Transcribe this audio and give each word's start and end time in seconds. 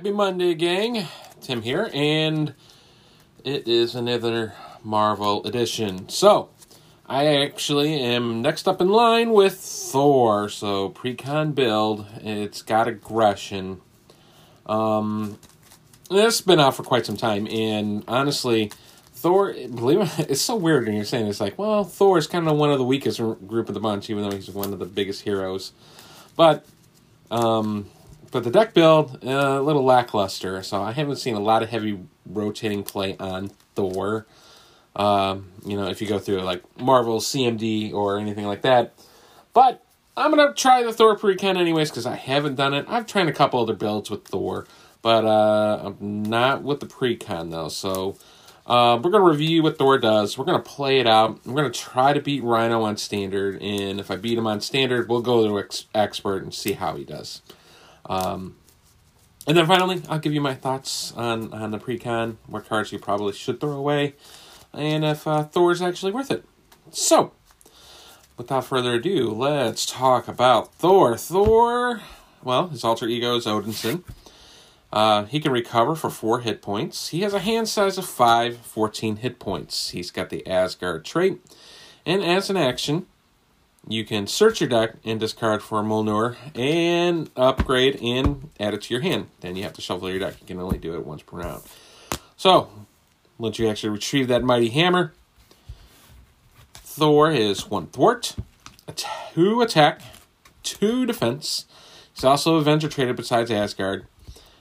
Happy 0.00 0.12
Monday, 0.12 0.54
gang. 0.54 1.06
Tim 1.42 1.60
here, 1.60 1.90
and 1.92 2.54
it 3.44 3.68
is 3.68 3.94
another 3.94 4.54
Marvel 4.82 5.44
edition. 5.44 6.08
So, 6.08 6.48
I 7.06 7.26
actually 7.44 8.00
am 8.00 8.40
next 8.40 8.66
up 8.66 8.80
in 8.80 8.88
line 8.88 9.32
with 9.32 9.56
Thor. 9.58 10.48
So, 10.48 10.88
precon 10.88 11.54
build. 11.54 12.06
It's 12.22 12.62
got 12.62 12.88
aggression. 12.88 13.82
Um, 14.64 15.38
has 16.10 16.40
been 16.40 16.60
out 16.60 16.76
for 16.76 16.82
quite 16.82 17.04
some 17.04 17.18
time, 17.18 17.46
and 17.48 18.02
honestly, 18.08 18.72
Thor, 19.12 19.52
believe 19.52 20.00
it, 20.00 20.18
it's 20.30 20.40
so 20.40 20.56
weird 20.56 20.86
when 20.86 20.94
you're 20.96 21.04
saying 21.04 21.26
it's 21.26 21.42
like, 21.42 21.58
well, 21.58 21.84
Thor 21.84 22.16
is 22.16 22.26
kind 22.26 22.48
of 22.48 22.56
one 22.56 22.70
of 22.70 22.78
the 22.78 22.84
weakest 22.84 23.18
group 23.18 23.68
of 23.68 23.74
the 23.74 23.80
bunch, 23.80 24.08
even 24.08 24.22
though 24.22 24.34
he's 24.34 24.48
one 24.48 24.72
of 24.72 24.78
the 24.78 24.86
biggest 24.86 25.24
heroes. 25.24 25.72
But, 26.36 26.64
um, 27.30 27.90
but 28.30 28.44
the 28.44 28.50
deck 28.50 28.74
build 28.74 29.24
uh, 29.24 29.58
a 29.58 29.62
little 29.62 29.84
lackluster, 29.84 30.62
so 30.62 30.82
I 30.82 30.92
haven't 30.92 31.16
seen 31.16 31.34
a 31.34 31.40
lot 31.40 31.62
of 31.62 31.70
heavy 31.70 31.98
rotating 32.26 32.82
play 32.82 33.16
on 33.18 33.50
Thor. 33.74 34.26
Um, 34.96 35.46
you 35.64 35.76
know, 35.76 35.88
if 35.88 36.00
you 36.00 36.08
go 36.08 36.18
through 36.18 36.40
like 36.42 36.62
Marvel 36.78 37.20
CDB 37.20 37.92
or 37.92 38.18
anything 38.18 38.46
like 38.46 38.62
that, 38.62 38.92
but 39.52 39.84
I'm 40.16 40.30
gonna 40.30 40.54
try 40.54 40.82
the 40.82 40.92
Thor 40.92 41.16
precon 41.16 41.56
anyways 41.56 41.90
because 41.90 42.06
I 42.06 42.16
haven't 42.16 42.56
done 42.56 42.74
it. 42.74 42.86
I've 42.88 43.06
tried 43.06 43.28
a 43.28 43.32
couple 43.32 43.60
other 43.60 43.74
builds 43.74 44.10
with 44.10 44.24
Thor, 44.24 44.66
but 45.02 45.24
uh, 45.24 45.82
I'm 45.84 46.22
not 46.22 46.62
with 46.62 46.80
the 46.80 46.86
precon 46.86 47.50
though. 47.50 47.68
So 47.68 48.16
uh, 48.66 49.00
we're 49.02 49.10
gonna 49.10 49.24
review 49.24 49.62
what 49.62 49.78
Thor 49.78 49.98
does. 49.98 50.36
We're 50.36 50.44
gonna 50.44 50.58
play 50.60 51.00
it 51.00 51.06
out. 51.06 51.44
We're 51.46 51.54
gonna 51.54 51.70
try 51.70 52.12
to 52.12 52.20
beat 52.20 52.42
Rhino 52.42 52.82
on 52.82 52.96
standard, 52.96 53.60
and 53.62 53.98
if 53.98 54.10
I 54.10 54.16
beat 54.16 54.38
him 54.38 54.46
on 54.46 54.60
standard, 54.60 55.08
we'll 55.08 55.22
go 55.22 55.46
to 55.46 55.58
ex- 55.58 55.86
expert 55.94 56.42
and 56.42 56.52
see 56.52 56.72
how 56.72 56.96
he 56.96 57.04
does. 57.04 57.42
Um, 58.10 58.56
and 59.46 59.56
then 59.56 59.66
finally, 59.66 60.02
I'll 60.08 60.18
give 60.18 60.34
you 60.34 60.40
my 60.40 60.54
thoughts 60.54 61.12
on, 61.12 61.54
on 61.54 61.70
the 61.70 61.78
precon, 61.78 62.36
what 62.46 62.68
cards 62.68 62.92
you 62.92 62.98
probably 62.98 63.32
should 63.32 63.60
throw 63.60 63.72
away, 63.72 64.14
and 64.74 65.04
if 65.04 65.26
uh, 65.26 65.44
Thor's 65.44 65.80
actually 65.80 66.12
worth 66.12 66.30
it. 66.30 66.44
So, 66.90 67.32
without 68.36 68.64
further 68.64 68.94
ado, 68.94 69.30
let's 69.30 69.86
talk 69.86 70.26
about 70.26 70.74
Thor. 70.74 71.16
Thor, 71.16 72.00
well, 72.42 72.66
his 72.68 72.82
alter 72.82 73.06
ego 73.06 73.36
is 73.36 73.46
Odinson. 73.46 74.02
Uh, 74.92 75.24
he 75.26 75.38
can 75.38 75.52
recover 75.52 75.94
for 75.94 76.10
4 76.10 76.40
hit 76.40 76.60
points. 76.60 77.08
He 77.08 77.20
has 77.20 77.32
a 77.32 77.38
hand 77.38 77.68
size 77.68 77.96
of 77.96 78.06
5, 78.06 78.56
14 78.58 79.16
hit 79.16 79.38
points. 79.38 79.90
He's 79.90 80.10
got 80.10 80.30
the 80.30 80.44
Asgard 80.48 81.04
trait. 81.04 81.38
And 82.04 82.24
as 82.24 82.50
an 82.50 82.56
action, 82.56 83.06
you 83.88 84.04
can 84.04 84.26
search 84.26 84.60
your 84.60 84.68
deck 84.68 84.94
and 85.04 85.18
discard 85.18 85.62
for 85.62 85.82
Mjolnir 85.82 86.36
and 86.54 87.30
upgrade 87.36 88.00
and 88.02 88.50
add 88.60 88.74
it 88.74 88.82
to 88.82 88.94
your 88.94 89.02
hand. 89.02 89.28
Then 89.40 89.56
you 89.56 89.62
have 89.62 89.72
to 89.74 89.80
shuffle 89.80 90.10
your 90.10 90.18
deck. 90.18 90.36
You 90.40 90.46
can 90.46 90.60
only 90.60 90.78
do 90.78 90.94
it 90.94 91.06
once 91.06 91.22
per 91.22 91.38
round. 91.38 91.62
So, 92.36 92.70
once 93.38 93.58
you 93.58 93.68
actually 93.68 93.90
retrieve 93.90 94.28
that 94.28 94.42
mighty 94.42 94.68
hammer, 94.68 95.12
Thor 96.74 97.30
is 97.30 97.70
one 97.70 97.86
thwart, 97.86 98.36
two 99.32 99.62
attack, 99.62 100.02
two 100.62 101.06
defense. 101.06 101.66
He's 102.12 102.24
also 102.24 102.56
Avenger 102.56 102.88
traded 102.88 103.16
besides 103.16 103.50
Asgard. 103.50 104.06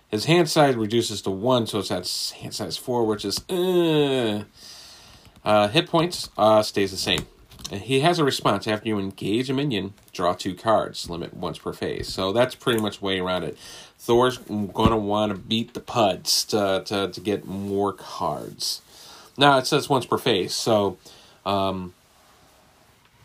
His 0.07 0.25
hand 0.25 0.49
size 0.49 0.75
reduces 0.75 1.21
to 1.23 1.29
one, 1.29 1.67
so 1.67 1.79
it's 1.79 1.91
at 1.91 2.07
hand 2.39 2.53
size 2.55 2.77
four, 2.77 3.05
which 3.05 3.23
is 3.25 3.43
uh, 3.49 4.43
uh, 5.43 5.67
hit 5.67 5.87
points 5.87 6.29
uh, 6.37 6.63
stays 6.63 6.91
the 6.91 6.97
same. 6.97 7.27
He 7.71 7.99
has 7.99 8.19
a 8.19 8.23
response 8.23 8.67
after 8.67 8.87
you 8.87 8.97
engage 8.97 9.49
a 9.49 9.53
minion, 9.53 9.93
draw 10.11 10.33
two 10.33 10.55
cards, 10.55 11.09
limit 11.09 11.33
once 11.35 11.59
per 11.59 11.73
phase. 11.73 12.07
So 12.07 12.33
that's 12.33 12.55
pretty 12.55 12.81
much 12.81 13.01
way 13.01 13.19
around 13.19 13.43
it. 13.43 13.57
Thor's 13.97 14.37
going 14.37 14.89
to 14.89 14.97
want 14.97 15.31
to 15.31 15.37
beat 15.37 15.73
the 15.73 15.79
Puds 15.79 16.45
to, 16.45 16.83
to, 16.85 17.09
to 17.09 17.21
get 17.21 17.45
more 17.45 17.93
cards. 17.93 18.81
Now 19.37 19.57
it 19.57 19.67
says 19.67 19.87
once 19.87 20.05
per 20.05 20.17
phase, 20.17 20.53
so 20.53 20.97
um, 21.45 21.93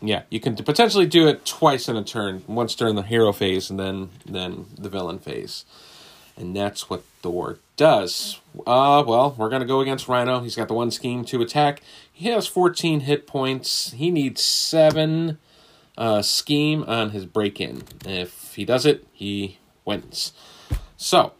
yeah, 0.01 0.23
you 0.29 0.39
can 0.39 0.55
potentially 0.55 1.05
do 1.05 1.27
it 1.27 1.45
twice 1.45 1.89
in 1.89 1.95
a 1.95 2.03
turn, 2.03 2.43
once 2.47 2.75
during 2.75 2.95
the 2.95 3.01
hero 3.01 3.33
phase 3.33 3.69
and 3.69 3.79
then 3.79 4.09
then 4.25 4.65
the 4.77 4.89
villain 4.89 5.19
phase. 5.19 5.65
And 6.37 6.55
that's 6.55 6.89
what 6.89 7.03
Thor 7.25 7.57
does. 7.75 8.39
Uh, 8.67 9.03
well, 9.05 9.33
we're 9.35 9.49
going 9.49 9.63
to 9.63 9.67
go 9.67 9.79
against 9.79 10.07
Rhino. 10.07 10.41
He's 10.41 10.55
got 10.55 10.67
the 10.67 10.75
one 10.75 10.91
scheme 10.91 11.25
to 11.25 11.41
attack. 11.41 11.81
He 12.13 12.29
has 12.29 12.45
14 12.45 12.99
hit 12.99 13.25
points. 13.25 13.93
He 13.93 14.11
needs 14.11 14.43
7 14.43 15.39
uh, 15.97 16.21
scheme 16.21 16.83
on 16.83 17.09
his 17.09 17.25
break 17.25 17.59
in. 17.59 17.81
If 18.05 18.53
he 18.53 18.63
does 18.63 18.85
it, 18.85 19.07
he 19.11 19.57
wins. 19.85 20.33
So, 20.97 21.33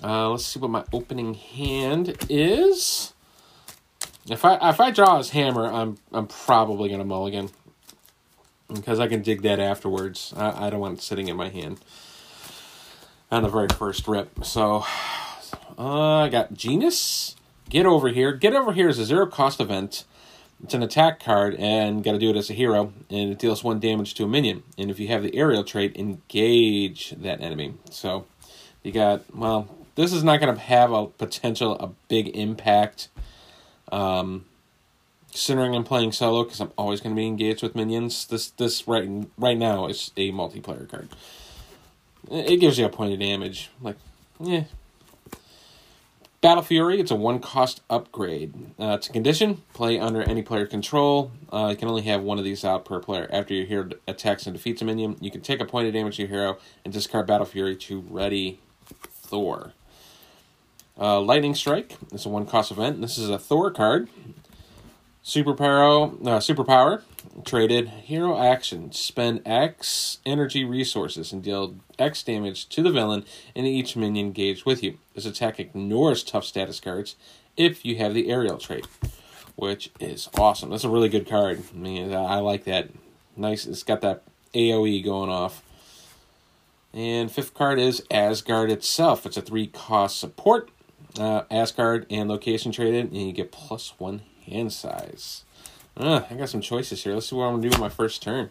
uh, 0.00 0.30
let's 0.30 0.46
see 0.46 0.60
what 0.60 0.70
my 0.70 0.84
opening 0.92 1.34
hand 1.34 2.16
is. 2.30 3.12
If 4.30 4.44
I 4.44 4.70
if 4.70 4.78
I 4.78 4.92
draw 4.92 5.18
his 5.18 5.30
hammer, 5.30 5.66
I'm 5.66 5.98
I'm 6.12 6.28
probably 6.28 6.88
gonna 6.88 7.04
mulligan 7.04 7.50
because 8.72 9.00
I 9.00 9.08
can 9.08 9.22
dig 9.22 9.42
that 9.42 9.58
afterwards. 9.58 10.32
I, 10.36 10.66
I 10.66 10.70
don't 10.70 10.78
want 10.78 10.98
it 10.98 11.02
sitting 11.02 11.26
in 11.26 11.36
my 11.36 11.48
hand 11.48 11.80
on 13.32 13.42
the 13.42 13.48
very 13.48 13.66
first 13.68 14.06
rip. 14.06 14.44
So 14.44 14.84
uh, 15.78 16.24
I 16.24 16.28
got 16.28 16.54
Genius. 16.54 17.36
Get 17.68 17.86
over 17.86 18.08
here. 18.08 18.32
Get 18.32 18.54
over 18.54 18.72
here 18.72 18.88
is 18.88 18.98
a 18.98 19.04
zero 19.04 19.26
cost 19.26 19.60
event. 19.60 20.04
It's 20.62 20.74
an 20.74 20.82
attack 20.82 21.18
card 21.18 21.54
and 21.56 22.04
got 22.04 22.12
to 22.12 22.18
do 22.18 22.30
it 22.30 22.36
as 22.36 22.48
a 22.48 22.52
hero, 22.52 22.92
and 23.10 23.32
it 23.32 23.38
deals 23.38 23.64
one 23.64 23.80
damage 23.80 24.14
to 24.14 24.24
a 24.24 24.28
minion. 24.28 24.62
And 24.78 24.90
if 24.90 25.00
you 25.00 25.08
have 25.08 25.22
the 25.22 25.34
aerial 25.34 25.64
trait, 25.64 25.96
engage 25.96 27.10
that 27.18 27.40
enemy. 27.40 27.74
So 27.90 28.26
you 28.82 28.92
got 28.92 29.22
well. 29.34 29.68
This 29.94 30.12
is 30.12 30.22
not 30.22 30.40
going 30.40 30.54
to 30.54 30.60
have 30.60 30.92
a 30.92 31.06
potential 31.06 31.76
a 31.78 31.88
big 32.08 32.28
impact. 32.36 33.08
Um, 33.90 34.46
considering 35.32 35.74
I'm 35.74 35.84
playing 35.84 36.12
solo 36.12 36.44
because 36.44 36.60
I'm 36.60 36.72
always 36.76 37.00
going 37.00 37.16
to 37.16 37.20
be 37.20 37.26
engaged 37.26 37.62
with 37.62 37.74
minions. 37.74 38.26
This 38.26 38.50
this 38.50 38.86
right 38.86 39.08
right 39.36 39.56
now 39.56 39.86
is 39.86 40.12
a 40.16 40.30
multiplayer 40.30 40.88
card. 40.88 41.08
It 42.30 42.58
gives 42.58 42.78
you 42.78 42.84
a 42.84 42.88
point 42.88 43.12
of 43.12 43.18
damage. 43.18 43.70
Like, 43.80 43.96
yeah. 44.38 44.64
Battle 46.42 46.64
Fury, 46.64 46.98
it's 46.98 47.12
a 47.12 47.14
one 47.14 47.38
cost 47.38 47.82
upgrade. 47.88 48.52
Uh, 48.76 48.96
it's 48.98 49.08
a 49.08 49.12
condition. 49.12 49.62
Play 49.74 50.00
under 50.00 50.22
any 50.22 50.42
player 50.42 50.66
control. 50.66 51.30
Uh, 51.52 51.68
you 51.70 51.76
can 51.76 51.86
only 51.86 52.02
have 52.02 52.20
one 52.24 52.36
of 52.36 52.42
these 52.42 52.64
out 52.64 52.84
per 52.84 52.98
player. 52.98 53.28
After 53.32 53.54
your 53.54 53.64
hero 53.64 53.90
attacks 54.08 54.44
and 54.44 54.56
defeats 54.56 54.82
a 54.82 54.84
minion, 54.84 55.16
you 55.20 55.30
can 55.30 55.40
take 55.40 55.60
a 55.60 55.64
point 55.64 55.86
of 55.86 55.94
damage 55.94 56.16
to 56.16 56.22
your 56.22 56.28
hero 56.28 56.58
and 56.84 56.92
discard 56.92 57.28
Battle 57.28 57.46
Fury 57.46 57.76
to 57.76 58.00
ready 58.10 58.58
Thor. 58.84 59.72
Uh, 60.98 61.20
Lightning 61.20 61.54
Strike, 61.54 61.96
it's 62.12 62.26
a 62.26 62.28
one 62.28 62.44
cost 62.44 62.72
event. 62.72 63.00
This 63.00 63.18
is 63.18 63.30
a 63.30 63.38
Thor 63.38 63.70
card. 63.70 64.08
Superpower, 65.24 66.10
uh, 66.26 66.40
superpower, 66.40 67.02
traded 67.44 67.88
hero 67.88 68.40
action. 68.40 68.92
Spend 68.92 69.42
X 69.46 70.18
energy 70.24 70.64
resources 70.64 71.32
and 71.32 71.42
deal 71.42 71.76
X 71.98 72.22
damage 72.22 72.68
to 72.70 72.82
the 72.82 72.90
villain 72.90 73.24
and 73.54 73.66
each 73.66 73.96
minion 73.96 74.26
engaged 74.26 74.64
with 74.64 74.82
you. 74.82 74.98
This 75.14 75.26
attack 75.26 75.58
ignores 75.58 76.22
tough 76.22 76.44
status 76.44 76.80
cards 76.80 77.16
if 77.56 77.84
you 77.84 77.96
have 77.96 78.14
the 78.14 78.30
aerial 78.30 78.58
trait, 78.58 78.86
which 79.56 79.90
is 80.00 80.28
awesome. 80.38 80.70
That's 80.70 80.84
a 80.84 80.88
really 80.88 81.08
good 81.08 81.28
card. 81.28 81.62
I 81.72 81.76
mean, 81.76 82.12
I 82.12 82.38
like 82.38 82.64
that. 82.64 82.90
Nice. 83.36 83.66
It's 83.66 83.82
got 83.82 84.00
that 84.02 84.22
AOE 84.54 85.04
going 85.04 85.30
off. 85.30 85.62
And 86.94 87.30
fifth 87.30 87.54
card 87.54 87.78
is 87.78 88.04
Asgard 88.10 88.70
itself. 88.70 89.24
It's 89.24 89.36
a 89.36 89.42
three 89.42 89.66
cost 89.66 90.18
support. 90.18 90.70
Uh, 91.18 91.42
Asgard 91.50 92.06
and 92.10 92.28
location 92.28 92.72
traded, 92.72 93.06
and 93.06 93.16
you 93.16 93.32
get 93.32 93.52
plus 93.52 93.94
one 93.98 94.22
hand 94.46 94.72
size. 94.72 95.44
I 95.96 96.34
got 96.36 96.48
some 96.48 96.60
choices 96.60 97.04
here. 97.04 97.14
Let's 97.14 97.28
see 97.28 97.36
what 97.36 97.44
I'm 97.44 97.52
gonna 97.54 97.62
do 97.62 97.68
with 97.68 97.80
my 97.80 97.88
first 97.88 98.22
turn. 98.22 98.50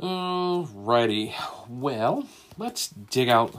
Alrighty. 0.00 1.34
Well, 1.68 2.26
let's 2.56 2.88
dig 2.88 3.28
out. 3.28 3.54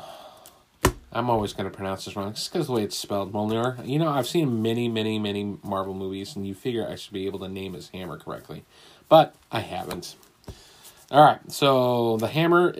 I'm 1.14 1.30
always 1.30 1.54
to 1.54 1.70
pronounce 1.70 2.06
this 2.06 2.16
wrong 2.16 2.34
just 2.34 2.52
because 2.52 2.68
the 2.68 2.74
way 2.74 2.84
it's 2.84 2.98
spelled. 2.98 3.34
Mjolnir. 3.34 3.86
You 3.86 4.00
know, 4.00 4.10
I've 4.10 4.28
seen 4.28 4.62
many, 4.62 4.88
many, 4.88 5.20
many 5.20 5.58
Marvel 5.62 5.94
movies, 5.94 6.36
and 6.36 6.48
you 6.48 6.56
figure 6.56 6.88
I 6.88 6.96
should 6.96 7.14
be 7.14 7.26
able 7.26 7.40
to 7.40 7.50
name 7.50 7.74
his 7.74 7.90
hammer 7.90 8.18
correctly. 8.18 8.64
But 9.10 9.36
I 9.52 9.60
haven't. 9.60 10.16
Alright, 11.12 11.52
so 11.52 12.16
the 12.18 12.28
hammer 12.28 12.76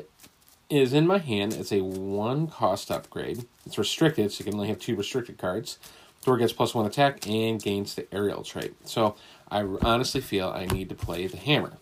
is 0.70 0.94
in 0.94 1.06
my 1.06 1.18
hand. 1.18 1.54
It's 1.54 1.74
a 1.74 1.82
one 1.82 2.48
cost 2.48 2.90
upgrade. 2.90 3.46
It's 3.66 3.78
restricted, 3.78 4.32
so 4.32 4.40
you 4.40 4.46
can 4.46 4.54
only 4.54 4.70
have 4.70 4.80
two 4.80 4.96
restricted 4.96 5.38
cards. 5.38 5.78
Thor 6.22 6.38
gets 6.38 6.54
plus 6.54 6.76
one 6.76 6.86
attack 6.86 7.28
and 7.28 7.62
gains 7.62 7.96
the 7.96 8.12
aerial 8.14 8.44
trait. 8.44 8.74
So 8.86 9.16
I 9.50 9.62
honestly 9.62 10.22
feel 10.22 10.50
I 10.50 10.66
need 10.66 10.90
to 10.90 10.96
play 10.96 11.28
the 11.28 11.38
hammer. 11.38 11.74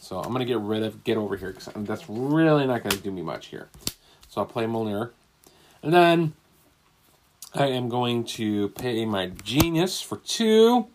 So 0.00 0.18
I'm 0.18 0.28
going 0.28 0.40
to 0.40 0.44
get 0.44 0.58
rid 0.58 0.82
of 0.82 1.04
Get 1.04 1.16
Over 1.16 1.36
Here 1.36 1.50
because 1.52 1.70
that's 1.76 2.08
really 2.08 2.66
not 2.66 2.82
going 2.82 2.94
to 2.94 3.02
do 3.02 3.10
me 3.10 3.22
much 3.22 3.46
here. 3.46 3.68
So 4.28 4.40
I'll 4.40 4.46
play 4.46 4.64
Mjolnir. 4.64 5.10
And 5.82 5.94
then 5.94 6.34
I 7.54 7.68
am 7.68 7.88
going 7.88 8.24
to 8.24 8.68
pay 8.70 9.06
my 9.06 9.28
Genius 9.28 10.02
for 10.02 10.16
two. 10.18 10.88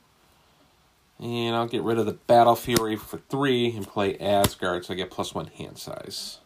And 1.20 1.56
I'll 1.56 1.68
get 1.68 1.84
rid 1.84 1.98
of 1.98 2.06
the 2.06 2.14
Battle 2.14 2.56
Fury 2.56 2.96
for 2.96 3.18
three 3.30 3.76
and 3.76 3.88
play 3.88 4.18
Asgard 4.20 4.86
so 4.86 4.94
I 4.94 4.98
get 4.98 5.10
plus 5.10 5.34
one 5.34 5.48
hand 5.48 5.78
size. 5.78 6.40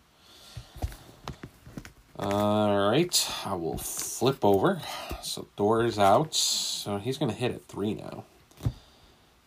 Alright. 2.23 3.29
I 3.45 3.53
will 3.55 3.77
flip 3.77 4.45
over. 4.45 4.81
So 5.21 5.47
Thor 5.57 5.83
is 5.83 5.99
out. 5.99 6.33
So 6.33 6.97
he's 6.97 7.17
going 7.17 7.29
to 7.29 7.37
hit 7.37 7.51
at 7.51 7.65
three 7.65 7.95
now. 7.95 8.23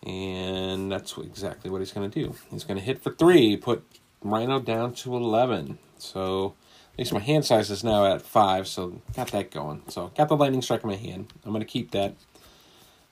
And 0.03 0.93
that's 0.93 1.17
exactly 1.17 1.71
what 1.71 1.81
he's 1.81 1.93
going 1.93 2.11
to 2.11 2.23
do. 2.23 2.35
He's 2.51 2.65
going 2.65 2.79
to 2.79 2.85
hit 2.85 3.03
for 3.03 3.13
three, 3.13 3.57
put 3.57 3.83
Rhino 4.23 4.61
down 4.61 4.93
to 4.95 5.17
11. 5.17 5.79
So 5.99 6.55
at 6.93 6.99
least 6.99 7.15
my 7.15 7.21
hand 7.21 7.47
size 7.47 7.71
is 7.71 7.83
now 7.83 8.05
at 8.05 8.21
five, 8.21 8.69
so 8.69 9.01
got 9.15 9.29
that 9.29 9.51
going. 9.51 9.83
So 9.89 10.13
got 10.15 10.29
the 10.29 10.37
lightning 10.37 10.61
strike 10.61 10.83
in 10.85 10.91
my 10.91 10.97
hand. 10.97 11.33
I'm 11.45 11.53
going 11.53 11.61
to 11.61 11.67
keep 11.67 11.93
that. 11.93 12.15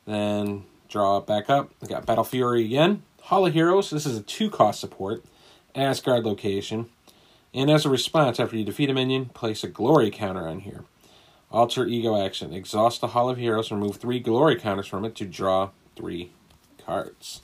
Then 0.07 0.65
draw 0.91 1.17
it 1.19 1.27
back 1.27 1.49
up. 1.49 1.71
I 1.83 1.87
got 1.87 2.05
Battle 2.05 2.25
Fury 2.25 2.67
again. 2.67 3.03
Hall 3.23 3.47
of 3.47 3.55
Heroes. 3.55 3.89
This 3.89 4.05
is 4.05 4.19
a 4.19 4.23
two 4.23 4.51
cost 4.51 4.79
support. 4.79 5.25
Asgard 5.75 6.25
location. 6.25 6.91
And 7.55 7.71
as 7.71 7.87
a 7.87 7.89
response, 7.89 8.41
after 8.41 8.57
you 8.57 8.65
defeat 8.65 8.91
a 8.91 8.95
minion, 8.95 9.27
place 9.27 9.63
a 9.63 9.69
glory 9.69 10.11
counter 10.11 10.49
on 10.49 10.61
here. 10.61 10.85
Alter 11.53 11.87
ego 11.87 12.21
action. 12.21 12.53
Exhaust 12.53 13.01
the 13.01 13.09
Hall 13.09 13.31
of 13.31 13.39
Heroes, 13.39 13.71
remove 13.71 13.97
three 13.97 14.19
glory 14.19 14.57
counters 14.57 14.89
from 14.89 15.05
it 15.05 15.15
to 15.17 15.25
draw 15.25 15.71
three 15.95 16.33
cards. 16.85 17.43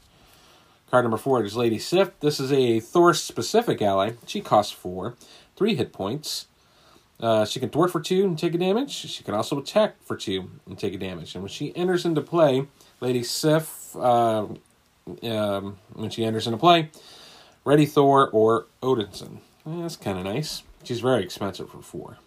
Card 0.91 1.05
number 1.05 1.17
four 1.17 1.45
is 1.45 1.57
Lady 1.57 1.79
Sif. 1.79 2.19
This 2.19 2.41
is 2.41 2.51
a 2.51 2.81
Thor 2.81 3.15
specific 3.15 3.81
ally. 3.81 4.15
She 4.27 4.41
costs 4.41 4.73
four, 4.73 5.15
three 5.55 5.77
hit 5.77 5.93
points. 5.93 6.47
Uh, 7.21 7.45
she 7.45 7.61
can 7.61 7.69
thwart 7.69 7.93
for 7.93 8.01
two 8.01 8.25
and 8.25 8.37
take 8.37 8.55
a 8.55 8.59
damage. 8.59 8.91
She 8.91 9.23
can 9.23 9.35
also 9.35 9.61
attack 9.61 10.03
for 10.03 10.17
two 10.17 10.51
and 10.67 10.77
take 10.77 10.95
a 10.95 10.99
damage. 10.99 11.37
And 11.37 11.45
when 11.45 11.51
she 11.51 11.77
enters 11.77 12.05
into 12.05 12.23
play, 12.23 12.67
Lady 13.01 13.23
Sif, 13.23 13.95
uh, 13.95 14.47
um, 15.23 15.79
when 15.93 16.11
she 16.11 16.25
enters 16.25 16.49
into 16.49 16.59
play, 16.59 16.91
Ready 17.65 17.87
Thor 17.87 18.29
or 18.31 18.67
Odinson. 18.83 19.39
That's 19.65 19.97
kind 19.97 20.19
of 20.19 20.25
nice. 20.25 20.63
She's 20.85 21.01
very 21.01 21.23
expensive 21.23 21.71
for 21.71 21.83
four. 21.83 22.19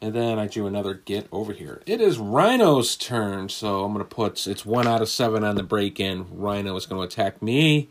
And 0.00 0.14
then 0.14 0.38
I 0.38 0.46
drew 0.46 0.66
another 0.66 0.94
get 0.94 1.26
over 1.32 1.52
here. 1.52 1.82
It 1.86 2.00
is 2.00 2.18
Rhino's 2.18 2.96
turn, 2.96 3.48
so 3.48 3.82
I'm 3.82 3.92
going 3.92 4.04
to 4.04 4.14
put, 4.14 4.46
it's 4.46 4.66
one 4.66 4.86
out 4.86 5.00
of 5.00 5.08
seven 5.08 5.42
on 5.42 5.56
the 5.56 5.62
break-in. 5.62 6.26
Rhino 6.30 6.76
is 6.76 6.86
going 6.86 7.00
to 7.00 7.06
attack 7.06 7.40
me. 7.40 7.88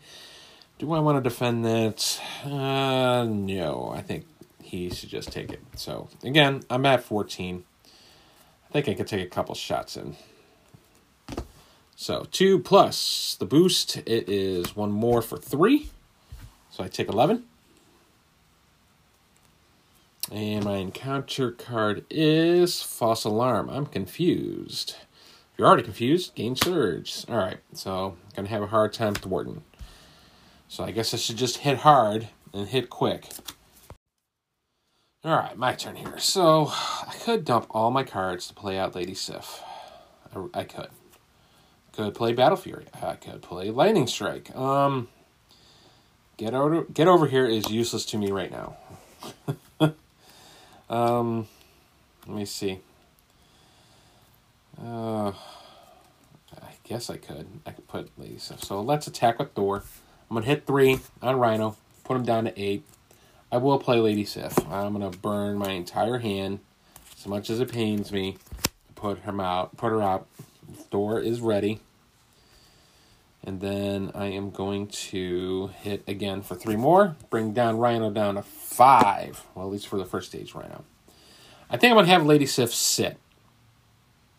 Do 0.78 0.92
I 0.92 1.00
want 1.00 1.22
to 1.22 1.28
defend 1.28 1.64
that? 1.64 2.20
Uh, 2.44 3.24
no, 3.24 3.92
I 3.94 4.02
think 4.02 4.26
he 4.62 4.88
should 4.90 5.08
just 5.08 5.32
take 5.32 5.50
it. 5.50 5.60
So, 5.74 6.08
again, 6.22 6.62
I'm 6.70 6.86
at 6.86 7.02
14. 7.02 7.64
I 7.84 8.72
think 8.72 8.88
I 8.88 8.94
could 8.94 9.08
take 9.08 9.26
a 9.26 9.30
couple 9.30 9.54
shots 9.54 9.96
in. 9.96 10.16
So, 11.96 12.26
2 12.30 12.60
plus 12.60 13.36
the 13.38 13.46
boost, 13.46 13.96
it 13.96 14.28
is 14.28 14.76
one 14.76 14.92
more 14.92 15.22
for 15.22 15.38
3. 15.38 15.88
So 16.70 16.84
I 16.84 16.88
take 16.88 17.08
11. 17.08 17.44
And 20.30 20.64
my 20.64 20.76
encounter 20.78 21.52
card 21.52 22.04
is 22.10 22.82
False 22.82 23.24
Alarm. 23.24 23.70
I'm 23.70 23.86
confused. 23.86 24.96
If 25.52 25.58
you're 25.58 25.68
already 25.68 25.84
confused, 25.84 26.34
gain 26.34 26.56
Surge. 26.56 27.24
Alright, 27.28 27.58
so 27.72 28.16
I'm 28.30 28.34
going 28.34 28.46
to 28.46 28.52
have 28.52 28.62
a 28.62 28.66
hard 28.66 28.92
time 28.92 29.14
thwarting. 29.14 29.62
So 30.68 30.82
I 30.82 30.90
guess 30.90 31.14
I 31.14 31.16
should 31.16 31.36
just 31.36 31.58
hit 31.58 31.78
hard 31.78 32.28
and 32.52 32.66
hit 32.66 32.90
quick. 32.90 33.28
Alright, 35.24 35.56
my 35.56 35.74
turn 35.74 35.94
here. 35.94 36.18
So 36.18 36.72
I 36.72 37.14
could 37.20 37.44
dump 37.44 37.68
all 37.70 37.92
my 37.92 38.02
cards 38.02 38.48
to 38.48 38.54
play 38.54 38.78
out 38.78 38.96
Lady 38.96 39.14
Sif. 39.14 39.62
I, 40.34 40.60
I 40.60 40.64
could. 40.64 40.88
Could 41.92 42.14
play 42.14 42.32
Battle 42.32 42.56
Fury. 42.56 42.86
I 43.00 43.14
could 43.14 43.42
play 43.42 43.70
Lightning 43.70 44.08
Strike. 44.08 44.54
Um, 44.56 45.08
get 46.36 46.52
over, 46.52 46.82
get 46.82 47.06
over 47.06 47.26
here 47.28 47.46
is 47.46 47.70
useless 47.70 48.04
to 48.06 48.18
me 48.18 48.32
right 48.32 48.50
now. 48.50 48.76
Um, 50.88 51.48
let 52.26 52.36
me 52.36 52.44
see. 52.44 52.80
Uh, 54.80 55.32
I 56.60 56.72
guess 56.84 57.10
I 57.10 57.16
could. 57.16 57.46
I 57.64 57.70
could 57.70 57.88
put 57.88 58.10
Lisa. 58.18 58.58
So 58.58 58.80
let's 58.80 59.06
attack 59.06 59.38
with 59.38 59.52
Thor. 59.52 59.84
I'm 60.30 60.34
gonna 60.34 60.46
hit 60.46 60.66
three 60.66 61.00
on 61.22 61.36
Rhino. 61.36 61.76
Put 62.04 62.16
him 62.16 62.24
down 62.24 62.44
to 62.44 62.60
eight. 62.60 62.84
I 63.50 63.58
will 63.58 63.78
play 63.78 63.98
Lady 64.00 64.24
Sif. 64.24 64.58
I'm 64.68 64.92
gonna 64.92 65.10
burn 65.10 65.56
my 65.56 65.70
entire 65.70 66.18
hand, 66.18 66.60
as 67.16 67.26
much 67.26 67.48
as 67.50 67.60
it 67.60 67.72
pains 67.72 68.12
me. 68.12 68.38
Put 68.94 69.20
her 69.20 69.40
out. 69.40 69.76
Put 69.76 69.92
her 69.92 70.02
out. 70.02 70.26
Thor 70.90 71.20
is 71.20 71.40
ready. 71.40 71.80
And 73.46 73.60
then 73.60 74.10
I 74.12 74.26
am 74.26 74.50
going 74.50 74.88
to 74.88 75.68
hit 75.78 76.02
again 76.08 76.42
for 76.42 76.56
three 76.56 76.74
more. 76.74 77.14
Bring 77.30 77.52
down 77.52 77.78
Rhino 77.78 78.10
down 78.10 78.34
to 78.34 78.42
five. 78.42 79.46
Well, 79.54 79.66
at 79.66 79.72
least 79.72 79.86
for 79.86 79.98
the 79.98 80.04
first 80.04 80.30
stage 80.30 80.52
Rhino. 80.52 80.84
I 81.70 81.76
think 81.76 81.92
I'm 81.92 81.96
going 81.96 82.06
to 82.06 82.12
have 82.12 82.26
Lady 82.26 82.44
Sif 82.44 82.74
sit. 82.74 83.18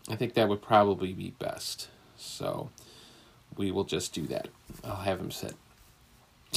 I 0.10 0.16
think 0.18 0.34
that 0.34 0.50
would 0.50 0.62
probably 0.62 1.14
be 1.14 1.32
best. 1.40 1.88
So 2.18 2.70
we 3.56 3.72
will 3.72 3.86
just 3.86 4.14
do 4.14 4.28
that. 4.28 4.50
I'll 4.84 4.98
have 4.98 5.22
him 5.22 5.32
sit. 5.32 5.56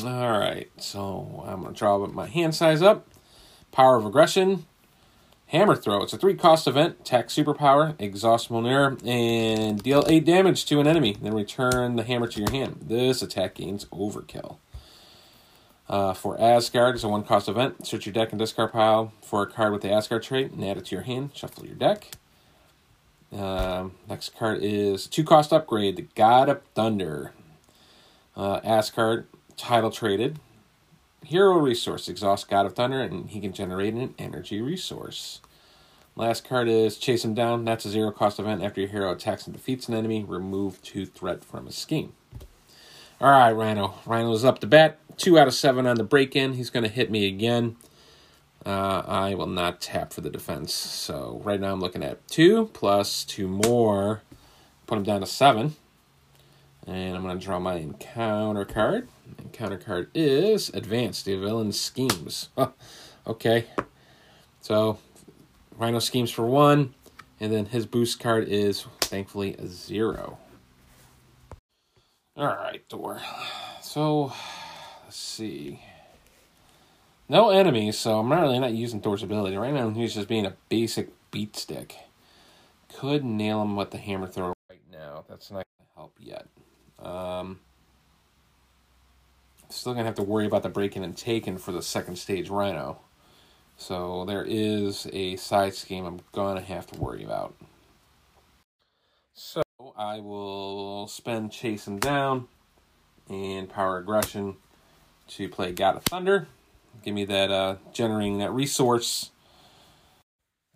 All 0.03 0.39
right. 0.39 0.69
So 0.77 1.45
I'm 1.47 1.63
going 1.63 1.73
to 1.73 1.79
draw 1.79 2.05
my 2.07 2.27
hand 2.27 2.57
size 2.57 2.83
up. 2.83 3.07
Power 3.71 3.97
of 3.97 4.05
Aggression. 4.05 4.67
Hammer 5.51 5.75
Throw. 5.75 6.05
It's 6.05 6.13
a 6.13 6.19
three 6.19 6.35
cost 6.35 6.69
event. 6.69 6.99
Attack 7.01 7.27
superpower, 7.27 7.97
exhaust 7.99 8.51
Mjolnir, 8.51 9.05
and 9.05 9.83
deal 9.83 10.05
eight 10.07 10.25
damage 10.25 10.65
to 10.67 10.79
an 10.79 10.87
enemy. 10.87 11.17
Then 11.21 11.35
return 11.35 11.97
the 11.97 12.05
hammer 12.05 12.29
to 12.29 12.41
your 12.41 12.51
hand. 12.53 12.85
This 12.87 13.21
attack 13.21 13.57
gains 13.57 13.85
overkill. 13.87 14.59
Uh, 15.89 16.15
for 16.15 16.41
Asgard, 16.41 16.95
it's 16.95 17.03
a 17.03 17.09
one 17.09 17.25
cost 17.25 17.49
event. 17.49 17.85
Search 17.85 18.07
your 18.07 18.13
deck 18.13 18.31
and 18.31 18.39
discard 18.39 18.71
pile 18.71 19.13
for 19.23 19.43
a 19.43 19.47
card 19.49 19.73
with 19.73 19.83
the 19.83 19.91
Asgard 19.91 20.23
trait 20.23 20.53
and 20.53 20.65
add 20.65 20.77
it 20.77 20.85
to 20.85 20.95
your 20.95 21.03
hand. 21.03 21.31
Shuffle 21.35 21.67
your 21.67 21.75
deck. 21.75 22.13
Uh, 23.37 23.89
next 24.09 24.37
card 24.37 24.61
is 24.63 25.09
two 25.09 25.25
cost 25.25 25.53
upgrade, 25.53 25.97
the 25.97 26.07
God 26.15 26.49
of 26.49 26.63
Thunder. 26.77 27.33
Uh, 28.37 28.61
Asgard, 28.63 29.27
title 29.57 29.91
traded. 29.91 30.39
Hero 31.25 31.59
resource, 31.59 32.09
exhaust 32.09 32.49
God 32.49 32.67
of 32.67 32.75
Thunder, 32.75 33.03
and 33.03 33.31
he 33.31 33.41
can 33.41 33.53
generate 33.53 33.95
an 33.95 34.15
energy 34.19 34.61
resource. 34.61 35.41
Last 36.17 36.49
card 36.49 36.69
is 36.69 36.99
Chase 36.99 37.25
him 37.25 37.35
down. 37.35 37.65
That's 37.65 37.85
a 37.85 37.91
zero 37.91 38.11
cost 38.11 38.39
event. 38.39 38.63
After 38.63 38.81
your 38.81 38.91
hero 38.91 39.13
attacks 39.13 39.47
and 39.47 39.55
defeats 39.55 39.89
an 39.89 39.95
enemy, 39.95 40.25
remove 40.25 40.83
two 40.83 41.07
threat 41.07 41.45
from 41.45 41.67
his 41.67 41.77
scheme. 41.77 42.13
All 43.21 43.31
right, 43.31 43.53
Rhino. 43.53 43.95
Rhino's 44.07 44.45
up 44.45 44.59
to 44.61 44.67
bat. 44.67 44.99
Two 45.17 45.39
out 45.39 45.47
of 45.47 45.55
seven 45.55 45.87
on 45.87 45.97
the 45.97 46.05
break 46.05 46.35
in. 46.35 46.55
He's 46.55 46.71
going 46.71 46.85
to 46.85 46.91
hit 46.91 47.11
me 47.11 47.27
again. 47.27 47.77
Uh, 48.65 49.03
I 49.07 49.35
will 49.35 49.47
not 49.47 49.81
tap 49.81 50.13
for 50.13 50.21
the 50.21 50.31
defense. 50.31 50.73
So 50.75 51.41
right 51.45 51.61
now 51.61 51.73
I'm 51.73 51.81
looking 51.81 52.03
at 52.03 52.27
two 52.29 52.67
plus 52.73 53.25
two 53.25 53.47
more. 53.47 54.23
Put 54.87 54.99
him 54.99 55.05
down 55.05 55.21
to 55.21 55.27
seven. 55.27 55.77
And 56.91 57.15
I'm 57.15 57.23
going 57.23 57.39
to 57.39 57.45
draw 57.45 57.61
my 57.61 57.75
encounter 57.77 58.65
card. 58.65 59.07
Encounter 59.39 59.79
card 59.79 60.11
is 60.13 60.71
Advanced, 60.71 61.25
the 61.25 61.37
villain 61.37 61.71
schemes. 61.71 62.49
okay. 63.27 63.67
So, 64.61 64.99
Rhino 65.79 66.01
schemes 66.01 66.33
for 66.33 66.45
one, 66.47 66.95
and 67.39 67.53
then 67.53 67.67
his 67.67 67.87
boost 67.87 68.19
card 68.19 68.49
is 68.49 68.87
thankfully 69.03 69.55
a 69.55 69.69
zero. 69.69 70.39
Alright, 72.37 72.83
Thor. 72.91 73.21
So, 73.81 74.33
let's 75.05 75.17
see. 75.17 75.85
No 77.29 77.51
enemies, 77.51 78.01
so 78.01 78.19
I'm 78.19 78.29
not 78.29 78.43
really 78.43 78.59
not 78.59 78.73
using 78.73 79.01
Thor's 79.01 79.23
ability. 79.23 79.57
Right 79.57 79.73
now, 79.73 79.91
he's 79.91 80.15
just 80.15 80.27
being 80.27 80.45
a 80.45 80.57
basic 80.69 81.11
beat 81.31 81.55
stick. 81.55 81.95
Could 82.93 83.25
nail 83.25 83.63
him 83.63 83.77
with 83.77 83.93
the 83.93 83.99
hammer 83.99 84.27
throw 84.27 84.55
right 84.69 84.83
now. 84.91 85.25
That's 85.29 85.53
not 85.53 85.63
going 85.79 85.87
to 85.87 85.95
help 85.95 86.17
yet. 86.19 86.49
Um, 87.03 87.61
still 89.69 89.95
gonna 89.95 90.05
have 90.05 90.15
to 90.17 90.23
worry 90.23 90.47
about 90.47 90.63
the 90.63 90.69
breaking 90.69 91.05
and 91.05 91.17
taken 91.17 91.59
for 91.59 91.73
the 91.73 91.83
second 91.83 92.17
stage 92.17 92.49
Rhino. 92.49 93.01
So 93.77 94.25
there 94.27 94.45
is 94.47 95.07
a 95.13 95.37
side 95.37 95.75
scheme 95.75 96.05
I'm 96.05 96.21
gonna 96.33 96.61
have 96.61 96.87
to 96.89 96.99
worry 96.99 97.25
about. 97.25 97.55
So 99.33 99.63
I 99.97 100.21
will 100.21 101.09
spend 101.09 101.53
Chase 101.53 101.87
him 101.87 101.99
down 101.99 102.49
and 103.29 103.69
Power 103.69 103.99
Aggression 103.99 104.57
to 105.29 105.49
play 105.49 105.73
God 105.73 105.97
of 105.97 106.05
Thunder. 106.05 106.49
Give 107.03 107.15
me 107.15 107.25
that 107.25 107.51
uh, 107.51 107.77
generating 107.93 108.39
that 108.39 108.51
resource. 108.51 109.31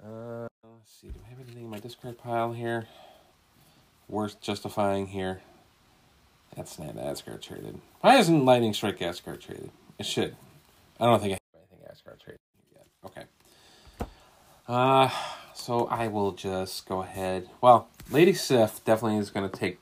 Uh, 0.02 0.46
let's 0.62 1.00
see, 1.00 1.08
do 1.08 1.20
I 1.26 1.28
have 1.30 1.40
anything 1.40 1.64
in 1.64 1.70
my 1.70 1.78
discard 1.78 2.18
pile 2.18 2.52
here? 2.52 2.86
Worth 4.08 4.40
justifying 4.40 5.08
here. 5.08 5.42
That's 6.56 6.78
not 6.78 6.96
Asgard 6.96 7.42
traded. 7.42 7.80
Why 8.00 8.18
isn't 8.18 8.44
Lightning 8.44 8.72
Strike 8.72 9.02
Asgard 9.02 9.40
traded? 9.40 9.70
It 9.98 10.06
should. 10.06 10.36
I 11.00 11.06
don't 11.06 11.20
think 11.20 11.32
I 11.32 11.38
have 11.52 11.62
anything 11.70 11.86
Asgard 11.90 12.20
traded 12.20 12.40
yet. 12.72 12.86
Okay. 13.04 13.24
Uh, 14.68 15.10
so 15.54 15.86
I 15.86 16.08
will 16.08 16.32
just 16.32 16.86
go 16.86 17.02
ahead. 17.02 17.48
Well, 17.60 17.88
Lady 18.10 18.32
Sif 18.32 18.84
definitely 18.84 19.18
is 19.18 19.30
going 19.30 19.48
to 19.48 19.56
take 19.56 19.78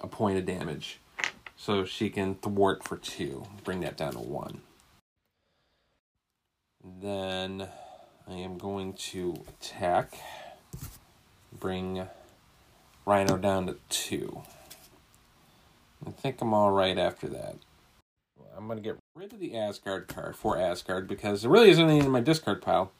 a 0.00 0.06
point 0.06 0.38
of 0.38 0.46
damage. 0.46 1.00
So 1.56 1.84
she 1.84 2.10
can 2.10 2.36
thwart 2.36 2.84
for 2.84 2.96
two. 2.96 3.44
Bring 3.64 3.80
that 3.80 3.96
down 3.96 4.12
to 4.12 4.20
one. 4.20 4.60
Then 7.00 7.68
I 8.28 8.34
am 8.34 8.58
going 8.58 8.92
to 8.92 9.42
attack, 9.48 10.18
bring 11.52 12.06
Rhino 13.04 13.36
down 13.36 13.66
to 13.66 13.76
two. 13.88 14.42
I 16.06 16.10
think 16.10 16.40
I'm 16.40 16.54
all 16.54 16.70
right 16.70 16.96
after 16.96 17.28
that. 17.28 17.56
I'm 18.56 18.66
going 18.66 18.78
to 18.78 18.82
get 18.82 18.96
rid 19.14 19.32
of 19.32 19.40
the 19.40 19.56
Asgard 19.56 20.08
card 20.08 20.36
for 20.36 20.58
Asgard 20.58 21.08
because 21.08 21.42
there 21.42 21.50
really 21.50 21.70
isn't 21.70 21.88
any 21.88 21.98
in 21.98 22.10
my 22.10 22.20
discard 22.20 22.62
pile. 22.62 22.92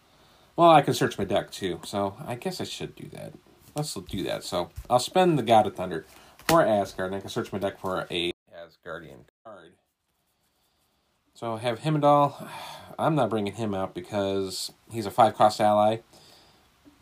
Well, 0.54 0.70
I 0.70 0.82
can 0.82 0.94
search 0.94 1.18
my 1.18 1.24
deck 1.24 1.50
too, 1.50 1.80
so 1.84 2.16
I 2.26 2.34
guess 2.34 2.60
I 2.60 2.64
should 2.64 2.94
do 2.94 3.08
that. 3.12 3.34
Let's 3.74 3.94
do 3.94 4.22
that. 4.24 4.42
So 4.42 4.70
I'll 4.88 4.98
spend 4.98 5.38
the 5.38 5.42
God 5.42 5.66
of 5.66 5.76
Thunder 5.76 6.06
for 6.48 6.64
Asgard, 6.64 7.08
and 7.08 7.16
I 7.16 7.20
can 7.20 7.30
search 7.30 7.52
my 7.52 7.58
deck 7.58 7.78
for 7.78 8.06
a 8.10 8.32
Asgardian 8.52 9.24
card. 9.44 9.72
So 11.34 11.54
I 11.54 11.58
have 11.58 11.80
Heimdall. 11.80 12.48
I'm 12.98 13.14
not 13.14 13.28
bringing 13.28 13.54
him 13.54 13.74
out 13.74 13.94
because 13.94 14.72
he's 14.90 15.04
a 15.04 15.10
five 15.10 15.34
cost 15.34 15.60
ally, 15.60 15.98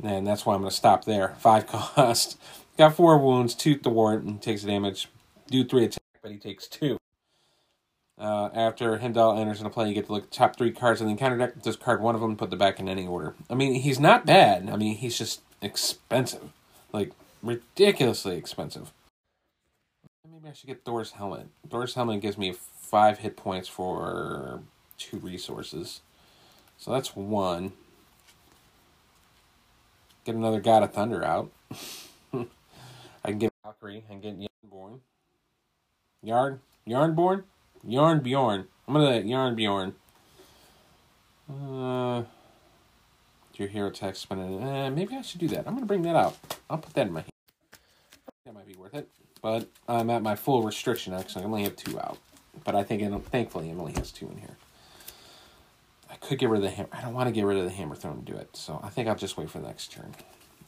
and 0.02 0.26
that's 0.26 0.44
why 0.44 0.54
I'm 0.54 0.61
going 0.61 0.70
to 0.70 0.76
stop 0.76 1.04
there. 1.04 1.28
Five 1.38 1.68
cost. 1.68 2.37
Got 2.76 2.96
four 2.96 3.16
wounds, 3.18 3.54
two 3.54 3.78
thwart, 3.78 4.25
and 4.25 4.42
takes 4.42 4.62
damage. 4.64 5.08
Do 5.48 5.64
three 5.64 5.84
attack, 5.84 6.02
but 6.22 6.30
he 6.30 6.38
takes 6.38 6.66
two. 6.66 6.98
Uh, 8.16 8.48
after 8.54 8.98
Heimdall 8.98 9.38
enters 9.38 9.58
into 9.58 9.70
play, 9.70 9.88
you 9.88 9.94
get 9.94 10.06
to 10.06 10.12
look 10.12 10.24
at 10.24 10.30
the 10.30 10.36
top 10.36 10.56
three 10.56 10.70
cards 10.70 11.00
in 11.00 11.06
the 11.06 11.10
encounter 11.10 11.36
deck, 11.36 11.60
discard 11.62 12.00
one 12.00 12.14
of 12.14 12.20
them, 12.20 12.36
put 12.36 12.50
the 12.50 12.56
back 12.56 12.78
in 12.78 12.88
any 12.88 13.06
order. 13.06 13.34
I 13.50 13.54
mean, 13.54 13.74
he's 13.74 13.98
not 13.98 14.24
bad. 14.24 14.70
I 14.70 14.76
mean, 14.76 14.96
he's 14.96 15.18
just 15.18 15.42
expensive. 15.60 16.52
Like, 16.92 17.10
ridiculously 17.42 18.36
expensive. 18.36 18.92
Maybe 20.30 20.48
I 20.48 20.52
should 20.52 20.68
get 20.68 20.84
Thor's 20.84 21.12
Helmet. 21.12 21.48
Thor's 21.68 21.94
Helmet 21.94 22.20
gives 22.20 22.38
me 22.38 22.54
five 22.54 23.18
hit 23.18 23.36
points 23.36 23.68
for 23.68 24.60
two 24.96 25.18
resources. 25.18 26.00
So 26.78 26.92
that's 26.92 27.16
one. 27.16 27.72
Get 30.24 30.36
another 30.36 30.60
God 30.60 30.82
of 30.82 30.92
Thunder 30.92 31.24
out. 31.24 31.50
I 32.32 32.46
can 33.30 33.38
get 33.38 33.52
Valkyrie 33.62 34.04
and 34.08 34.22
get 34.22 34.38
Jarnbjorn. 34.38 35.00
Yarn? 36.24 36.60
Yarnborn? 36.88 37.44
Yarn 37.86 38.20
Bjorn. 38.20 38.66
I'm 38.88 38.94
gonna 38.94 39.20
Yarn 39.20 39.54
Bjorn. 39.54 39.94
Uh, 41.50 42.22
your 43.54 43.68
hero 43.68 43.90
text 43.90 44.22
spinning. 44.22 44.62
Uh, 44.62 44.90
maybe 44.90 45.14
I 45.14 45.20
should 45.20 45.40
do 45.40 45.48
that. 45.48 45.66
I'm 45.66 45.74
gonna 45.74 45.86
bring 45.86 46.02
that 46.02 46.16
out. 46.16 46.36
I'll 46.70 46.78
put 46.78 46.94
that 46.94 47.06
in 47.06 47.12
my 47.12 47.20
hand. 47.20 47.30
That 48.46 48.54
might 48.54 48.66
be 48.66 48.74
worth 48.74 48.94
it. 48.94 49.08
But 49.42 49.68
I'm 49.86 50.08
at 50.08 50.22
my 50.22 50.34
full 50.34 50.62
restriction 50.62 51.12
actually. 51.12 51.42
I 51.42 51.46
only 51.46 51.62
have 51.64 51.76
two 51.76 52.00
out. 52.00 52.18
But 52.64 52.74
I 52.74 52.82
think 52.82 53.02
thankfully 53.26 53.70
Emily 53.70 53.92
has 53.92 54.10
two 54.10 54.26
in 54.30 54.38
here. 54.38 54.56
I 56.10 56.16
could 56.16 56.38
get 56.38 56.48
rid 56.48 56.58
of 56.58 56.62
the 56.62 56.70
hammer. 56.70 56.88
I 56.92 57.02
don't 57.02 57.12
want 57.12 57.26
to 57.26 57.32
get 57.32 57.44
rid 57.44 57.58
of 57.58 57.64
the 57.64 57.70
hammer 57.70 57.96
throw 57.96 58.12
and 58.12 58.24
do 58.24 58.34
it. 58.34 58.56
So 58.56 58.80
I 58.82 58.88
think 58.88 59.08
I'll 59.08 59.16
just 59.16 59.36
wait 59.36 59.50
for 59.50 59.58
the 59.58 59.66
next 59.66 59.92
turn. 59.92 60.14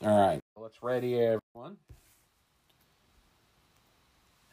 All 0.03 0.21
right. 0.21 0.41
Let's 0.57 0.83
ready 0.83 1.15
everyone. 1.15 1.79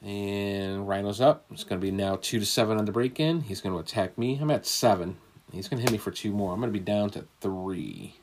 And 0.03 0.85
Rhino's 0.87 1.21
up. 1.21 1.45
It's 1.51 1.63
going 1.63 1.79
to 1.79 1.85
be 1.85 1.91
now 1.91 2.17
2 2.21 2.39
to 2.39 2.45
7 2.45 2.77
on 2.77 2.83
the 2.83 2.91
break 2.91 3.21
in. 3.21 3.41
He's 3.41 3.61
going 3.61 3.73
to 3.73 3.79
attack 3.79 4.17
me. 4.17 4.37
I'm 4.41 4.51
at 4.51 4.65
7. 4.65 5.15
He's 5.53 5.69
going 5.69 5.77
to 5.77 5.83
hit 5.83 5.91
me 5.91 5.97
for 5.97 6.11
2 6.11 6.31
more. 6.31 6.51
I'm 6.51 6.59
going 6.59 6.73
to 6.73 6.77
be 6.77 6.83
down 6.83 7.09
to 7.11 7.25
3. 7.39 8.15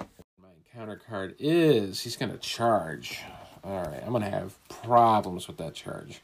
My 0.00 0.48
encounter 0.56 0.96
card 0.96 1.34
is 1.38 2.00
he's 2.00 2.16
going 2.16 2.32
to 2.32 2.38
charge. 2.38 3.20
All 3.62 3.82
right. 3.82 4.02
I'm 4.02 4.12
going 4.12 4.22
to 4.22 4.30
have 4.30 4.56
problems 4.68 5.46
with 5.46 5.58
that 5.58 5.74
charge. 5.74 6.22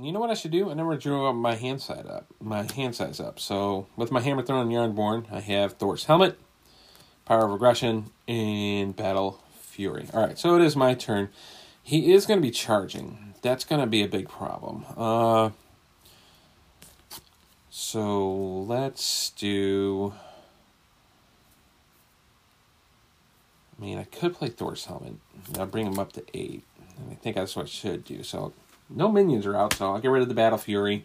You 0.00 0.10
know 0.10 0.18
what 0.18 0.30
I 0.30 0.34
should 0.34 0.50
do? 0.50 0.70
I 0.70 0.74
never 0.74 0.96
drew 0.96 1.26
up 1.26 1.36
my 1.36 1.54
hand 1.54 1.80
side 1.80 2.06
up. 2.06 2.26
My 2.40 2.66
hand 2.74 2.96
size 2.96 3.20
up. 3.20 3.38
So 3.38 3.86
with 3.96 4.10
my 4.10 4.20
hammer 4.20 4.42
thrown 4.42 4.68
Jarnbjorn, 4.68 5.32
I 5.32 5.40
have 5.40 5.74
Thor's 5.74 6.04
helmet, 6.04 6.36
power 7.24 7.44
of 7.44 7.52
aggression, 7.52 8.10
and 8.26 8.96
battle 8.96 9.40
fury. 9.60 10.08
All 10.12 10.24
right. 10.24 10.38
So 10.38 10.56
it 10.56 10.62
is 10.62 10.74
my 10.74 10.94
turn. 10.94 11.28
He 11.82 12.12
is 12.12 12.26
going 12.26 12.38
to 12.40 12.46
be 12.46 12.50
charging 12.50 13.27
that's 13.42 13.64
going 13.64 13.80
to 13.80 13.86
be 13.86 14.02
a 14.02 14.08
big 14.08 14.28
problem. 14.28 14.84
Uh, 14.96 15.50
so 17.70 18.28
let's 18.66 19.30
do. 19.30 20.12
I 23.78 23.84
mean, 23.84 23.98
I 23.98 24.04
could 24.04 24.34
play 24.34 24.48
Thor's 24.48 24.86
helmet. 24.86 25.14
I'll 25.58 25.66
bring 25.66 25.86
him 25.86 25.98
up 25.98 26.12
to 26.14 26.24
eight. 26.34 26.64
And 26.98 27.12
I 27.12 27.14
think 27.14 27.36
that's 27.36 27.54
what 27.54 27.66
I 27.66 27.68
should 27.68 28.04
do. 28.04 28.22
So 28.22 28.52
no 28.90 29.10
minions 29.10 29.46
are 29.46 29.56
out, 29.56 29.74
so 29.74 29.92
I'll 29.92 30.00
get 30.00 30.10
rid 30.10 30.22
of 30.22 30.28
the 30.28 30.34
Battle 30.34 30.58
Fury. 30.58 31.04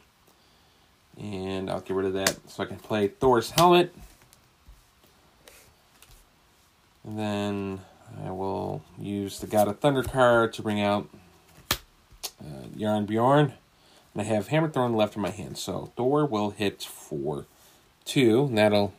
And 1.20 1.70
I'll 1.70 1.82
get 1.82 1.96
rid 1.96 2.08
of 2.08 2.14
that 2.14 2.38
so 2.48 2.64
I 2.64 2.66
can 2.66 2.78
play 2.78 3.08
Thor's 3.08 3.52
helmet. 3.52 3.94
And 7.04 7.20
then 7.20 7.82
I 8.26 8.32
will 8.32 8.84
use 8.98 9.40
the 9.40 9.48
God 9.48 9.68
of 9.68 9.80
Thunder 9.80 10.04
card 10.04 10.54
to 10.54 10.62
bring 10.62 10.82
out 10.82 11.10
uh, 12.46 12.68
Jarnbjorn. 12.78 13.54
And 14.14 14.22
I 14.22 14.26
have 14.26 14.50
Hammer 14.50 14.70
Throw 14.70 14.88
left 14.88 15.16
in 15.16 15.22
my 15.22 15.30
hand. 15.30 15.58
So 15.58 15.92
Thor 15.96 16.26
will 16.26 16.52
hit 16.52 16.84
for 16.84 17.46
two. 18.06 18.46
And 18.46 18.58
that'll 18.58 18.94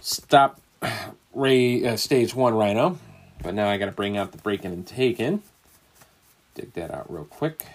stop 0.00 0.60
Ray 1.34 1.86
uh, 1.86 1.96
stage 1.96 2.34
one 2.34 2.54
Rhino. 2.54 2.98
But 3.42 3.54
now 3.54 3.68
I 3.68 3.76
got 3.76 3.86
to 3.86 3.92
bring 3.92 4.16
out 4.16 4.32
the 4.32 4.38
breaking 4.38 4.72
and 4.72 4.86
taken. 4.86 5.42
Dig 6.54 6.72
that 6.74 6.92
out 6.92 7.12
real 7.12 7.24
quick. 7.24 7.66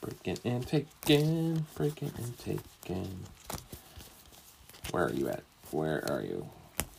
Breaking 0.00 0.38
and 0.44 0.66
taken. 0.66 1.66
Breaking 1.74 2.12
and 2.16 2.38
taken. 2.38 3.24
Where 4.90 5.06
are 5.06 5.12
you 5.12 5.28
at? 5.28 5.42
Where 5.72 6.08
are 6.10 6.22
you? 6.22 6.48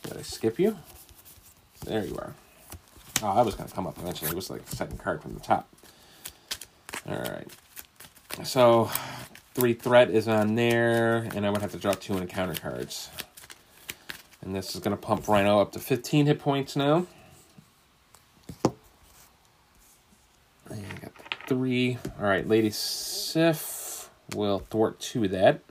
Did 0.03 0.17
I 0.17 0.21
skip 0.23 0.59
you? 0.59 0.77
There 1.85 2.03
you 2.03 2.17
are. 2.17 2.33
Oh, 3.23 3.35
that 3.35 3.45
was 3.45 3.55
going 3.55 3.67
to 3.67 3.73
come 3.73 3.87
up 3.87 3.97
eventually. 3.97 4.29
It 4.29 4.35
was 4.35 4.49
like 4.49 4.67
second 4.67 4.99
card 4.99 5.21
from 5.21 5.33
the 5.33 5.39
top. 5.39 5.67
All 7.09 7.17
right. 7.17 7.47
So, 8.43 8.91
three 9.55 9.73
threat 9.73 10.11
is 10.11 10.27
on 10.27 10.53
there, 10.53 11.27
and 11.33 11.45
I 11.45 11.49
would 11.49 11.61
have 11.61 11.71
to 11.71 11.77
draw 11.77 11.93
two 11.93 12.17
encounter 12.17 12.53
cards. 12.53 13.09
And 14.41 14.55
this 14.55 14.75
is 14.75 14.81
going 14.81 14.95
to 14.95 15.01
pump 15.01 15.27
Rhino 15.27 15.59
up 15.59 15.71
to 15.71 15.79
15 15.79 16.27
hit 16.27 16.39
points 16.39 16.75
now. 16.75 17.07
And 20.69 21.01
got 21.01 21.11
three. 21.47 21.97
All 22.19 22.27
right, 22.27 22.47
Lady 22.47 22.69
Sif 22.69 24.09
will 24.35 24.59
thwart 24.69 24.99
two 24.99 25.23
of 25.23 25.31
that. 25.31 25.61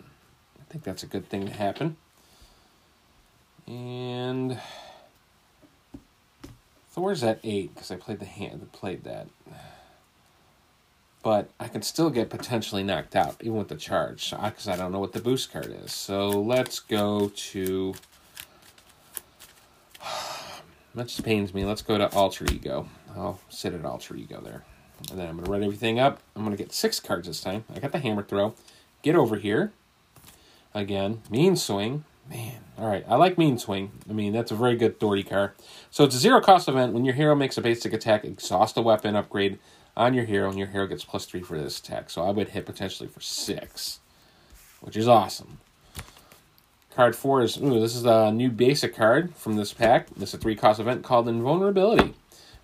I 0.59 0.65
think 0.69 0.83
that's 0.83 1.05
a 1.05 1.07
good 1.07 1.29
thing 1.29 1.47
to 1.47 1.53
happen. 1.53 1.97
And 3.69 4.61
Thor's 6.97 7.23
at 7.23 7.39
eight 7.45 7.75
because 7.75 7.91
I 7.91 7.97
played 7.97 8.21
the 8.21 8.25
hand 8.25 8.73
played 8.73 9.05
that. 9.05 9.29
But 11.23 11.51
I 11.61 11.69
can 11.69 11.83
still 11.83 12.09
get 12.09 12.31
potentially 12.31 12.83
knocked 12.83 13.15
out 13.15 13.37
even 13.41 13.57
with 13.57 13.69
the 13.69 13.77
charge 13.77 14.31
because 14.31 14.67
I 14.67 14.77
don't 14.77 14.93
know 14.93 14.99
what 14.99 15.13
the 15.13 15.21
boost 15.21 15.53
card 15.53 15.77
is. 15.85 15.93
So 15.93 16.29
let's 16.29 16.81
go 16.81 17.31
to. 17.35 17.95
That 20.95 21.09
just 21.09 21.25
pains 21.25 21.53
me. 21.53 21.67
Let's 21.67 21.83
go 21.83 21.99
to 21.99 22.11
alter 22.15 22.47
ego. 22.51 22.89
I'll 23.15 23.39
sit 23.51 23.75
at 23.75 23.85
alter 23.85 24.17
ego 24.17 24.41
there. 24.43 24.65
And 25.11 25.21
then 25.21 25.29
I'm 25.29 25.35
going 25.35 25.45
to 25.45 25.51
write 25.51 25.63
everything 25.63 26.01
up. 26.01 26.21
I'm 26.35 26.43
going 26.43 26.57
to 26.57 26.63
get 26.63 26.73
six 26.73 27.01
cards 27.01 27.29
this 27.29 27.43
time. 27.43 27.65
I 27.75 27.81
got 27.81 27.93
the 27.93 27.99
hammer 27.99 28.23
throw. 28.23 28.55
Get 29.03 29.15
over 29.15 29.37
here. 29.37 29.75
Again, 30.73 31.21
mean 31.29 31.55
swing. 31.57 32.05
Man, 32.29 32.61
all 32.77 32.89
right. 32.89 33.05
I 33.09 33.15
like 33.17 33.39
Mean 33.39 33.59
Swing. 33.59 33.93
I 34.11 34.13
mean, 34.13 34.33
that's 34.33 34.51
a 34.51 34.57
very 34.57 34.77
good 34.77 34.93
authority 34.93 35.23
card. 35.23 35.53
So 35.91 36.05
it's 36.05 36.15
a 36.15 36.19
zero 36.19 36.41
cost 36.41 36.69
event. 36.69 36.93
When 36.93 37.05
your 37.05 37.15
hero 37.15 37.35
makes 37.35 37.57
a 37.57 37.61
basic 37.63 37.93
attack, 37.93 38.25
exhaust 38.25 38.77
a 38.77 38.83
weapon 38.83 39.15
upgrade 39.15 39.59
on 39.97 40.13
your 40.13 40.25
hero, 40.25 40.49
and 40.49 40.59
your 40.59 40.69
hero 40.69 40.87
gets 40.87 41.05
plus 41.05 41.25
three 41.25 41.43
for 41.43 41.59
this 41.59 41.79
attack. 41.79 42.11
So 42.11 42.23
I 42.23 42.31
would 42.31 42.51
hit 42.51 42.67
potentially 42.67 43.09
for 43.09 43.21
six, 43.21 44.01
which 44.81 44.97
is 44.97 45.09
awesome. 45.09 45.59
Card 46.95 47.15
four 47.15 47.43
is 47.43 47.59
ooh, 47.59 47.79
this 47.79 47.95
is 47.95 48.05
a 48.05 48.33
new 48.33 48.51
basic 48.51 48.97
card 48.97 49.35
from 49.37 49.57
this 49.57 49.73
pack. 49.73 50.09
This 50.17 50.31
is 50.31 50.35
a 50.35 50.39
three 50.39 50.57
cost 50.57 50.81
event 50.81 51.05
called 51.05 51.29
Invulnerability. 51.29 52.15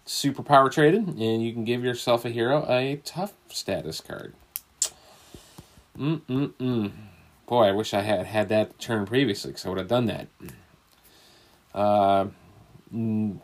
It's 0.03 0.13
super 0.13 0.43
power 0.43 0.69
traded, 0.71 1.07
and 1.07 1.45
you 1.45 1.53
can 1.53 1.65
give 1.65 1.85
yourself 1.85 2.25
a 2.25 2.31
hero 2.31 2.67
a 2.69 3.01
tough 3.05 3.35
status 3.49 4.01
card. 4.01 4.35
Mm 5.99 6.23
mm 6.23 6.53
mm. 6.55 6.93
Boy, 7.53 7.65
I 7.65 7.73
wish 7.73 7.93
I 7.93 8.01
had 8.01 8.25
had 8.25 8.49
that 8.49 8.79
turn 8.79 9.05
previously 9.05 9.51
because 9.51 9.67
I 9.67 9.69
would 9.69 9.77
have 9.77 9.87
done 9.87 10.07
that. 10.07 10.27
Uh, 11.75 12.29
mm, 12.91 13.41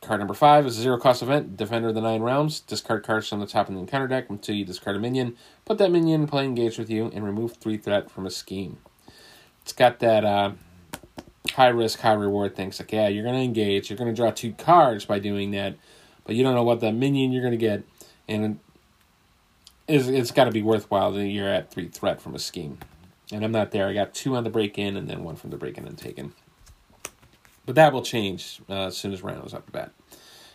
card 0.00 0.20
number 0.20 0.34
five 0.34 0.64
is 0.64 0.78
a 0.78 0.82
zero 0.82 0.96
cost 0.96 1.24
event. 1.24 1.56
Defender 1.56 1.88
of 1.88 1.96
the 1.96 2.00
Nine 2.00 2.22
Realms. 2.22 2.60
Discard 2.60 3.02
cards 3.02 3.28
from 3.28 3.40
the 3.40 3.48
top 3.48 3.68
of 3.68 3.74
the 3.74 3.80
encounter 3.80 4.06
deck 4.06 4.30
until 4.30 4.54
you 4.54 4.64
discard 4.64 4.94
a 4.94 5.00
minion. 5.00 5.36
Put 5.64 5.78
that 5.78 5.90
minion 5.90 6.20
in 6.20 6.26
play 6.28 6.44
engaged 6.44 6.78
with 6.78 6.88
you 6.88 7.10
and 7.12 7.24
remove 7.24 7.56
three 7.56 7.76
threat 7.76 8.12
from 8.12 8.26
a 8.26 8.30
scheme. 8.30 8.78
It's 9.62 9.72
got 9.72 9.98
that 9.98 10.24
uh, 10.24 10.52
high 11.50 11.66
risk, 11.66 11.98
high 11.98 12.12
reward 12.12 12.54
thing. 12.54 12.68
It's 12.68 12.78
like, 12.78 12.92
yeah, 12.92 13.08
you're 13.08 13.24
going 13.24 13.34
to 13.34 13.42
engage. 13.42 13.90
You're 13.90 13.98
going 13.98 14.14
to 14.14 14.14
draw 14.14 14.30
two 14.30 14.52
cards 14.52 15.04
by 15.04 15.18
doing 15.18 15.50
that, 15.50 15.74
but 16.22 16.36
you 16.36 16.44
don't 16.44 16.54
know 16.54 16.62
what 16.62 16.78
the 16.78 16.92
minion 16.92 17.32
you're 17.32 17.42
going 17.42 17.50
to 17.50 17.56
get. 17.56 17.82
And 18.28 18.60
it's, 19.88 20.06
it's 20.06 20.30
got 20.30 20.44
to 20.44 20.52
be 20.52 20.62
worthwhile 20.62 21.10
that 21.10 21.26
you're 21.26 21.48
at 21.48 21.72
three 21.72 21.88
threat 21.88 22.20
from 22.20 22.36
a 22.36 22.38
scheme. 22.38 22.78
And 23.32 23.44
I'm 23.44 23.52
not 23.52 23.70
there. 23.70 23.88
I 23.88 23.94
got 23.94 24.14
two 24.14 24.34
on 24.36 24.44
the 24.44 24.50
break 24.50 24.78
in 24.78 24.96
and 24.96 25.08
then 25.08 25.22
one 25.22 25.36
from 25.36 25.50
the 25.50 25.56
break 25.56 25.76
in 25.76 25.86
and 25.86 25.98
taken. 25.98 26.32
But 27.66 27.74
that 27.74 27.92
will 27.92 28.02
change 28.02 28.60
uh, 28.68 28.86
as 28.86 28.96
soon 28.96 29.12
as 29.12 29.22
Rhino's 29.22 29.52
up 29.52 29.66
to 29.66 29.72
bat. 29.72 29.92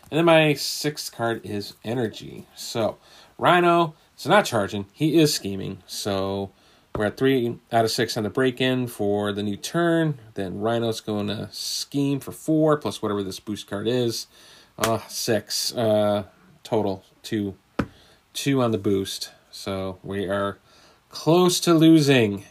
And 0.10 0.18
then 0.18 0.26
my 0.26 0.54
sixth 0.54 1.12
card 1.12 1.42
is 1.44 1.76
Energy. 1.84 2.48
So 2.56 2.98
Rhino 3.38 3.96
is 4.18 4.26
not 4.26 4.46
charging. 4.46 4.88
He 4.94 5.20
is 5.20 5.34
scheming. 5.34 5.84
So 5.86 6.52
we're 6.96 7.06
at 7.06 7.18
three 7.18 7.58
out 7.72 7.86
of 7.86 7.92
six 7.92 8.18
on 8.18 8.24
the 8.24 8.30
break 8.30 8.62
in 8.62 8.88
for 8.88 9.32
the 9.32 9.44
new 9.44 9.58
turn. 9.58 10.20
Then 10.36 10.60
Rhino's 10.60 11.02
going 11.02 11.28
to 11.28 11.50
scheme 11.52 12.20
for 12.20 12.32
four 12.32 12.78
plus 12.78 13.02
whatever 13.02 13.24
this 13.24 13.40
boost 13.40 13.68
card 13.68 13.88
is. 13.88 14.28
Uh, 14.78 15.00
six 15.08 15.76
uh, 15.76 16.26
total. 16.64 17.04
Two, 17.22 17.56
two 18.34 18.62
on 18.62 18.72
the 18.72 18.78
boost. 18.78 19.32
So 19.52 20.00
we 20.04 20.28
are 20.28 20.58
close 21.10 21.60
to 21.62 21.74
losing. 21.74 22.44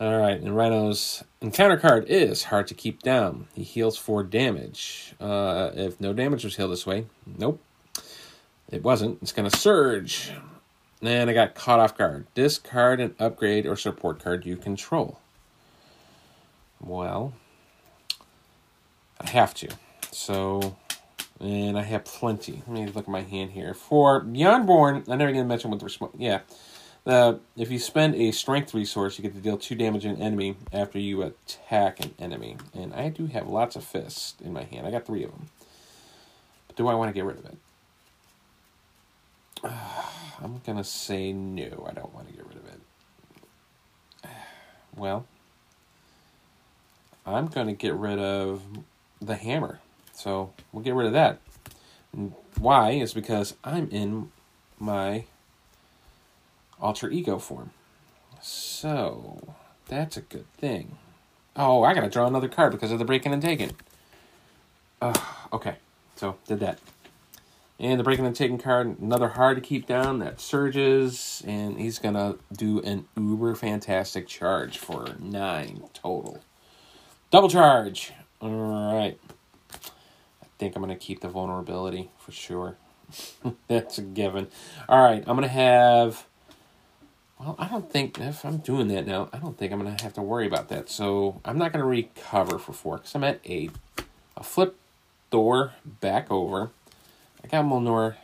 All 0.00 0.18
right, 0.18 0.40
and 0.40 0.56
Rhino's 0.56 1.22
encounter 1.40 1.76
card 1.76 2.06
is 2.08 2.44
hard 2.44 2.66
to 2.66 2.74
keep 2.74 3.02
down. 3.02 3.46
He 3.54 3.62
heals 3.62 3.96
four 3.96 4.24
damage. 4.24 5.14
Uh, 5.20 5.70
if 5.74 6.00
no 6.00 6.12
damage 6.12 6.42
was 6.42 6.56
healed 6.56 6.72
this 6.72 6.84
way, 6.84 7.06
nope, 7.24 7.62
it 8.68 8.82
wasn't. 8.82 9.22
It's 9.22 9.30
gonna 9.30 9.50
surge. 9.50 10.32
And 11.00 11.30
I 11.30 11.32
got 11.32 11.54
caught 11.54 11.78
off 11.78 11.96
guard. 11.96 12.26
Discard 12.34 12.98
an 12.98 13.14
upgrade 13.20 13.66
or 13.66 13.76
support 13.76 14.18
card 14.18 14.44
you 14.44 14.56
control. 14.56 15.20
Well, 16.80 17.34
I 19.20 19.30
have 19.30 19.54
to. 19.54 19.68
So, 20.10 20.76
and 21.38 21.78
I 21.78 21.82
have 21.82 22.04
plenty. 22.04 22.62
Let 22.66 22.68
me 22.68 22.86
look 22.86 23.04
at 23.04 23.08
my 23.08 23.22
hand 23.22 23.52
here. 23.52 23.74
For 23.74 24.22
Jarnbjorn, 24.22 25.08
I 25.08 25.14
never 25.14 25.30
gonna 25.30 25.44
mention 25.44 25.70
what 25.70 25.78
the 25.78 25.84
response. 25.84 26.16
Yeah, 26.18 26.40
uh, 27.06 27.34
if 27.56 27.70
you 27.70 27.78
spend 27.78 28.14
a 28.14 28.30
strength 28.30 28.72
resource, 28.72 29.18
you 29.18 29.22
get 29.22 29.34
to 29.34 29.40
deal 29.40 29.58
two 29.58 29.74
damage 29.74 30.02
to 30.02 30.08
an 30.08 30.22
enemy 30.22 30.56
after 30.72 30.98
you 30.98 31.22
attack 31.22 32.02
an 32.04 32.14
enemy. 32.18 32.56
And 32.72 32.94
I 32.94 33.10
do 33.10 33.26
have 33.26 33.46
lots 33.46 33.76
of 33.76 33.84
fists 33.84 34.34
in 34.42 34.52
my 34.52 34.64
hand. 34.64 34.86
I 34.86 34.90
got 34.90 35.04
three 35.06 35.22
of 35.22 35.30
them. 35.30 35.46
But 36.66 36.76
do 36.76 36.88
I 36.88 36.94
want 36.94 37.10
to 37.10 37.12
get 37.12 37.24
rid 37.24 37.38
of 37.38 37.44
it? 37.44 37.56
I'm 40.42 40.60
going 40.64 40.78
to 40.78 40.84
say 40.84 41.32
no. 41.32 41.86
I 41.88 41.92
don't 41.92 42.14
want 42.14 42.28
to 42.28 42.34
get 42.34 42.46
rid 42.46 42.56
of 42.56 42.66
it. 42.66 42.80
Well, 44.96 45.26
I'm 47.26 47.48
going 47.48 47.66
to 47.66 47.72
get 47.72 47.94
rid 47.94 48.20
of 48.20 48.62
the 49.20 49.34
hammer. 49.34 49.80
So 50.12 50.52
we'll 50.72 50.84
get 50.84 50.94
rid 50.94 51.08
of 51.08 51.12
that. 51.14 51.40
Why 52.60 52.90
is 52.92 53.12
because 53.12 53.54
I'm 53.64 53.88
in 53.88 54.30
my 54.78 55.24
alter 56.80 57.10
ego 57.10 57.38
form. 57.38 57.70
So, 58.40 59.54
that's 59.86 60.16
a 60.16 60.20
good 60.20 60.50
thing. 60.58 60.98
Oh, 61.56 61.82
I 61.82 61.94
gotta 61.94 62.10
draw 62.10 62.26
another 62.26 62.48
card 62.48 62.72
because 62.72 62.90
of 62.90 62.98
the 62.98 63.04
breaking 63.04 63.32
and 63.32 63.42
taking. 63.42 63.72
Uh, 65.00 65.18
okay, 65.52 65.76
so 66.16 66.36
did 66.46 66.60
that. 66.60 66.78
And 67.78 67.98
the 67.98 68.04
breaking 68.04 68.26
and 68.26 68.36
taking 68.36 68.58
card, 68.58 68.98
another 69.00 69.28
hard 69.28 69.56
to 69.56 69.60
keep 69.60 69.86
down 69.86 70.20
that 70.20 70.40
surges, 70.40 71.42
and 71.46 71.78
he's 71.78 71.98
gonna 71.98 72.36
do 72.52 72.80
an 72.82 73.06
uber 73.16 73.54
fantastic 73.54 74.28
charge 74.28 74.78
for 74.78 75.16
nine 75.18 75.84
total. 75.92 76.40
Double 77.30 77.48
charge. 77.48 78.12
All 78.40 78.94
right. 78.94 79.18
I 79.72 80.46
think 80.58 80.76
I'm 80.76 80.82
gonna 80.82 80.96
keep 80.96 81.20
the 81.20 81.28
vulnerability 81.28 82.10
for 82.18 82.30
sure. 82.30 82.76
That's 83.68 83.98
a 83.98 84.02
given. 84.02 84.48
All 84.88 85.02
right, 85.02 85.24
I'm 85.26 85.36
gonna 85.36 85.48
have 85.48 86.26
well, 87.38 87.56
I 87.58 87.68
don't 87.68 87.90
think 87.90 88.18
if 88.20 88.44
I'm 88.44 88.58
doing 88.58 88.88
that 88.88 89.06
now, 89.06 89.28
I 89.32 89.38
don't 89.38 89.58
think 89.58 89.72
I'm 89.72 89.80
to 89.96 90.04
have 90.04 90.14
to 90.14 90.22
worry 90.22 90.46
about 90.46 90.68
that. 90.68 90.88
So 90.88 91.40
I'm 91.44 91.58
not 91.58 91.72
to 91.80 91.86
recover 91.86 92.58
for 92.58 92.72
four 92.72 92.98
because 92.98 93.14
I'm 93.14 93.24
at 93.24 93.40
eight. 93.44 93.72
I'll 94.36 94.44
flip 94.44 94.76
Thor 95.30 95.72
back 95.84 96.30
over. 96.30 96.70
I 97.42 97.48
got 97.48 97.64
Mjolnir. 97.64 98.16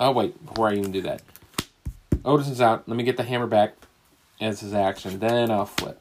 Oh, 0.00 0.12
wait, 0.12 0.46
before 0.46 0.68
I 0.68 0.74
even 0.74 0.92
do 0.92 1.02
that. 1.02 1.22
Odinson. 2.22 2.82
Let 2.86 2.96
me 2.96 3.04
get 3.04 3.16
the 3.16 3.24
hammer 3.24 3.46
back 3.46 3.74
as 4.40 4.60
his 4.60 4.72
action. 4.72 5.18
Then 5.18 5.50
I'll 5.50 5.66
flip. 5.66 6.00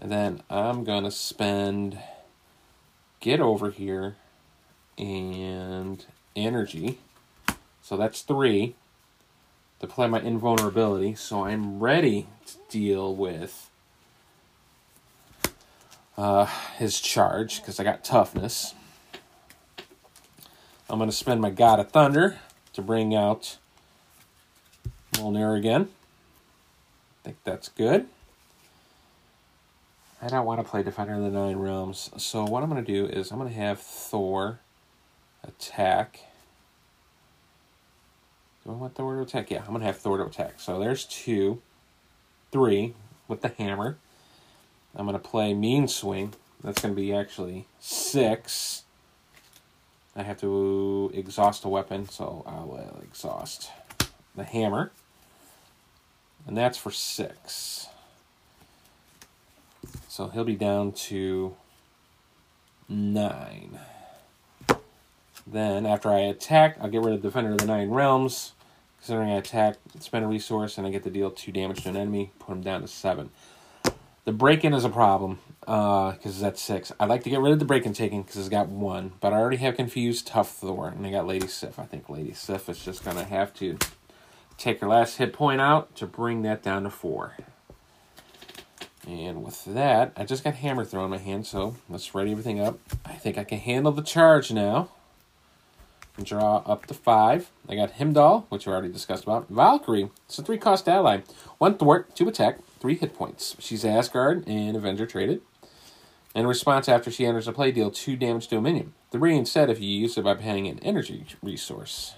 And 0.00 0.10
then 0.10 0.42
I'm 0.50 0.84
to 1.04 1.10
spend 1.10 1.98
get 3.20 3.40
over 3.40 3.70
here 3.70 4.16
and 4.96 6.04
energy. 6.36 6.98
So 7.82 7.96
that's 7.96 8.22
three 8.22 8.74
to 9.80 9.86
play 9.86 10.08
my 10.08 10.20
invulnerability, 10.20 11.14
so 11.14 11.44
I'm 11.44 11.78
ready 11.78 12.26
to 12.46 12.54
deal 12.68 13.14
with 13.14 13.70
uh, 16.16 16.46
his 16.76 17.00
charge 17.00 17.60
because 17.60 17.78
I 17.78 17.84
got 17.84 18.04
toughness. 18.04 18.74
I'm 20.90 20.98
going 20.98 21.10
to 21.10 21.16
spend 21.16 21.40
my 21.40 21.50
God 21.50 21.78
of 21.78 21.90
Thunder 21.90 22.38
to 22.72 22.82
bring 22.82 23.14
out 23.14 23.58
Mjolnir 25.12 25.56
again. 25.56 25.88
I 27.22 27.24
think 27.24 27.36
that's 27.44 27.68
good. 27.68 28.06
I 30.20 30.26
don't 30.26 30.44
want 30.44 30.60
to 30.60 30.68
play 30.68 30.82
Defender 30.82 31.14
of 31.14 31.22
the 31.22 31.30
Nine 31.30 31.56
Realms, 31.56 32.10
so 32.16 32.42
what 32.44 32.64
I'm 32.64 32.70
going 32.70 32.84
to 32.84 32.92
do 32.92 33.06
is 33.06 33.30
I'm 33.30 33.38
going 33.38 33.50
to 33.50 33.56
have 33.56 33.80
Thor 33.80 34.58
attack 35.44 36.20
do 38.68 38.74
I 38.74 38.76
want 38.76 38.94
Thor 38.94 39.14
to 39.14 39.22
attack? 39.22 39.50
Yeah, 39.50 39.60
I'm 39.60 39.68
going 39.68 39.80
to 39.80 39.86
have 39.86 39.96
Thor 39.96 40.18
to 40.18 40.24
attack. 40.24 40.60
So 40.60 40.78
there's 40.78 41.06
two, 41.06 41.62
three 42.52 42.92
with 43.26 43.40
the 43.40 43.48
hammer. 43.48 43.96
I'm 44.94 45.06
going 45.06 45.18
to 45.18 45.26
play 45.26 45.54
Mean 45.54 45.88
Swing. 45.88 46.34
That's 46.62 46.82
going 46.82 46.94
to 46.94 47.00
be 47.00 47.14
actually 47.14 47.66
six. 47.80 48.82
I 50.14 50.22
have 50.22 50.38
to 50.40 51.10
exhaust 51.14 51.64
a 51.64 51.68
weapon, 51.68 52.10
so 52.10 52.42
I'll 52.46 53.00
exhaust 53.02 53.70
the 54.36 54.44
hammer. 54.44 54.90
And 56.46 56.54
that's 56.54 56.76
for 56.76 56.90
six. 56.90 57.86
So 60.08 60.28
he'll 60.28 60.44
be 60.44 60.56
down 60.56 60.92
to 60.92 61.56
nine. 62.86 63.78
Then, 65.46 65.86
after 65.86 66.10
I 66.10 66.18
attack, 66.18 66.76
I'll 66.78 66.90
get 66.90 67.00
rid 67.00 67.14
of 67.14 67.22
Defender 67.22 67.52
of 67.52 67.58
the 67.58 67.66
Nine 67.66 67.88
Realms. 67.88 68.52
Considering 68.98 69.30
I 69.30 69.36
attack, 69.36 69.76
spend 70.00 70.24
a 70.24 70.28
resource, 70.28 70.76
and 70.76 70.86
I 70.86 70.90
get 70.90 71.04
to 71.04 71.10
deal 71.10 71.30
two 71.30 71.52
damage 71.52 71.82
to 71.84 71.88
an 71.88 71.96
enemy, 71.96 72.32
put 72.38 72.52
him 72.52 72.62
down 72.62 72.82
to 72.82 72.88
seven. 72.88 73.30
The 74.24 74.32
break-in 74.32 74.74
is 74.74 74.84
a 74.84 74.90
problem 74.90 75.38
Uh, 75.66 76.12
because 76.12 76.42
uh, 76.42 76.46
that's 76.46 76.62
six. 76.62 76.92
I'd 76.98 77.08
like 77.08 77.24
to 77.24 77.30
get 77.30 77.40
rid 77.40 77.52
of 77.52 77.58
the 77.58 77.64
break-in 77.64 77.92
taking 77.92 78.22
because 78.22 78.38
it's 78.38 78.48
got 78.48 78.68
one, 78.68 79.12
but 79.20 79.32
I 79.32 79.36
already 79.36 79.58
have 79.58 79.76
confused 79.76 80.26
Tough 80.26 80.50
Thor, 80.50 80.88
and 80.88 81.06
I 81.06 81.10
got 81.10 81.26
Lady 81.26 81.46
Sif. 81.46 81.78
I 81.78 81.84
think 81.84 82.08
Lady 82.08 82.32
Sif 82.32 82.68
is 82.68 82.82
just 82.82 83.04
gonna 83.04 83.24
have 83.24 83.52
to 83.54 83.76
take 84.56 84.80
her 84.80 84.88
last 84.88 85.18
hit 85.18 85.32
point 85.32 85.60
out 85.60 85.94
to 85.96 86.06
bring 86.06 86.42
that 86.42 86.62
down 86.62 86.84
to 86.84 86.90
four. 86.90 87.36
And 89.06 89.44
with 89.44 89.64
that, 89.66 90.12
I 90.16 90.24
just 90.24 90.42
got 90.42 90.54
Hammer 90.54 90.84
Throw 90.84 91.04
in 91.04 91.10
my 91.10 91.18
hand, 91.18 91.46
so 91.46 91.76
let's 91.88 92.14
ready 92.14 92.30
everything 92.32 92.60
up. 92.60 92.78
I 93.04 93.12
think 93.12 93.38
I 93.38 93.44
can 93.44 93.58
handle 93.58 93.92
the 93.92 94.02
charge 94.02 94.50
now 94.52 94.88
draw 96.24 96.58
up 96.66 96.86
to 96.86 96.94
five. 96.94 97.50
I 97.68 97.74
got 97.74 97.92
Heimdall, 97.92 98.46
which 98.48 98.66
we 98.66 98.72
already 98.72 98.92
discussed 98.92 99.24
about. 99.24 99.48
Valkyrie, 99.48 100.10
it's 100.26 100.38
a 100.38 100.42
three 100.42 100.58
cost 100.58 100.88
ally. 100.88 101.20
One 101.58 101.76
thwart, 101.76 102.14
two 102.14 102.28
attack, 102.28 102.58
three 102.80 102.94
hit 102.96 103.14
points. 103.14 103.56
She's 103.58 103.84
Asgard 103.84 104.46
and 104.46 104.76
Avenger 104.76 105.06
traded. 105.06 105.42
In 106.34 106.46
response, 106.46 106.88
after 106.88 107.10
she 107.10 107.26
enters 107.26 107.48
a 107.48 107.52
play, 107.52 107.72
deal 107.72 107.90
two 107.90 108.16
damage 108.16 108.48
to 108.48 108.58
a 108.58 108.60
minion. 108.60 108.92
Three 109.10 109.36
instead 109.36 109.70
if 109.70 109.80
you 109.80 109.88
use 109.88 110.16
it 110.18 110.24
by 110.24 110.34
paying 110.34 110.66
an 110.68 110.78
energy 110.80 111.24
resource. 111.42 112.14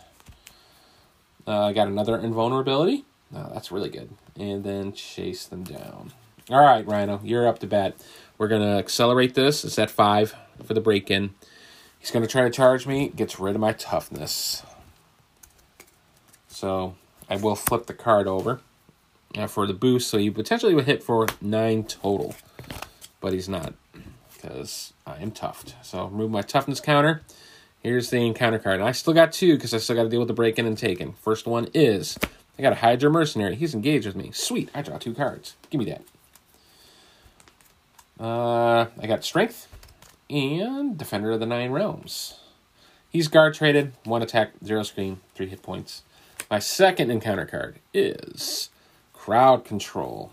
Uh, 1.47 1.67
I 1.67 1.73
got 1.73 1.89
another 1.89 2.19
invulnerability. 2.19 3.05
Oh, 3.35 3.51
that's 3.53 3.73
really 3.73 3.89
good. 3.89 4.11
And 4.39 4.65
then 4.65 4.93
chase 4.93 5.47
them 5.47 5.65
down. 5.65 6.13
All 6.51 6.61
right, 6.61 6.87
Rhino, 6.87 7.21
you're 7.23 7.47
up 7.47 7.61
to 7.61 7.67
bat. 7.67 7.95
We're 8.37 8.49
going 8.49 8.63
to 8.63 8.79
accelerate 8.79 9.35
this. 9.35 9.65
It's 9.65 9.79
at 9.79 9.91
five 9.91 10.35
for 10.65 10.75
the 10.75 10.81
break 10.81 11.11
in. 11.11 11.31
He's 12.01 12.11
going 12.11 12.23
to 12.25 12.29
try 12.29 12.43
to 12.43 12.51
charge 12.51 12.87
me, 12.87 13.09
gets 13.09 13.39
rid 13.39 13.55
of 13.55 13.61
my 13.61 13.73
toughness. 13.73 14.63
So 16.49 16.97
I 17.29 17.37
will 17.37 17.55
flip 17.55 17.87
the 17.87 17.95
card 17.95 18.27
over 18.27 18.61
uh, 19.37 19.47
for 19.47 19.67
the 19.67 19.75
boost. 19.75 20.09
So 20.09 20.17
you 20.17 20.33
potentially 20.33 20.75
would 20.75 20.87
hit 20.87 21.03
for 21.03 21.27
9 21.43 21.85
total. 21.85 22.35
But 23.21 23.35
he's 23.35 23.49
not 23.51 23.75
because 24.33 24.95
I 25.07 25.19
am 25.19 25.31
toughed. 25.31 25.75
So 25.83 26.07
remove 26.07 26.31
my 26.31 26.41
toughness 26.41 26.81
counter. 26.81 27.21
Here's 27.83 28.09
the 28.09 28.27
encounter 28.27 28.59
card. 28.59 28.81
And 28.81 28.89
I 28.89 28.93
still 28.93 29.13
got 29.13 29.33
two 29.33 29.57
because 29.57 29.75
I 29.75 29.79
still 29.79 29.97
got 29.97 30.05
to 30.05 30.09
deal 30.09 30.21
with 30.21 30.29
the 30.29 30.35
break-in 30.35 30.67
and 30.67 30.77
taking. 30.77 31.13
First 31.13 31.47
one 31.47 31.69
is 31.75 32.19
I 32.59 32.63
got 32.63 32.73
a 32.73 32.77
Hydra 32.77 33.11
Mercenary. 33.11 33.57
He's 33.57 33.75
engaged 33.75 34.07
with 34.07 34.17
me. 34.17 34.31
Sweet. 34.33 34.71
I 34.75 34.81
draw 34.81 34.97
two 34.97 35.15
cards. 35.15 35.55
Give 35.69 35.79
me 35.79 35.85
that. 35.87 36.03
Uh, 38.23 38.87
I 39.01 39.07
got 39.07 39.25
Strength 39.25 39.69
and 40.31 40.97
Defender 40.97 41.33
of 41.33 41.41
the 41.41 41.47
Nine 41.47 41.71
Realms. 41.71 42.37
He's 43.11 43.29
guard 43.29 43.55
traded, 43.55 43.93
one 44.05 44.23
attack, 44.23 44.53
zero 44.65 44.83
screen, 44.85 45.21
three 45.35 45.49
hit 45.49 45.63
points. 45.63 46.03
My 46.51 46.59
second 46.59 47.11
encounter 47.11 47.47
card 47.47 47.81
is 47.93 48.71
Crowd 49.13 49.65
Control. 49.65 50.33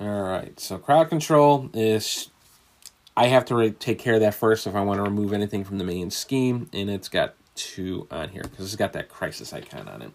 All 0.00 0.22
right, 0.22 0.58
so 0.60 0.78
crowd 0.78 1.08
control 1.08 1.70
is. 1.74 2.30
I 3.16 3.26
have 3.26 3.44
to 3.46 3.56
re- 3.56 3.70
take 3.72 3.98
care 3.98 4.14
of 4.14 4.20
that 4.20 4.34
first 4.34 4.68
if 4.68 4.76
I 4.76 4.80
want 4.82 4.98
to 4.98 5.02
remove 5.02 5.32
anything 5.32 5.64
from 5.64 5.78
the 5.78 5.84
main 5.84 6.12
scheme, 6.12 6.70
and 6.72 6.88
it's 6.88 7.08
got 7.08 7.34
two 7.56 8.06
on 8.08 8.28
here 8.28 8.44
because 8.44 8.66
it's 8.66 8.76
got 8.76 8.92
that 8.92 9.08
crisis 9.08 9.52
icon 9.52 9.88
on 9.88 10.02
it. 10.02 10.12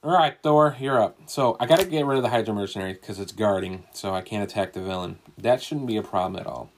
All 0.00 0.12
right, 0.12 0.36
Thor, 0.44 0.76
you're 0.78 1.02
up. 1.02 1.18
So 1.26 1.56
I 1.58 1.66
got 1.66 1.80
to 1.80 1.84
get 1.84 2.06
rid 2.06 2.18
of 2.18 2.22
the 2.22 2.28
Hydra 2.28 2.54
Mercenary 2.54 2.92
because 2.92 3.18
it's 3.18 3.32
guarding, 3.32 3.82
so 3.92 4.14
I 4.14 4.20
can't 4.20 4.48
attack 4.48 4.72
the 4.72 4.80
villain. 4.80 5.18
That 5.36 5.60
shouldn't 5.60 5.88
be 5.88 5.96
a 5.96 6.04
problem 6.04 6.40
at 6.40 6.46
all. 6.46 6.70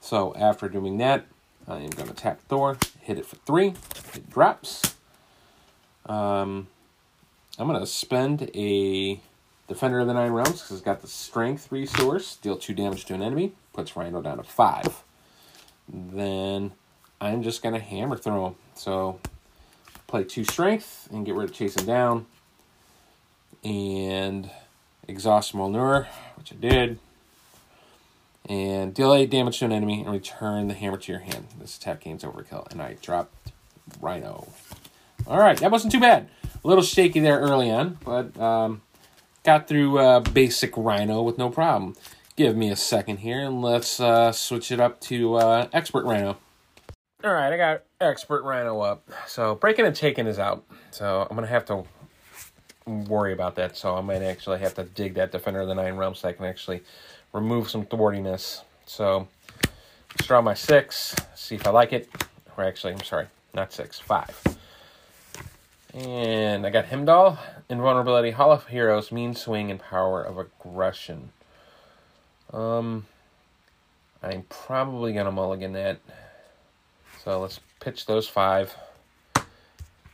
So 0.00 0.34
after 0.36 0.68
doing 0.68 0.98
that, 0.98 1.24
I 1.66 1.78
am 1.78 1.88
to 2.08 2.12
attack 2.12 2.40
Thor, 2.42 2.76
hit 3.00 3.18
it 3.18 3.24
for 3.24 3.36
three. 3.36 3.68
It 4.14 4.28
drops. 4.28 4.96
Um, 6.04 6.68
I'm 7.58 7.68
to 7.80 7.86
spend 7.86 8.50
a 8.54 9.18
Defender 9.66 10.00
of 10.00 10.06
the 10.06 10.12
Nine 10.12 10.32
Realms 10.32 10.60
because 10.60 10.72
it's 10.72 10.82
got 10.82 11.00
the 11.00 11.08
Strength 11.08 11.72
resource. 11.72 12.36
Deal 12.36 12.58
two 12.58 12.74
damage 12.74 13.06
to 13.06 13.14
an 13.14 13.22
enemy. 13.22 13.52
Puts 13.72 13.96
Rhino 13.96 14.20
down 14.20 14.36
to 14.36 14.42
five. 14.42 15.04
Then 15.88 16.72
I'm 17.18 17.42
just 17.42 17.62
to 17.74 17.80
Hammer 17.80 18.16
throw 18.16 18.48
him. 18.48 18.54
So 18.74 19.20
play 20.06 20.24
two 20.24 20.44
Strength 20.44 21.08
and 21.10 21.24
get 21.24 21.34
rid 21.34 21.48
of 21.48 21.54
chasing 21.54 21.86
down. 21.86 22.26
And 23.64 24.50
exhaust 25.06 25.54
Mjolnir, 25.54 26.06
which 26.36 26.52
I 26.52 26.56
did. 26.56 26.98
And 28.48 28.94
deal 28.94 29.12
8 29.12 29.28
damage 29.28 29.58
to 29.58 29.66
an 29.66 29.72
enemy 29.72 30.00
and 30.00 30.12
return 30.12 30.68
the 30.68 30.74
hammer 30.74 30.96
to 30.96 31.12
your 31.12 31.20
hand. 31.20 31.48
This 31.60 31.76
attack 31.76 32.00
gains 32.00 32.24
overkill. 32.24 32.70
And 32.70 32.80
I 32.80 32.96
dropped 33.02 33.52
Rhino. 34.00 34.48
Alright, 35.26 35.58
that 35.58 35.70
wasn't 35.70 35.92
too 35.92 36.00
bad. 36.00 36.28
A 36.64 36.66
little 36.66 36.82
shaky 36.82 37.20
there 37.20 37.38
early 37.38 37.70
on, 37.70 37.98
but 38.04 38.38
um, 38.40 38.80
got 39.44 39.68
through 39.68 39.98
uh, 39.98 40.20
basic 40.20 40.76
Rhino 40.76 41.22
with 41.22 41.36
no 41.36 41.50
problem. 41.50 41.94
Give 42.36 42.56
me 42.56 42.70
a 42.70 42.76
second 42.76 43.18
here 43.18 43.40
and 43.40 43.60
let's 43.60 44.00
uh, 44.00 44.32
switch 44.32 44.72
it 44.72 44.80
up 44.80 45.00
to 45.02 45.34
uh, 45.34 45.68
Expert 45.72 46.04
Rhino. 46.04 46.38
Alright, 47.22 47.52
I 47.52 47.56
got 47.56 47.82
Expert 48.00 48.44
Rhino 48.44 48.80
up. 48.80 49.10
So 49.26 49.56
breaking 49.56 49.84
and 49.84 49.94
taking 49.94 50.26
is 50.26 50.38
out. 50.38 50.64
So 50.90 51.26
I'm 51.28 51.36
to 51.36 51.46
have 51.46 51.66
to 51.66 51.84
worry 52.88 53.32
about 53.32 53.54
that. 53.56 53.76
So 53.76 53.96
I 53.96 54.00
might 54.00 54.22
actually 54.22 54.58
have 54.60 54.74
to 54.74 54.84
dig 54.84 55.14
that 55.14 55.32
Defender 55.32 55.60
of 55.60 55.68
the 55.68 55.74
Nine 55.74 55.96
Realms 55.96 56.20
so 56.20 56.28
I 56.28 56.32
can 56.32 56.44
actually 56.44 56.82
remove 57.32 57.70
some 57.70 57.84
thwartiness. 57.84 58.62
So 58.86 59.28
let's 60.10 60.26
draw 60.26 60.40
my 60.40 60.54
six, 60.54 61.14
see 61.34 61.54
if 61.54 61.66
I 61.66 61.70
like 61.70 61.92
it. 61.92 62.08
Or 62.56 62.64
actually, 62.64 62.94
I'm 62.94 63.02
sorry, 63.02 63.26
not 63.54 63.72
six, 63.72 63.98
five. 63.98 64.40
And 65.94 66.66
I 66.66 66.70
got 66.70 66.86
Heimdall, 66.86 67.38
Invulnerability, 67.68 68.32
Hall 68.32 68.52
of 68.52 68.66
Heroes, 68.66 69.10
Mean 69.10 69.34
Swing, 69.34 69.70
and 69.70 69.80
Power 69.80 70.22
of 70.22 70.38
Aggression. 70.38 71.30
Um, 72.52 73.06
I'm 74.22 74.44
probably 74.48 75.12
going 75.12 75.26
to 75.26 75.32
mulligan 75.32 75.72
that. 75.72 75.98
So 77.24 77.40
let's 77.40 77.60
pitch 77.80 78.06
those 78.06 78.28
five. 78.28 78.74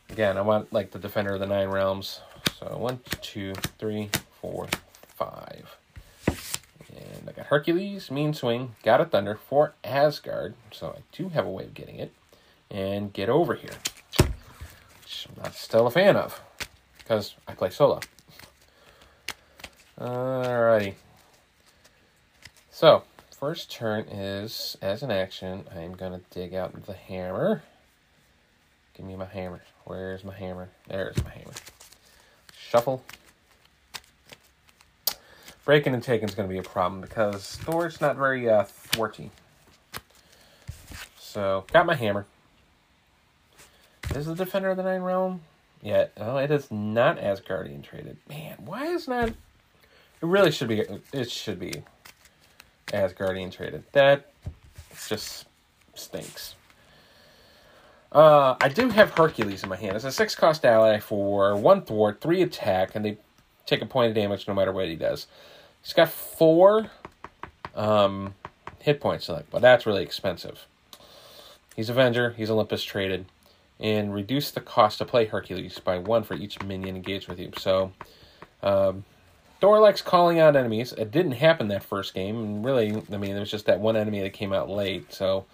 Again, 0.09 0.37
I 0.37 0.41
want 0.41 0.71
like 0.71 0.91
the 0.91 0.99
Defender 0.99 1.33
of 1.33 1.39
the 1.39 1.47
Nine 1.47 1.69
Realms. 1.69 2.21
So 2.59 2.77
one, 2.77 2.99
two, 3.21 3.53
three, 3.77 4.09
four, 4.41 4.67
five. 5.15 5.77
And 6.27 7.27
I 7.27 7.31
got 7.31 7.47
Hercules, 7.47 8.09
Mean 8.09 8.33
Swing, 8.33 8.75
God 8.83 9.01
of 9.01 9.11
Thunder 9.11 9.39
for 9.49 9.73
Asgard. 9.83 10.55
So 10.71 10.95
I 10.97 11.01
do 11.11 11.29
have 11.29 11.45
a 11.45 11.49
way 11.49 11.65
of 11.65 11.73
getting 11.73 11.97
it. 11.97 12.13
And 12.71 13.13
get 13.13 13.29
over 13.29 13.53
here 13.53 13.71
which 15.05 15.27
I'm 15.37 15.43
not 15.43 15.53
still 15.53 15.87
a 15.87 15.91
fan 15.91 16.15
of 16.15 16.41
because 16.97 17.35
I 17.47 17.53
play 17.53 17.69
solo. 17.69 17.99
Alrighty. 19.99 20.95
So, 22.71 23.03
first 23.31 23.71
turn 23.71 24.05
is 24.05 24.75
as 24.81 25.03
an 25.03 25.11
action, 25.11 25.65
I'm 25.75 25.93
gonna 25.93 26.21
dig 26.31 26.53
out 26.53 26.85
the 26.85 26.93
hammer. 26.93 27.63
Give 28.95 29.05
me 29.05 29.15
my 29.15 29.25
hammer. 29.25 29.61
Where's 29.85 30.23
my 30.23 30.35
hammer? 30.35 30.69
There's 30.87 31.23
my 31.23 31.29
hammer. 31.29 31.53
Shuffle. 32.75 33.01
Breaking 35.63 35.93
and 35.93 36.03
taking 36.03 36.27
is 36.27 36.35
going 36.35 36.49
to 36.49 36.51
be 36.51 36.59
a 36.59 36.63
problem 36.63 36.99
because 36.99 37.55
Thor's 37.55 38.01
not 38.01 38.17
very 38.17 38.49
uh, 38.49 38.65
thwarty. 38.65 39.31
So, 41.17 41.63
got 41.71 41.85
my 41.85 41.95
hammer. 41.95 42.25
Is 44.13 44.25
the 44.25 44.35
Defender 44.35 44.71
of 44.71 44.75
the 44.75 44.83
Nine 44.83 45.03
Realm 45.03 45.39
yet? 45.81 46.11
Oh, 46.17 46.35
it 46.35 46.51
is 46.51 46.69
not 46.69 47.17
Asgardian 47.17 47.81
traded. 47.81 48.17
Man, 48.27 48.57
why 48.65 48.87
is 48.87 49.07
not? 49.07 49.29
It 49.29 49.35
really 50.21 50.51
should 50.51 50.67
be. 50.67 50.83
It 51.13 51.31
should 51.31 51.61
be 51.61 51.81
Asgardian 52.87 53.53
traded. 53.53 53.85
That 53.93 54.33
just 55.07 55.45
stinks. 55.93 56.55
Uh, 58.15 58.55
I 58.61 58.69
do 58.69 58.87
have 58.87 59.11
Hercules 59.11 59.61
in 59.61 59.67
my 59.67 59.75
hand. 59.75 59.97
It's 59.97 60.05
a 60.05 60.11
six 60.11 60.35
cost 60.35 60.65
ally 60.65 61.01
for 61.01 61.57
one 61.57 61.81
thwart, 61.81 62.21
three 62.21 62.41
attack, 62.41 62.95
and 62.95 63.03
they 63.03 63.17
take 63.65 63.81
a 63.81 63.85
point 63.85 64.07
of 64.07 64.15
damage 64.15 64.47
no 64.47 64.53
matter 64.53 64.71
what 64.71 64.87
he 64.87 64.95
does. 64.95 65.27
He's 65.83 65.91
got 65.91 66.09
four 66.09 66.91
um, 67.75 68.33
hit 68.79 69.01
points, 69.01 69.27
like, 69.27 69.49
but 69.51 69.61
that's 69.61 69.85
really 69.85 70.01
expensive. 70.01 70.65
He's 71.75 71.89
Avenger. 71.89 72.31
He's 72.37 72.49
Olympus 72.49 72.85
traded 72.85 73.25
and 73.81 74.13
reduce 74.13 74.49
the 74.49 74.61
cost 74.61 74.99
to 74.99 75.05
play 75.05 75.25
Hercules 75.25 75.79
by 75.79 75.97
one 75.97 76.23
for 76.23 76.35
each 76.35 76.63
minion 76.63 76.95
engaged 76.95 77.27
with 77.27 77.37
you. 77.37 77.51
So, 77.57 77.91
um, 78.63 79.03
Thor 79.59 79.81
likes 79.81 80.01
calling 80.01 80.39
out 80.39 80.55
enemies. 80.55 80.93
It 80.93 81.11
didn't 81.11 81.33
happen 81.33 81.67
that 81.67 81.83
first 81.83 82.13
game, 82.13 82.37
and 82.37 82.65
really, 82.65 82.91
I 83.11 83.17
mean, 83.17 83.31
there 83.31 83.41
was 83.41 83.51
just 83.51 83.65
that 83.65 83.81
one 83.81 83.97
enemy 83.97 84.21
that 84.21 84.31
came 84.31 84.53
out 84.53 84.69
late. 84.69 85.13
So, 85.13 85.45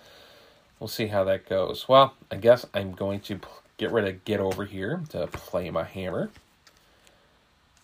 we'll 0.82 0.88
see 0.88 1.08
how 1.08 1.24
that 1.24 1.48
goes. 1.48 1.88
Well, 1.88 2.16
I 2.32 2.38
guess 2.38 2.66
I'm 2.74 2.94
going 2.94 3.20
to 3.22 3.40
get 3.78 3.92
rid 3.92 4.06
of 4.08 4.26
Get 4.26 4.40
Over 4.40 4.66
here 4.66 5.04
to 5.10 5.28
play 5.28 5.70
my 5.70 5.84
hammer. 5.84 6.32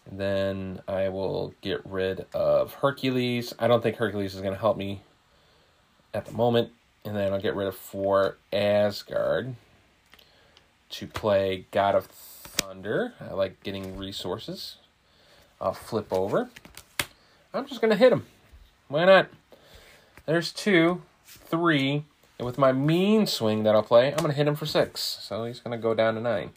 And 0.09 0.19
then 0.19 0.81
I 0.87 1.09
will 1.09 1.53
get 1.61 1.85
rid 1.85 2.25
of 2.33 2.73
Hercules. 2.73 3.53
I 3.59 3.67
don't 3.67 3.83
think 3.83 3.97
Hercules 3.97 4.33
is 4.33 4.41
going 4.41 4.55
to 4.55 4.59
help 4.59 4.77
me 4.77 5.01
at 6.13 6.25
the 6.25 6.31
moment. 6.31 6.71
And 7.05 7.15
then 7.15 7.31
I'll 7.31 7.39
get 7.39 7.55
rid 7.55 7.67
of 7.67 7.75
four 7.75 8.37
Asgard 8.51 9.53
to 10.89 11.07
play 11.07 11.67
God 11.69 11.93
of 11.93 12.07
Thunder. 12.07 13.13
I 13.21 13.33
like 13.33 13.61
getting 13.63 13.95
resources. 13.95 14.77
I'll 15.61 15.73
flip 15.73 16.11
over. 16.11 16.49
I'm 17.53 17.67
just 17.67 17.79
going 17.79 17.91
to 17.91 17.97
hit 17.97 18.11
him. 18.11 18.25
Why 18.87 19.05
not? 19.05 19.27
There's 20.25 20.51
two, 20.51 21.03
three, 21.25 22.03
and 22.39 22.45
with 22.45 22.57
my 22.57 22.71
mean 22.71 23.25
swing 23.27 23.63
that 23.63 23.75
I'll 23.75 23.83
play, 23.83 24.09
I'm 24.09 24.17
going 24.17 24.31
to 24.31 24.37
hit 24.37 24.47
him 24.47 24.55
for 24.55 24.65
six. 24.65 25.01
So 25.21 25.45
he's 25.45 25.59
going 25.59 25.77
to 25.77 25.81
go 25.81 25.93
down 25.93 26.15
to 26.15 26.21
nine. 26.21 26.51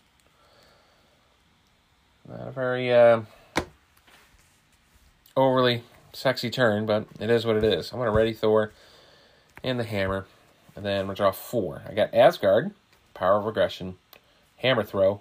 Not 2.28 2.48
a 2.48 2.50
very 2.50 2.92
uh, 2.92 3.22
overly 5.36 5.82
sexy 6.12 6.50
turn, 6.50 6.86
but 6.86 7.06
it 7.18 7.30
is 7.30 7.46
what 7.46 7.56
it 7.56 7.64
is. 7.64 7.92
I'm 7.92 7.98
going 7.98 8.06
to 8.06 8.16
ready 8.16 8.32
Thor 8.32 8.72
and 9.64 9.78
the 9.78 9.84
hammer. 9.84 10.26
And 10.76 10.84
then 10.84 11.00
I'm 11.00 11.06
going 11.06 11.16
to 11.16 11.22
draw 11.22 11.32
four. 11.32 11.82
I 11.88 11.94
got 11.94 12.14
Asgard, 12.14 12.72
Power 13.14 13.38
of 13.38 13.46
Aggression, 13.46 13.96
Hammer 14.58 14.84
throw. 14.84 15.20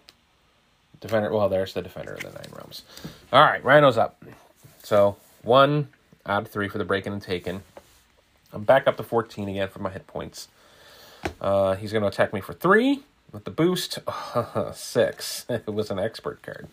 Defender. 1.01 1.31
Well, 1.31 1.47
there's 1.47 1.73
the 1.73 1.81
defender 1.81 2.13
of 2.13 2.21
the 2.21 2.29
nine 2.29 2.51
realms. 2.51 2.83
All 3.31 3.41
right, 3.41 3.63
Rhino's 3.63 3.97
up. 3.97 4.21
So 4.83 5.15
one 5.43 5.87
out 6.25 6.43
of 6.43 6.49
three 6.49 6.67
for 6.67 6.77
the 6.77 6.83
breaking 6.83 7.13
and 7.13 7.21
taken. 7.21 7.63
I'm 8.51 8.63
back 8.63 8.87
up 8.87 8.97
to 8.97 9.03
14 9.03 9.47
again 9.49 9.69
for 9.69 9.79
my 9.79 9.89
hit 9.89 10.07
points. 10.07 10.47
Uh, 11.39 11.75
he's 11.75 11.91
going 11.91 12.01
to 12.01 12.07
attack 12.07 12.33
me 12.33 12.41
for 12.41 12.53
three 12.53 13.03
with 13.31 13.43
the 13.43 13.51
boost. 13.51 13.99
six. 14.73 15.45
it 15.49 15.67
was 15.67 15.91
an 15.91 15.99
expert 15.99 16.41
card. 16.41 16.67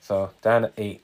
So 0.00 0.30
down 0.42 0.62
to 0.62 0.72
eight. 0.76 1.02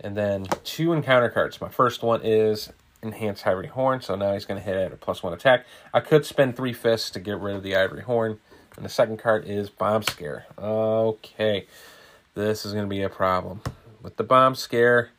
And 0.00 0.16
then 0.16 0.46
two 0.64 0.92
encounter 0.92 1.28
cards. 1.28 1.60
My 1.60 1.68
first 1.68 2.02
one 2.02 2.20
is 2.22 2.70
Enhanced 3.02 3.46
Ivory 3.46 3.68
Horn. 3.68 4.00
So 4.00 4.14
now 4.14 4.32
he's 4.32 4.44
going 4.44 4.60
to 4.60 4.64
hit 4.64 4.76
at 4.76 4.92
a 4.92 4.96
plus 4.96 5.22
one 5.22 5.32
attack. 5.32 5.66
I 5.92 6.00
could 6.00 6.24
spend 6.24 6.56
three 6.56 6.72
fists 6.72 7.10
to 7.10 7.20
get 7.20 7.38
rid 7.38 7.56
of 7.56 7.62
the 7.62 7.76
Ivory 7.76 8.02
Horn. 8.02 8.38
And 8.76 8.84
the 8.84 8.90
second 8.90 9.18
card 9.18 9.44
is 9.44 9.70
Bomb 9.70 10.04
Scare. 10.04 10.46
Okay, 10.56 11.66
this 12.34 12.64
is 12.64 12.72
going 12.72 12.84
to 12.84 12.88
be 12.88 13.02
a 13.02 13.08
problem. 13.08 13.60
With 14.02 14.16
the 14.16 14.22
Bomb 14.22 14.54
Scare, 14.54 15.10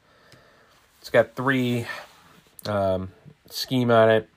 it's 1.02 1.10
got 1.10 1.36
three 1.36 1.86
um, 2.66 3.12
scheme 3.50 3.92
on 3.92 4.10
it. 4.10 4.30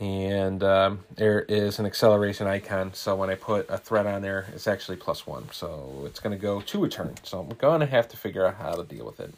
And 0.00 0.62
um, 0.62 1.00
there 1.14 1.42
is 1.42 1.78
an 1.78 1.86
acceleration 1.86 2.46
icon. 2.46 2.94
So 2.94 3.14
when 3.14 3.28
I 3.30 3.34
put 3.34 3.68
a 3.68 3.78
threat 3.78 4.06
on 4.06 4.22
there, 4.22 4.46
it's 4.54 4.66
actually 4.66 4.96
plus 4.96 5.26
one. 5.26 5.50
So 5.52 6.04
it's 6.06 6.18
going 6.18 6.36
to 6.36 6.40
go 6.40 6.60
to 6.60 6.84
a 6.84 6.88
turn. 6.88 7.14
So 7.22 7.40
I'm 7.40 7.56
going 7.56 7.80
to 7.80 7.86
have 7.86 8.08
to 8.08 8.16
figure 8.16 8.46
out 8.46 8.56
how 8.56 8.72
to 8.72 8.84
deal 8.84 9.04
with 9.04 9.20
it. 9.20 9.34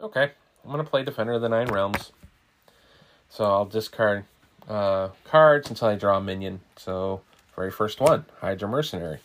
Okay, 0.00 0.32
I'm 0.64 0.70
going 0.70 0.82
to 0.84 0.90
play 0.90 1.04
Defender 1.04 1.32
of 1.32 1.42
the 1.42 1.48
Nine 1.48 1.68
Realms. 1.68 2.12
So 3.28 3.44
I'll 3.44 3.66
discard 3.66 4.24
uh, 4.68 5.08
cards 5.24 5.68
until 5.68 5.88
I 5.88 5.94
draw 5.94 6.16
a 6.16 6.20
minion. 6.20 6.60
So, 6.76 7.20
very 7.54 7.70
first 7.70 8.00
one, 8.00 8.24
Hydra 8.40 8.68
Mercenary. 8.68 9.18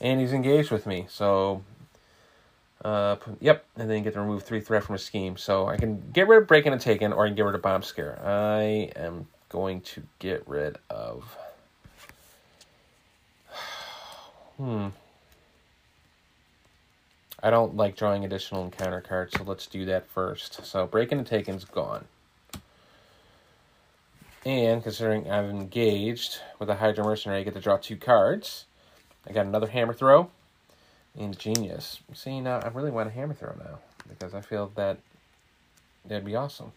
And 0.00 0.20
he's 0.20 0.32
engaged 0.32 0.70
with 0.70 0.86
me. 0.86 1.06
So, 1.08 1.62
Uh, 2.84 3.16
yep, 3.40 3.64
and 3.76 3.90
then 3.90 3.98
you 3.98 4.04
get 4.04 4.14
to 4.14 4.20
remove 4.20 4.44
three 4.44 4.60
threat 4.60 4.84
from 4.84 4.94
a 4.94 4.98
scheme. 4.98 5.36
So 5.36 5.66
I 5.66 5.76
can 5.76 6.02
get 6.12 6.28
rid 6.28 6.42
of 6.42 6.48
breaking 6.48 6.72
and 6.72 6.80
taken, 6.80 7.12
or 7.12 7.24
I 7.24 7.28
can 7.28 7.36
get 7.36 7.44
rid 7.44 7.54
of 7.54 7.62
bomb 7.62 7.82
scare. 7.82 8.20
I 8.24 8.92
am 8.96 9.26
going 9.48 9.80
to 9.82 10.02
get 10.18 10.46
rid 10.46 10.76
of. 10.88 11.36
hmm. 14.56 14.88
I 17.40 17.50
don't 17.50 17.76
like 17.76 17.96
drawing 17.96 18.24
additional 18.24 18.64
encounter 18.64 19.00
cards, 19.00 19.34
so 19.36 19.44
let's 19.44 19.66
do 19.66 19.84
that 19.86 20.08
first. 20.08 20.64
So 20.64 20.86
breaking 20.86 21.18
and 21.18 21.26
taken's 21.26 21.64
gone. 21.64 22.04
And 24.44 24.82
considering 24.82 25.30
I've 25.30 25.50
engaged 25.50 26.38
with 26.58 26.70
a 26.70 26.76
Hydra 26.76 27.04
Mercenary, 27.04 27.40
I 27.40 27.42
get 27.42 27.54
to 27.54 27.60
draw 27.60 27.76
two 27.76 27.96
cards. 27.96 28.64
I 29.28 29.32
got 29.32 29.46
another 29.46 29.66
Hammer 29.66 29.92
Throw 29.92 30.30
ingenious. 31.18 32.00
See, 32.14 32.40
now 32.40 32.60
I 32.60 32.68
really 32.68 32.90
want 32.90 33.08
a 33.08 33.12
hammer 33.12 33.34
throw 33.34 33.54
now 33.58 33.78
because 34.08 34.32
I 34.32 34.40
feel 34.40 34.72
that 34.76 34.98
that'd 36.06 36.24
be 36.24 36.36
awesome. 36.36 36.72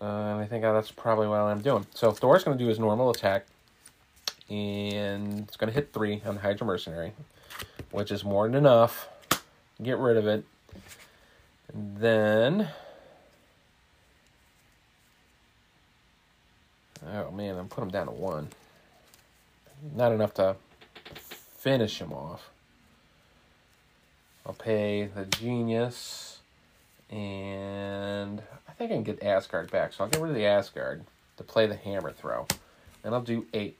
Uh, 0.00 0.04
and 0.04 0.40
I 0.40 0.46
think 0.46 0.62
that's 0.62 0.90
probably 0.90 1.28
what 1.28 1.36
I'm 1.36 1.60
doing. 1.60 1.86
So 1.94 2.10
Thor's 2.10 2.42
going 2.42 2.56
to 2.56 2.64
do 2.64 2.68
his 2.68 2.78
normal 2.78 3.10
attack, 3.10 3.44
and 4.48 5.40
it's 5.40 5.56
going 5.56 5.68
to 5.68 5.74
hit 5.74 5.92
three 5.92 6.22
on 6.24 6.38
Hydra 6.38 6.66
Mercenary, 6.66 7.12
which 7.90 8.10
is 8.10 8.24
more 8.24 8.46
than 8.48 8.56
enough. 8.56 9.08
Get 9.82 9.98
rid 9.98 10.16
of 10.16 10.26
it. 10.26 10.44
And 11.72 11.96
then... 11.98 12.68
Oh 17.12 17.30
man, 17.30 17.58
I'm 17.58 17.68
putting 17.68 17.84
him 17.84 17.90
down 17.90 18.06
to 18.06 18.12
one. 18.12 18.48
Not 19.94 20.12
enough 20.12 20.34
to 20.34 20.56
finish 21.60 22.00
him 22.00 22.12
off. 22.12 22.50
I'll 24.46 24.54
pay 24.54 25.10
the 25.14 25.26
Genius, 25.26 26.38
and 27.10 28.42
I 28.66 28.72
think 28.72 28.90
I 28.90 28.94
can 28.94 29.02
get 29.02 29.22
Asgard 29.22 29.70
back, 29.70 29.92
so 29.92 30.02
I'll 30.02 30.10
get 30.10 30.22
rid 30.22 30.30
of 30.30 30.34
the 30.34 30.46
Asgard 30.46 31.04
to 31.36 31.44
play 31.44 31.66
the 31.66 31.76
Hammer 31.76 32.12
Throw. 32.12 32.46
And 33.04 33.14
I'll 33.14 33.20
do 33.20 33.46
eight. 33.52 33.76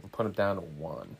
And 0.00 0.12
put 0.12 0.26
him 0.26 0.32
down 0.32 0.56
to 0.56 0.62
one. 0.62 1.16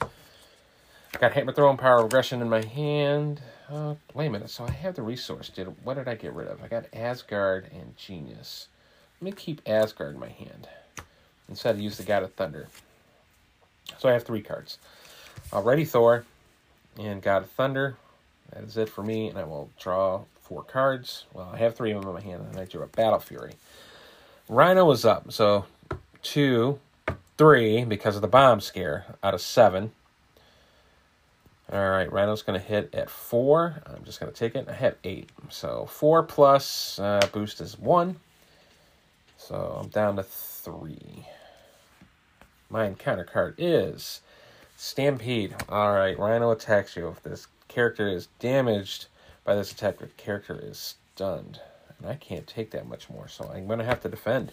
I 0.00 1.18
got 1.18 1.32
Hammer 1.32 1.52
Throw 1.52 1.70
and 1.70 1.78
Power 1.78 2.04
Aggression 2.04 2.40
in 2.40 2.48
my 2.48 2.64
hand. 2.64 3.40
Uh, 3.68 3.96
wait 4.14 4.26
a 4.26 4.30
minute. 4.30 4.50
So 4.50 4.64
I 4.64 4.70
have 4.70 4.94
the 4.94 5.02
resource. 5.02 5.48
Did 5.48 5.74
what 5.84 5.94
did 5.94 6.06
I 6.06 6.14
get 6.14 6.32
rid 6.32 6.46
of? 6.46 6.62
I 6.62 6.68
got 6.68 6.86
Asgard 6.92 7.68
and 7.72 7.96
Genius. 7.96 8.68
Let 9.20 9.24
me 9.24 9.32
keep 9.32 9.62
Asgard 9.66 10.14
in 10.14 10.20
my 10.20 10.28
hand 10.28 10.68
instead 11.48 11.74
of 11.74 11.80
use 11.80 11.96
the 11.96 12.02
God 12.02 12.22
of 12.22 12.34
Thunder. 12.34 12.68
So 13.98 14.08
I 14.08 14.12
have 14.12 14.24
three 14.24 14.42
cards. 14.42 14.78
Already 15.52 15.84
Thor 15.84 16.24
and 16.98 17.22
God 17.22 17.42
of 17.42 17.50
Thunder. 17.50 17.96
That 18.52 18.64
is 18.64 18.76
it 18.76 18.88
for 18.88 19.02
me, 19.02 19.28
and 19.28 19.38
I 19.38 19.44
will 19.44 19.70
draw 19.80 20.22
four 20.42 20.62
cards. 20.62 21.24
Well, 21.32 21.50
I 21.52 21.56
have 21.58 21.74
three 21.74 21.92
of 21.92 22.00
them 22.00 22.08
in 22.08 22.14
my 22.14 22.20
hand, 22.20 22.46
and 22.50 22.60
I 22.60 22.64
drew 22.64 22.82
a 22.82 22.86
Battle 22.86 23.18
Fury. 23.18 23.54
Rhino 24.48 24.90
is 24.92 25.04
up, 25.04 25.32
so 25.32 25.64
two, 26.22 26.78
three, 27.36 27.84
because 27.84 28.16
of 28.16 28.22
the 28.22 28.28
bomb 28.28 28.60
scare, 28.60 29.06
out 29.22 29.34
of 29.34 29.40
seven. 29.40 29.92
All 31.72 31.90
right, 31.90 32.10
Rhino's 32.12 32.42
going 32.42 32.60
to 32.60 32.64
hit 32.64 32.94
at 32.94 33.10
four. 33.10 33.82
I'm 33.86 34.04
just 34.04 34.20
going 34.20 34.32
to 34.32 34.38
take 34.38 34.54
it. 34.54 34.68
I 34.68 34.72
have 34.74 34.94
eight. 35.02 35.30
So 35.48 35.86
four 35.90 36.22
plus 36.22 37.00
uh, 37.00 37.26
boost 37.32 37.60
is 37.60 37.76
one. 37.76 38.20
So 39.38 39.78
I'm 39.80 39.88
down 39.88 40.16
to 40.16 40.22
three. 40.22 41.26
My 42.68 42.86
encounter 42.86 43.24
card 43.24 43.54
is 43.58 44.20
Stampede. 44.76 45.54
Alright, 45.68 46.18
Rhino 46.18 46.50
attacks 46.50 46.96
you. 46.96 47.08
If 47.08 47.22
this 47.22 47.46
character 47.68 48.08
is 48.08 48.28
damaged 48.38 49.06
by 49.44 49.54
this 49.54 49.72
attack, 49.72 49.98
the 49.98 50.06
character 50.06 50.58
is 50.60 50.96
stunned. 51.14 51.60
And 51.98 52.10
I 52.10 52.16
can't 52.16 52.46
take 52.46 52.72
that 52.72 52.88
much 52.88 53.08
more, 53.08 53.28
so 53.28 53.48
I'm 53.48 53.66
going 53.66 53.78
to 53.78 53.84
have 53.84 54.02
to 54.02 54.08
defend. 54.08 54.52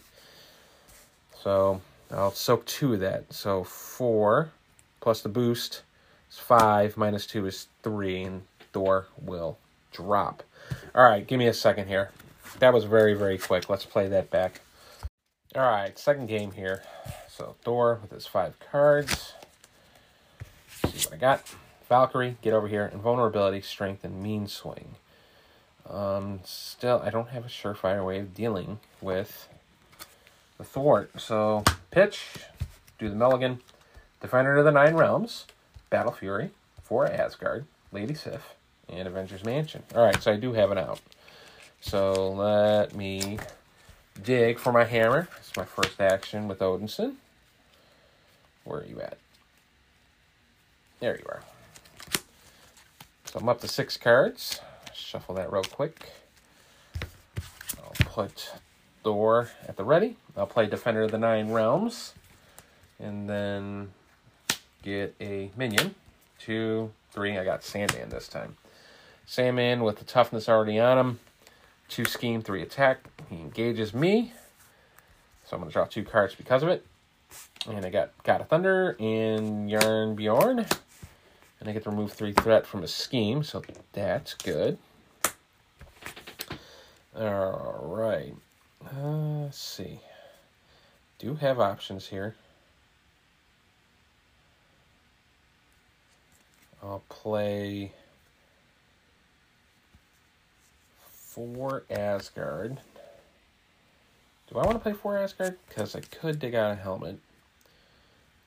So 1.41 1.81
I'll 2.11 2.31
soak 2.31 2.65
two 2.65 2.93
of 2.93 2.99
that. 2.99 3.33
So 3.33 3.63
four 3.63 4.51
plus 5.01 5.21
the 5.21 5.29
boost 5.29 5.81
is 6.31 6.37
five, 6.37 6.95
minus 6.95 7.25
two 7.25 7.45
is 7.45 7.67
three, 7.81 8.23
and 8.23 8.43
Thor 8.71 9.07
will 9.21 9.57
drop. 9.91 10.43
Alright, 10.95 11.27
give 11.27 11.39
me 11.39 11.47
a 11.47 11.53
second 11.53 11.87
here. 11.87 12.11
That 12.59 12.73
was 12.73 12.85
very, 12.85 13.13
very 13.13 13.37
quick. 13.37 13.69
Let's 13.69 13.85
play 13.85 14.07
that 14.07 14.29
back. 14.29 14.61
All 15.55 15.61
right, 15.61 15.97
second 15.99 16.25
game 16.27 16.51
here. 16.51 16.81
So 17.29 17.55
Thor 17.61 17.99
with 18.01 18.09
his 18.09 18.25
five 18.25 18.59
cards. 18.71 19.33
Let's 20.83 21.03
see 21.03 21.09
what 21.09 21.13
I 21.13 21.17
got. 21.17 21.43
Valkyrie, 21.87 22.37
get 22.41 22.53
over 22.53 22.67
here. 22.67 22.89
Invulnerability, 22.91 23.61
strength, 23.61 24.03
and 24.03 24.23
mean 24.23 24.47
swing. 24.47 24.95
Um, 25.87 26.39
still, 26.43 27.03
I 27.05 27.11
don't 27.11 27.29
have 27.29 27.45
a 27.45 27.49
surefire 27.49 28.03
way 28.03 28.17
of 28.17 28.33
dealing 28.33 28.79
with 28.99 29.47
the 30.57 30.63
thwart. 30.63 31.11
So 31.21 31.63
pitch, 31.91 32.37
do 32.97 33.09
the 33.09 33.15
Mulligan, 33.15 33.59
Defender 34.21 34.55
of 34.57 34.65
the 34.65 34.71
Nine 34.71 34.95
Realms, 34.95 35.45
Battle 35.91 36.13
Fury, 36.13 36.49
for 36.81 37.05
Asgard, 37.05 37.65
Lady 37.91 38.15
Sif, 38.15 38.55
and 38.89 39.07
Avengers 39.07 39.45
Mansion. 39.45 39.83
All 39.93 40.03
right, 40.03 40.19
so 40.19 40.31
I 40.31 40.37
do 40.37 40.53
have 40.53 40.71
it 40.71 40.79
out. 40.79 40.99
So 41.79 42.31
let 42.31 42.95
me 42.95 43.37
dig 44.21 44.59
for 44.59 44.71
my 44.71 44.83
hammer. 44.83 45.27
It's 45.39 45.55
my 45.55 45.65
first 45.65 45.99
action 45.99 46.47
with 46.47 46.59
Odinson. 46.59 47.15
Where 48.63 48.81
are 48.81 48.85
you 48.85 49.01
at? 49.01 49.17
There 50.99 51.17
you 51.17 51.25
are. 51.27 51.41
So 53.25 53.39
I'm 53.39 53.49
up 53.49 53.61
to 53.61 53.67
six 53.67 53.97
cards. 53.97 54.61
Shuffle 54.93 55.35
that 55.35 55.51
real 55.51 55.63
quick. 55.63 56.09
I'll 57.77 57.91
put 58.05 58.53
Thor 59.03 59.49
at 59.67 59.75
the 59.75 59.83
ready. 59.83 60.17
I'll 60.37 60.47
play 60.47 60.65
Defender 60.67 61.01
of 61.01 61.11
the 61.11 61.17
Nine 61.17 61.51
Realms. 61.51 62.13
And 62.99 63.29
then 63.29 63.91
get 64.81 65.15
a 65.19 65.51
minion. 65.57 65.95
Two, 66.39 66.91
three. 67.11 67.37
I 67.37 67.43
got 67.43 67.63
Sandman 67.63 68.09
this 68.09 68.27
time. 68.27 68.55
Sandman 69.25 69.83
with 69.83 69.99
the 69.99 70.05
toughness 70.05 70.47
already 70.47 70.79
on 70.79 70.97
him. 70.97 71.19
Two 71.93 72.05
scheme, 72.05 72.41
three 72.41 72.63
attack. 72.63 73.05
He 73.29 73.35
engages 73.35 73.93
me. 73.93 74.33
So 75.45 75.55
I'm 75.55 75.59
going 75.59 75.69
to 75.69 75.73
draw 75.73 75.85
two 75.85 76.03
cards 76.03 76.33
because 76.33 76.63
of 76.63 76.69
it. 76.69 76.83
And 77.69 77.85
I 77.85 77.91
got 77.91 78.11
God 78.23 78.41
of 78.41 78.47
Thunder 78.47 78.95
and 78.99 79.69
Jarnbjorn. 79.69 80.75
And 81.59 81.69
I 81.69 81.71
get 81.71 81.83
to 81.83 81.91
remove 81.91 82.11
three 82.11 82.33
threat 82.33 82.65
from 82.65 82.81
a 82.81 82.87
scheme, 82.87 83.43
so 83.43 83.61
that's 83.91 84.33
good. 84.33 84.79
Alright. 87.15 88.33
Uh, 88.83 89.43
let's 89.43 89.59
see. 89.59 89.99
Do 91.19 91.35
have 91.35 91.59
options 91.59 92.07
here. 92.07 92.33
I'll 96.81 97.03
play 97.07 97.93
for 101.33 101.83
Asgard. 101.89 102.79
Do 104.47 104.59
I 104.59 104.65
want 104.65 104.73
to 104.73 104.79
play 104.79 104.93
for 104.93 105.17
Asgard? 105.17 105.57
Because 105.67 105.95
I 105.95 106.01
could 106.01 106.37
dig 106.37 106.53
out 106.53 106.71
a 106.71 106.75
helmet. 106.75 107.17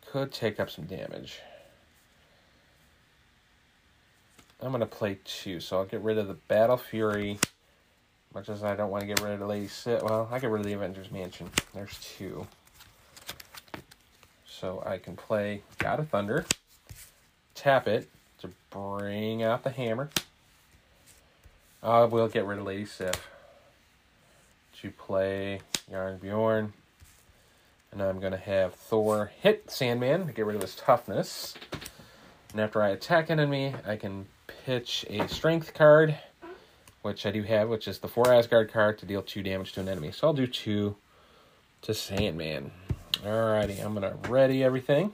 Could 0.06 0.30
take 0.30 0.60
up 0.60 0.70
some 0.70 0.84
damage. 0.84 1.40
I'm 4.62 4.68
going 4.70 4.80
to 4.80 4.86
play 4.86 5.18
two, 5.24 5.58
so 5.58 5.78
I'll 5.78 5.84
get 5.84 6.00
rid 6.00 6.16
of 6.16 6.28
the 6.28 6.34
Battle 6.34 6.76
Fury. 6.76 7.40
Much 8.32 8.48
as 8.48 8.62
I 8.62 8.76
don't 8.76 8.90
want 8.90 9.00
to 9.00 9.06
get 9.06 9.20
rid 9.20 9.32
of 9.32 9.40
the 9.40 9.46
Lady 9.46 9.66
Sif. 9.66 10.02
Well, 10.02 10.28
I 10.30 10.38
get 10.38 10.50
rid 10.50 10.60
of 10.60 10.66
the 10.66 10.74
Avengers 10.74 11.10
Mansion. 11.10 11.50
There's 11.74 11.98
two. 12.00 12.46
So 14.46 14.82
I 14.86 14.98
can 14.98 15.16
play 15.16 15.62
God 15.78 15.98
of 15.98 16.08
Thunder. 16.08 16.46
Tap 17.54 17.88
it 17.88 18.08
to 18.38 18.50
bring 18.70 19.42
out 19.42 19.64
the 19.64 19.70
hammer. 19.70 20.08
Uh, 21.86 22.04
we'll 22.10 22.26
get 22.26 22.44
rid 22.44 22.58
of 22.58 22.64
Lady 22.64 22.84
Sif 22.84 23.28
to 24.80 24.90
play 24.90 25.60
Jarnbjorn. 25.88 26.72
And 27.92 28.02
I'm 28.02 28.18
going 28.18 28.32
to 28.32 28.38
have 28.38 28.74
Thor 28.74 29.30
hit 29.40 29.70
Sandman 29.70 30.26
to 30.26 30.32
get 30.32 30.46
rid 30.46 30.56
of 30.56 30.62
his 30.62 30.74
toughness. 30.74 31.54
And 32.50 32.60
after 32.60 32.82
I 32.82 32.88
attack 32.88 33.30
an 33.30 33.38
enemy, 33.38 33.72
I 33.86 33.94
can 33.94 34.26
pitch 34.64 35.06
a 35.08 35.28
strength 35.28 35.74
card, 35.74 36.18
which 37.02 37.24
I 37.24 37.30
do 37.30 37.44
have, 37.44 37.68
which 37.68 37.86
is 37.86 38.00
the 38.00 38.08
4 38.08 38.34
Asgard 38.34 38.72
card 38.72 38.98
to 38.98 39.06
deal 39.06 39.22
2 39.22 39.44
damage 39.44 39.72
to 39.74 39.80
an 39.80 39.88
enemy. 39.88 40.10
So 40.10 40.26
I'll 40.26 40.32
do 40.32 40.48
2 40.48 40.96
to 41.82 41.94
Sandman. 41.94 42.72
Alrighty, 43.22 43.80
I'm 43.84 43.94
going 43.94 44.10
to 44.10 44.28
ready 44.28 44.64
everything. 44.64 45.12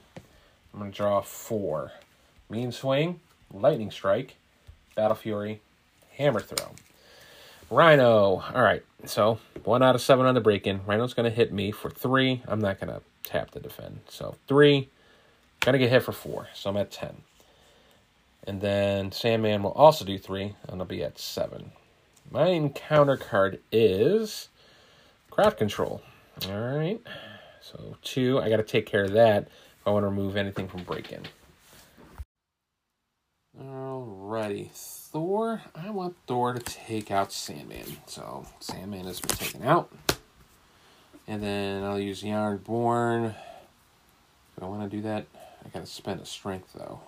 I'm 0.73 0.81
going 0.81 0.91
to 0.91 0.97
draw 0.97 1.21
4. 1.21 1.93
Mean 2.49 2.73
Swing, 2.73 3.21
Lightning 3.53 3.91
Strike, 3.91 4.37
Battle 4.95 5.17
Fury, 5.17 5.61
Hammer 6.17 6.41
Throw. 6.41 6.73
Rhino. 7.71 8.43
All 8.55 8.63
right. 8.63 8.85
So 9.07 9.39
one 9.65 9.83
out 9.83 9.95
of 9.95 10.01
seven 10.03 10.27
on 10.27 10.35
the 10.35 10.41
break 10.41 10.67
in. 10.67 10.85
Rhino's 10.85 11.15
going 11.15 11.29
to 11.31 11.35
hit 11.35 11.53
me 11.53 11.71
for 11.73 11.91
three. 11.91 12.43
I'm 12.47 12.61
not 12.61 12.79
going 12.79 12.93
to 12.93 13.03
tap 13.25 13.53
the 13.53 13.61
defend. 13.61 14.01
So 14.09 14.37
three. 14.47 14.89
Going 15.61 15.73
to 15.73 15.79
get 15.79 15.91
hit 15.91 16.03
for 16.03 16.13
four. 16.13 16.49
So 16.55 16.71
I'm 16.71 16.77
at 16.77 16.91
10. 16.91 17.23
And 18.47 18.61
then 18.61 19.13
Sandman 19.13 19.63
will 19.63 19.73
also 19.73 20.05
do 20.05 20.19
three, 20.19 20.57
and 20.67 20.81
I'll 20.81 20.87
be 20.87 21.05
at 21.05 21.19
seven. 21.19 21.71
My 22.31 22.49
encounter 22.49 23.17
card 23.17 23.61
is 23.71 24.49
Crowd 25.31 25.57
Control. 25.57 26.03
All 26.49 26.59
right. 26.61 27.01
So 27.61 27.97
two. 28.03 28.41
I 28.41 28.49
got 28.49 28.57
to 28.57 28.65
take 28.65 28.87
care 28.87 29.05
of 29.05 29.13
that 29.13 29.45
if 29.45 29.87
I 29.87 29.91
want 29.91 30.03
to 30.03 30.09
remove 30.09 30.37
anything 30.37 30.67
from 30.67 30.83
break 30.83 31.13
in. 31.13 31.23
Alrighty. 33.61 34.71
Thor. 35.13 35.61
I 35.75 35.91
want 35.91 36.17
Thor 36.27 36.55
to 36.55 36.61
take 36.61 37.11
out 37.11 37.33
Sandman. 37.33 37.99
So 38.07 38.47
Sandman 38.61 39.05
has 39.05 39.21
been 39.21 39.37
taken 39.37 39.63
out. 39.63 39.93
And 41.29 41.43
then 41.43 41.85
I'll 41.85 42.01
use 42.01 42.23
Jarnbjorn. 42.23 43.35
Do 44.59 44.65
I 44.65 44.69
want 44.69 44.91
to 44.91 44.97
do 44.97 45.03
that? 45.03 45.27
I 45.65 45.69
gotta 45.69 45.87
spend 45.87 46.21
a 46.21 46.27
strength 46.27 46.73
though. 46.75 47.01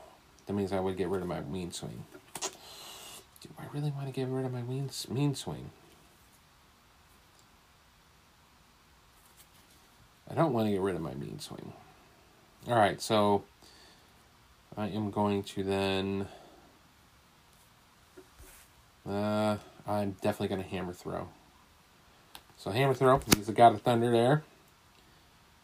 That 0.46 0.52
means 0.52 0.72
I 0.72 0.80
would 0.80 0.96
get 0.96 1.08
rid 1.08 1.22
of 1.22 1.28
my 1.28 1.40
mean 1.40 1.72
swing. 1.72 2.04
Do 3.40 3.48
I 3.58 3.64
really 3.72 3.90
want 3.90 4.06
to 4.06 4.12
get 4.12 4.28
rid 4.28 4.44
of 4.44 4.52
my 4.52 4.62
mean, 4.62 4.90
mean 5.08 5.34
swing? 5.34 5.70
I 10.30 10.34
don't 10.34 10.52
want 10.52 10.66
to 10.66 10.72
get 10.72 10.80
rid 10.80 10.94
of 10.94 11.02
my 11.02 11.14
mean 11.14 11.40
swing. 11.40 11.72
Alright, 12.68 13.00
so 13.00 13.44
I 14.76 14.88
am 14.88 15.10
going 15.10 15.42
to 15.42 15.62
then 15.62 16.28
uh, 19.08 19.56
I'm 19.86 20.12
definitely 20.22 20.48
going 20.48 20.62
to 20.62 20.68
hammer 20.68 20.92
throw. 20.92 21.28
So 22.56 22.70
hammer 22.70 22.94
throw, 22.94 23.20
use 23.36 23.46
the 23.46 23.52
God 23.52 23.74
of 23.74 23.82
Thunder 23.82 24.10
there. 24.10 24.42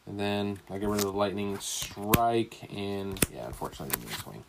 And 0.07 0.19
then 0.19 0.59
I 0.69 0.79
get 0.79 0.89
rid 0.89 1.01
of 1.01 1.13
the 1.13 1.19
lightning 1.19 1.59
strike 1.61 2.69
and 2.75 3.19
yeah, 3.33 3.47
unfortunately 3.47 3.97
the 3.99 4.07
mean 4.07 4.17
swing. 4.17 4.45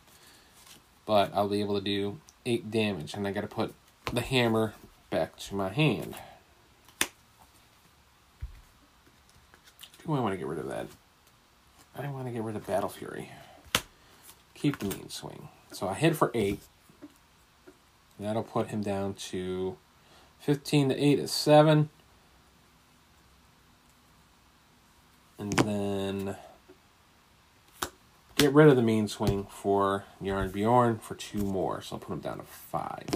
But 1.06 1.30
I'll 1.34 1.48
be 1.48 1.60
able 1.60 1.78
to 1.78 1.84
do 1.84 2.18
eight 2.44 2.70
damage 2.70 3.14
and 3.14 3.26
I 3.26 3.32
gotta 3.32 3.46
put 3.46 3.72
the 4.12 4.20
hammer 4.20 4.74
back 5.10 5.36
to 5.36 5.54
my 5.54 5.68
hand. 5.68 6.16
Do 10.04 10.12
I 10.14 10.20
want 10.20 10.32
to 10.32 10.36
get 10.36 10.46
rid 10.46 10.58
of 10.58 10.68
that? 10.68 10.88
I 11.96 12.02
don't 12.02 12.14
want 12.14 12.26
to 12.26 12.32
get 12.32 12.42
rid 12.42 12.56
of 12.56 12.66
Battle 12.66 12.88
Fury. 12.88 13.30
Keep 14.54 14.78
the 14.78 14.86
mean 14.86 15.10
swing. 15.10 15.48
So 15.70 15.88
I 15.88 15.94
hit 15.94 16.16
for 16.16 16.30
eight. 16.34 16.60
That'll 18.18 18.42
put 18.42 18.68
him 18.68 18.82
down 18.82 19.14
to 19.14 19.76
15 20.40 20.90
to 20.90 20.96
8 20.96 21.18
is 21.18 21.32
7. 21.32 21.88
And 25.38 25.52
then 25.54 26.36
get 28.36 28.52
rid 28.52 28.68
of 28.68 28.76
the 28.76 28.82
mean 28.82 29.08
swing 29.08 29.46
for 29.50 30.04
Jarnbjorn 30.22 31.00
for 31.00 31.14
two 31.14 31.42
more. 31.42 31.82
So 31.82 31.96
I'll 31.96 32.00
put 32.00 32.12
him 32.12 32.20
down 32.20 32.38
to 32.38 32.44
5. 32.44 33.06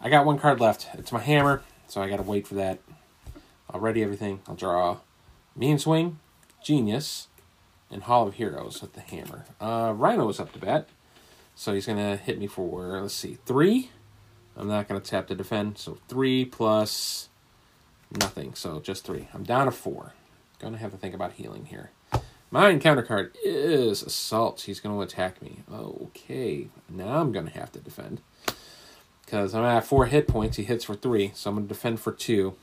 I 0.00 0.08
got 0.08 0.26
one 0.26 0.38
card 0.38 0.60
left. 0.60 0.88
It's 0.94 1.12
my 1.12 1.20
hammer, 1.20 1.62
so 1.86 2.02
I 2.02 2.08
got 2.08 2.16
to 2.16 2.22
wait 2.22 2.46
for 2.46 2.54
that. 2.54 2.80
I'll 3.70 3.80
ready 3.80 4.02
everything. 4.02 4.40
I'll 4.48 4.54
draw 4.54 4.98
Mean 5.54 5.78
Swing, 5.78 6.18
Genius, 6.62 7.28
and 7.90 8.02
Hall 8.02 8.26
of 8.26 8.34
Heroes 8.34 8.82
with 8.82 8.94
the 8.94 9.00
hammer. 9.00 9.44
Uh, 9.60 9.94
Rhino 9.96 10.28
is 10.28 10.40
up 10.40 10.52
to 10.52 10.58
bat. 10.58 10.88
So 11.54 11.74
he's 11.74 11.86
going 11.86 11.98
to 11.98 12.16
hit 12.16 12.38
me 12.38 12.46
for, 12.46 13.00
let's 13.00 13.14
see, 13.14 13.38
three. 13.46 13.90
I'm 14.56 14.68
not 14.68 14.88
going 14.88 15.00
to 15.00 15.10
tap 15.10 15.28
to 15.28 15.34
defend. 15.34 15.78
So 15.78 15.98
three 16.08 16.44
plus 16.44 17.28
nothing. 18.10 18.54
So 18.54 18.80
just 18.80 19.04
three. 19.04 19.28
I'm 19.32 19.44
down 19.44 19.66
to 19.66 19.72
four. 19.72 20.14
Going 20.58 20.74
to 20.74 20.78
have 20.78 20.92
to 20.92 20.96
think 20.96 21.14
about 21.14 21.32
healing 21.32 21.66
here. 21.66 21.90
My 22.50 22.68
encounter 22.68 23.02
card 23.02 23.36
is 23.42 24.02
Assault. 24.02 24.60
He's 24.62 24.78
going 24.78 24.94
to 24.94 25.02
attack 25.02 25.40
me. 25.40 25.60
Okay. 25.72 26.68
Now 26.88 27.20
I'm 27.20 27.32
going 27.32 27.46
to 27.46 27.58
have 27.58 27.72
to 27.72 27.78
defend. 27.78 28.20
Because 29.24 29.54
I'm 29.54 29.64
at 29.64 29.84
four 29.84 30.06
hit 30.06 30.28
points. 30.28 30.58
He 30.58 30.64
hits 30.64 30.84
for 30.84 30.94
three. 30.94 31.32
So 31.34 31.48
I'm 31.48 31.56
going 31.56 31.66
to 31.66 31.74
defend 31.74 32.00
for 32.00 32.12
two. 32.12 32.54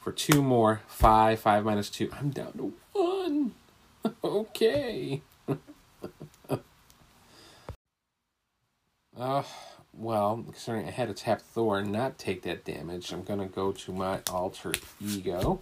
For 0.00 0.10
two 0.10 0.42
more. 0.42 0.80
Five. 0.86 1.40
Five 1.40 1.64
minus 1.64 1.90
two. 1.90 2.10
I'm 2.18 2.30
down 2.30 2.52
to 2.52 2.72
one. 2.92 3.52
okay. 4.24 5.20
Uh, 9.18 9.42
well, 9.92 10.44
considering 10.44 10.86
I 10.86 10.92
had 10.92 11.08
to 11.08 11.14
tap 11.14 11.40
Thor 11.40 11.80
and 11.80 11.90
not 11.90 12.18
take 12.18 12.42
that 12.42 12.64
damage, 12.64 13.12
I'm 13.12 13.24
going 13.24 13.40
to 13.40 13.46
go 13.46 13.72
to 13.72 13.92
my 13.92 14.20
alter 14.30 14.74
ego 15.00 15.60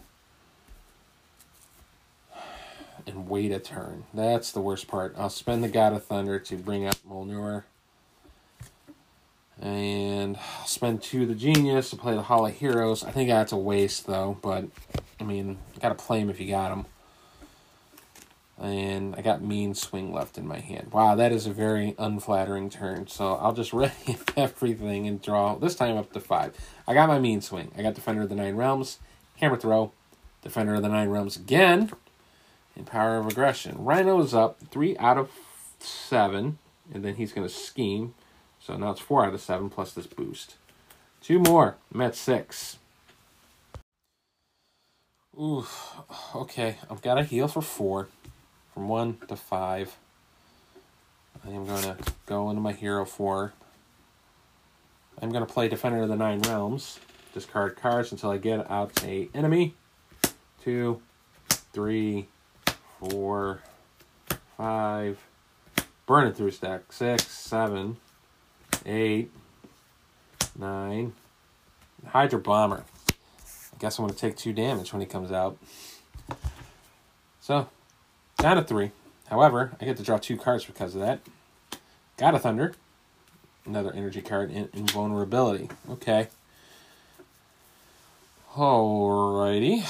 and 3.06 3.28
wait 3.28 3.52
a 3.52 3.58
turn. 3.58 4.04
That's 4.12 4.52
the 4.52 4.60
worst 4.60 4.88
part. 4.88 5.14
I'll 5.16 5.30
spend 5.30 5.64
the 5.64 5.68
God 5.68 5.94
of 5.94 6.04
Thunder 6.04 6.38
to 6.38 6.56
bring 6.56 6.86
up 6.86 6.96
Mjolnir. 7.08 7.62
And 9.58 10.36
I'll 10.36 10.66
spend 10.66 11.02
two 11.02 11.22
of 11.22 11.28
the 11.28 11.34
Genius 11.34 11.88
to 11.90 11.96
play 11.96 12.14
the 12.14 12.22
Hall 12.22 12.44
of 12.44 12.54
Heroes. 12.54 13.04
I 13.04 13.10
think 13.10 13.30
that's 13.30 13.52
a 13.52 13.56
waste, 13.56 14.06
though, 14.06 14.36
but, 14.42 14.66
I 15.18 15.24
mean, 15.24 15.56
you 15.74 15.80
gotta 15.80 15.94
play 15.94 16.20
them 16.20 16.28
if 16.28 16.38
you 16.38 16.48
got 16.48 16.68
them. 16.68 16.84
And 18.58 19.14
I 19.14 19.20
got 19.20 19.42
mean 19.42 19.74
swing 19.74 20.14
left 20.14 20.38
in 20.38 20.46
my 20.46 20.60
hand. 20.60 20.90
Wow, 20.92 21.14
that 21.14 21.30
is 21.30 21.46
a 21.46 21.52
very 21.52 21.94
unflattering 21.98 22.70
turn. 22.70 23.06
So 23.06 23.34
I'll 23.34 23.52
just 23.52 23.72
ready 23.74 24.16
everything 24.36 25.06
and 25.06 25.20
draw, 25.20 25.56
this 25.56 25.74
time 25.74 25.96
up 25.96 26.12
to 26.12 26.20
five. 26.20 26.56
I 26.86 26.94
got 26.94 27.08
my 27.08 27.18
mean 27.18 27.42
swing. 27.42 27.70
I 27.76 27.82
got 27.82 27.94
Defender 27.94 28.22
of 28.22 28.28
the 28.30 28.34
Nine 28.34 28.56
Realms, 28.56 28.98
Hammer 29.40 29.56
Throw, 29.56 29.92
Defender 30.42 30.74
of 30.74 30.82
the 30.82 30.88
Nine 30.88 31.10
Realms 31.10 31.36
again, 31.36 31.90
and 32.74 32.86
Power 32.86 33.18
of 33.18 33.26
Aggression. 33.26 33.84
Rhino 33.84 34.20
is 34.20 34.32
up, 34.32 34.58
three 34.70 34.96
out 34.98 35.18
of 35.18 35.30
seven, 35.80 36.58
and 36.92 37.04
then 37.04 37.16
he's 37.16 37.32
going 37.32 37.46
to 37.46 37.52
scheme. 37.52 38.14
So 38.60 38.76
now 38.76 38.90
it's 38.90 39.00
four 39.00 39.24
out 39.24 39.34
of 39.34 39.40
seven 39.40 39.68
plus 39.68 39.92
this 39.92 40.06
boost. 40.06 40.56
Two 41.20 41.38
more. 41.38 41.76
I'm 41.92 42.00
at 42.00 42.14
six. 42.14 42.78
Ooh, 45.38 45.66
okay. 46.34 46.78
I've 46.90 47.02
got 47.02 47.18
a 47.18 47.24
heal 47.24 47.48
for 47.48 47.60
four 47.60 48.08
from 48.76 48.88
1 48.88 49.16
to 49.28 49.36
5. 49.36 49.96
I 51.46 51.48
am 51.48 51.64
going 51.64 51.82
to 51.82 51.96
go 52.26 52.50
into 52.50 52.60
my 52.60 52.72
hero 52.72 53.06
4. 53.06 53.54
I'm 55.22 55.30
going 55.30 55.46
to 55.46 55.50
play 55.50 55.66
Defender 55.66 56.02
of 56.02 56.10
the 56.10 56.16
Nine 56.16 56.40
Realms. 56.40 57.00
Discard 57.32 57.76
cards 57.76 58.12
until 58.12 58.28
I 58.28 58.36
get 58.36 58.70
out 58.70 59.02
a 59.02 59.30
enemy. 59.32 59.74
Two, 60.62 61.00
three, 61.48 62.26
four, 63.00 63.62
five. 64.58 65.24
Burn 66.04 66.26
it 66.26 66.36
through 66.36 66.50
stack. 66.50 66.92
Six, 66.92 67.26
seven, 67.28 67.96
eight, 68.84 69.30
nine. 70.58 71.14
Hydra 72.08 72.40
Bomber. 72.40 72.84
I 73.40 73.78
guess 73.78 73.98
I'm 73.98 74.04
going 74.04 74.14
to 74.14 74.20
take 74.20 74.36
two 74.36 74.52
damage 74.52 74.92
when 74.92 75.00
he 75.00 75.06
comes 75.06 75.32
out. 75.32 75.56
So, 77.40 77.70
down 78.38 78.56
to 78.56 78.62
three. 78.62 78.92
However, 79.28 79.72
I 79.80 79.84
get 79.84 79.96
to 79.96 80.02
draw 80.02 80.18
two 80.18 80.36
cards 80.36 80.64
because 80.64 80.94
of 80.94 81.00
that. 81.00 81.20
Got 82.16 82.34
a 82.34 82.38
Thunder. 82.38 82.74
Another 83.64 83.92
energy 83.92 84.22
card, 84.22 84.50
in 84.50 84.68
Invulnerability. 84.72 85.68
Okay. 85.90 86.28
Alrighty. 88.54 89.84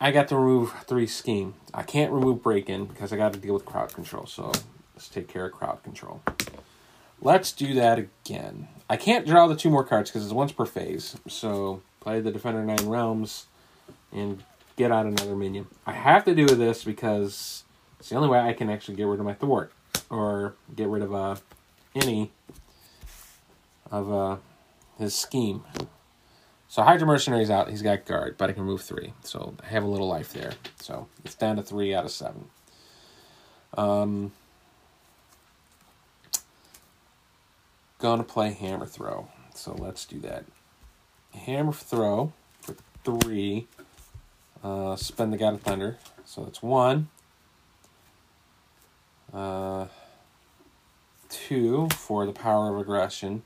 I 0.00 0.10
got 0.10 0.28
to 0.28 0.36
remove 0.36 0.72
three 0.86 1.06
scheme. 1.06 1.54
I 1.72 1.82
can't 1.82 2.12
remove 2.12 2.42
break 2.42 2.68
in 2.68 2.86
because 2.86 3.12
I 3.12 3.16
got 3.16 3.32
to 3.32 3.38
deal 3.38 3.54
with 3.54 3.64
crowd 3.64 3.94
control. 3.94 4.26
So 4.26 4.52
let's 4.94 5.08
take 5.08 5.28
care 5.28 5.46
of 5.46 5.52
crowd 5.52 5.82
control. 5.82 6.22
Let's 7.20 7.52
do 7.52 7.72
that 7.74 7.98
again. 7.98 8.68
I 8.90 8.96
can't 8.96 9.26
draw 9.26 9.46
the 9.46 9.54
two 9.54 9.70
more 9.70 9.84
cards 9.84 10.10
because 10.10 10.24
it's 10.24 10.34
once 10.34 10.50
per 10.52 10.66
phase. 10.66 11.16
So 11.28 11.82
play 12.00 12.20
the 12.20 12.32
Defender 12.32 12.64
Nine 12.64 12.88
Realms 12.88 13.46
and 14.12 14.42
get 14.76 14.90
out 14.90 15.06
another 15.06 15.36
minion. 15.36 15.68
I 15.86 15.92
have 15.92 16.24
to 16.24 16.34
do 16.34 16.46
this 16.46 16.82
because 16.82 17.62
it's 18.02 18.08
the 18.08 18.16
only 18.16 18.28
way 18.28 18.40
I 18.40 18.52
can 18.52 18.68
actually 18.68 18.96
get 18.96 19.06
rid 19.06 19.20
of 19.20 19.24
my 19.24 19.34
thwart 19.34 19.70
or 20.10 20.56
get 20.74 20.88
rid 20.88 21.04
of 21.04 21.14
uh, 21.14 21.36
any 21.94 22.32
of 23.92 24.12
uh, 24.12 24.36
his 24.98 25.14
scheme. 25.14 25.62
So 26.66 26.82
Hydra 26.82 27.06
Mercenary's 27.06 27.48
out. 27.48 27.70
He's 27.70 27.80
got 27.80 28.04
guard, 28.04 28.34
but 28.36 28.50
I 28.50 28.54
can 28.54 28.64
move 28.64 28.82
three. 28.82 29.12
So 29.22 29.54
I 29.62 29.68
have 29.68 29.84
a 29.84 29.86
little 29.86 30.08
life 30.08 30.32
there. 30.32 30.54
So 30.80 31.06
it's 31.24 31.36
down 31.36 31.54
to 31.54 31.62
three 31.62 31.94
out 31.94 32.04
of 32.04 32.10
seven. 32.10 32.46
Um, 33.78 34.32
gonna 38.00 38.24
play 38.24 38.50
Hammer 38.50 38.86
Throw. 38.86 39.28
So 39.54 39.76
let's 39.78 40.06
do 40.06 40.18
that. 40.22 40.44
Hammer 41.36 41.72
Throw 41.72 42.32
for 42.62 42.74
three. 43.04 43.68
Uh, 44.64 44.96
spend 44.96 45.32
the 45.32 45.36
God 45.36 45.54
of 45.54 45.62
Thunder. 45.62 45.98
So 46.24 46.42
that's 46.42 46.64
one. 46.64 47.08
Uh, 49.32 49.86
two 51.28 51.88
for 51.96 52.26
the 52.26 52.32
power 52.32 52.74
of 52.74 52.80
aggression. 52.80 53.42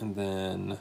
And 0.00 0.16
then 0.16 0.78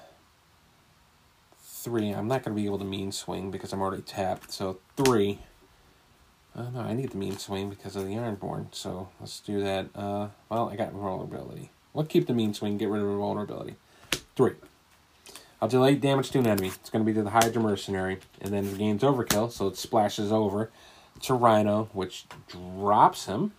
three. 1.62 2.12
I'm 2.12 2.28
not 2.28 2.44
going 2.44 2.56
to 2.56 2.62
be 2.62 2.66
able 2.66 2.80
to 2.80 2.86
mean 2.86 3.12
swing 3.12 3.52
because 3.52 3.74
I'm 3.74 3.82
already 3.82 4.04
tapped. 4.04 4.52
So 4.52 4.80
three. 4.96 5.40
Uh, 6.56 6.70
no, 6.74 6.82
I 6.82 6.94
need 6.94 7.12
the 7.12 7.18
mean 7.18 7.38
swing 7.38 7.70
because 7.70 7.96
of 7.96 8.06
the 8.06 8.14
Jarnbjorn. 8.14 8.74
So 8.74 9.10
let's 9.20 9.40
do 9.40 9.62
that. 9.64 9.88
Uh, 9.96 10.28
well, 10.50 10.70
I 10.70 10.76
got 10.76 10.92
vulnerability. 10.92 11.72
We'll 11.94 12.06
keep 12.06 12.28
the 12.28 12.34
mean 12.34 12.54
swing, 12.54 12.78
get 12.78 12.90
rid 12.90 13.02
of 13.02 13.08
the 13.08 13.16
vulnerability. 13.16 13.76
Three. 14.36 14.54
I'll 15.62 15.68
delay 15.68 15.96
damage 15.96 16.32
to 16.32 16.40
an 16.40 16.48
enemy. 16.48 16.70
It's 16.70 16.90
going 16.90 17.06
to 17.06 17.10
be 17.10 17.14
to 17.16 17.24
the 17.24 17.30
Hydra 17.30 17.62
Mercenary. 17.62 18.20
And 18.42 18.54
then 18.54 18.72
the 18.72 18.78
game's 18.78 19.04
overkill, 19.04 19.52
so 19.52 19.68
it 19.68 19.78
splashes 19.78 20.32
over 20.32 20.72
to 21.24 21.34
Rhino, 21.34 21.90
which 21.94 22.26
drops 22.48 23.26
him. 23.26 23.54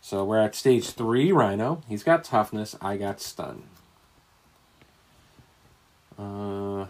So 0.00 0.24
we're 0.24 0.40
at 0.40 0.54
stage 0.54 0.90
three, 0.90 1.32
Rhino. 1.32 1.82
He's 1.88 2.02
got 2.02 2.24
toughness. 2.24 2.76
I 2.80 2.96
got 2.96 3.20
stun. 3.20 3.64
Uh, 6.18 6.86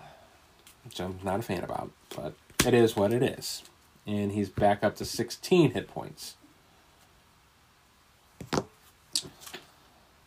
which 0.85 1.01
I'm 1.01 1.19
not 1.23 1.41
a 1.41 1.43
fan 1.43 1.63
about, 1.65 1.91
but 2.15 2.35
it 2.67 2.75
is 2.75 2.97
what 2.97 3.13
it 3.13 3.23
is. 3.23 3.63
And 4.07 4.33
he's 4.33 4.49
back 4.49 4.83
up 4.83 4.97
to 4.97 5.05
16 5.05 5.73
hit 5.73 5.89
points. 5.89 6.35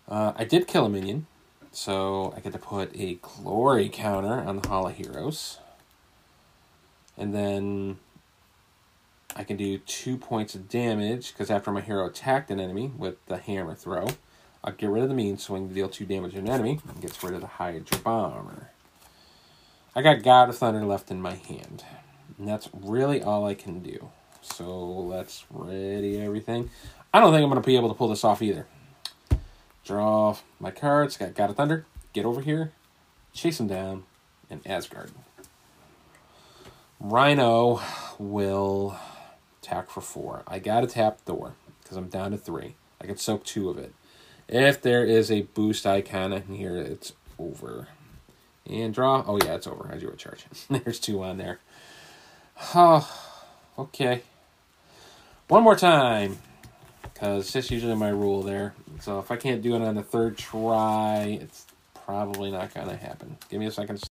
Uh, 0.07 0.31
I 0.35 0.45
did 0.45 0.67
kill 0.67 0.85
a 0.85 0.89
minion, 0.89 1.27
so 1.71 2.33
I 2.35 2.39
get 2.39 2.53
to 2.53 2.59
put 2.59 2.95
a 2.95 3.15
glory 3.15 3.89
counter 3.89 4.39
on 4.47 4.61
the 4.61 4.67
Hall 4.67 4.87
of 4.87 4.95
Heroes. 4.95 5.59
And 7.17 7.35
then 7.35 7.97
I 9.37 9.43
can 9.43 9.55
do 9.55 9.77
two 9.77 10.17
points 10.17 10.55
of 10.55 10.67
damage, 10.67 11.31
because 11.31 11.49
after 11.49 11.71
my 11.71 11.81
hero 11.81 12.07
attacked 12.07 12.51
an 12.51 12.59
enemy 12.59 12.91
with 12.97 13.23
the 13.27 13.37
hammer 13.37 13.75
throw, 13.75 14.07
I'll 14.63 14.73
get 14.73 14.89
rid 14.89 15.03
of 15.03 15.09
the 15.09 15.15
mean 15.15 15.37
swing 15.37 15.69
to 15.69 15.73
deal 15.73 15.87
two 15.87 16.05
damage 16.05 16.33
to 16.33 16.39
an 16.39 16.49
enemy, 16.49 16.79
and 16.89 17.01
gets 17.01 17.23
rid 17.23 17.35
of 17.35 17.41
the 17.41 17.47
Hydra 17.47 17.99
Bomber. 17.99 18.71
I 19.95 20.01
got 20.01 20.23
God 20.23 20.49
of 20.49 20.57
Thunder 20.57 20.83
left 20.85 21.11
in 21.11 21.21
my 21.21 21.35
hand. 21.35 21.83
And 22.37 22.47
that's 22.47 22.69
really 22.73 23.23
all 23.23 23.45
I 23.45 23.53
can 23.53 23.79
do. 23.79 24.09
So 24.41 24.85
let's 24.85 25.45
ready 25.49 26.19
everything. 26.19 26.69
I 27.13 27.19
don't 27.19 27.31
think 27.31 27.43
I'm 27.43 27.49
going 27.49 27.61
to 27.61 27.65
be 27.65 27.77
able 27.77 27.89
to 27.89 27.95
pull 27.95 28.09
this 28.09 28.23
off 28.23 28.41
either. 28.41 28.67
Draw 29.85 30.37
my 30.59 30.71
cards. 30.71 31.17
Got 31.17 31.33
God 31.33 31.49
of 31.49 31.55
Thunder. 31.55 31.85
Get 32.13 32.25
over 32.25 32.41
here. 32.41 32.73
Chase 33.33 33.59
him 33.59 33.67
down. 33.67 34.03
And 34.49 34.61
Asgard. 34.65 35.11
Rhino 36.99 37.81
will 38.19 38.97
attack 39.67 39.89
for 39.89 40.01
four. 40.01 40.43
I 40.47 40.59
got 40.59 40.81
to 40.81 40.87
tap 40.87 41.19
Thor 41.21 41.53
because 41.81 41.97
I'm 41.97 42.07
down 42.07 42.31
to 42.31 42.37
three. 42.37 42.75
I 43.01 43.05
can 43.05 43.17
soak 43.17 43.43
two 43.43 43.69
of 43.69 43.77
it. 43.77 43.93
If 44.47 44.81
there 44.81 45.05
is 45.05 45.29
a 45.29 45.41
boost 45.41 45.85
icon 45.85 46.31
in 46.33 46.43
here, 46.55 46.77
it's 46.77 47.13
over. 47.37 47.89
And 48.65 48.93
draw. 48.93 49.23
Oh, 49.27 49.37
yeah, 49.43 49.55
it's 49.55 49.67
over. 49.67 49.89
I 49.91 49.97
do 49.97 50.09
a 50.09 50.15
charge. 50.15 50.45
There's 50.69 50.99
two 50.99 51.21
on 51.21 51.37
there. 51.37 51.59
Oh, 52.73 53.09
okay. 53.77 54.23
One 55.47 55.63
more 55.63 55.75
time. 55.75 56.39
Because 57.01 57.51
that's 57.51 57.71
usually 57.71 57.95
my 57.95 58.09
rule 58.09 58.43
there. 58.43 58.73
So 59.01 59.19
if 59.19 59.31
I 59.31 59.37
can't 59.37 59.61
do 59.61 59.75
it 59.75 59.81
on 59.81 59.95
the 59.95 60.03
third 60.03 60.37
try, 60.37 61.39
it's 61.41 61.65
probably 62.05 62.51
not 62.51 62.71
to 62.73 62.95
happen. 62.95 63.37
Give 63.49 63.59
me 63.59 63.65
a 63.65 63.71
second. 63.71 64.03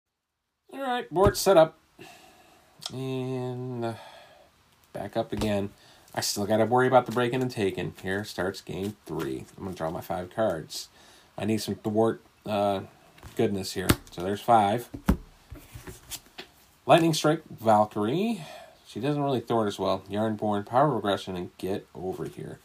All 0.74 0.82
right, 0.82 1.10
board 1.10 1.38
set 1.38 1.56
up. 1.56 1.78
And 2.93 3.86
uh, 3.86 3.93
back 4.96 5.18
up 5.18 5.34
again. 5.34 5.70
I 6.16 6.22
still 6.22 6.46
got 6.46 6.58
to 6.58 6.66
worry 6.66 6.88
about 6.88 7.06
the 7.06 7.12
breaking 7.12 7.41
and 7.41 7.52
taking. 7.52 7.93
Here 8.02 8.24
starts 8.24 8.62
game 8.62 8.96
three. 9.06 9.46
I'm 9.58 9.64
going 9.64 9.74
to 9.74 9.78
draw 9.78 9.91
my 9.91 10.02
five 10.02 10.34
cards. 10.34 10.88
I 11.38 11.43
need 11.43 11.58
some 11.58 11.76
thwart 11.76 12.22
uh, 12.46 12.82
goodness 13.36 13.74
here. 13.74 13.89
So 14.12 14.24
there's 14.24 14.41
five. 14.41 14.89
Lightning 16.86 17.14
Strike, 17.14 17.43
Valkyrie. 17.50 18.46
She 18.88 19.02
doesn't 19.02 19.22
really 19.22 19.41
thwart 19.41 19.68
as 19.68 19.78
well. 19.78 20.04
Jarnbjorn, 20.10 20.66
Power 20.66 20.98
Aggression, 20.98 21.36
and 21.36 21.56
Get 21.58 21.86
Over 21.93 22.26
Here. 22.26 22.60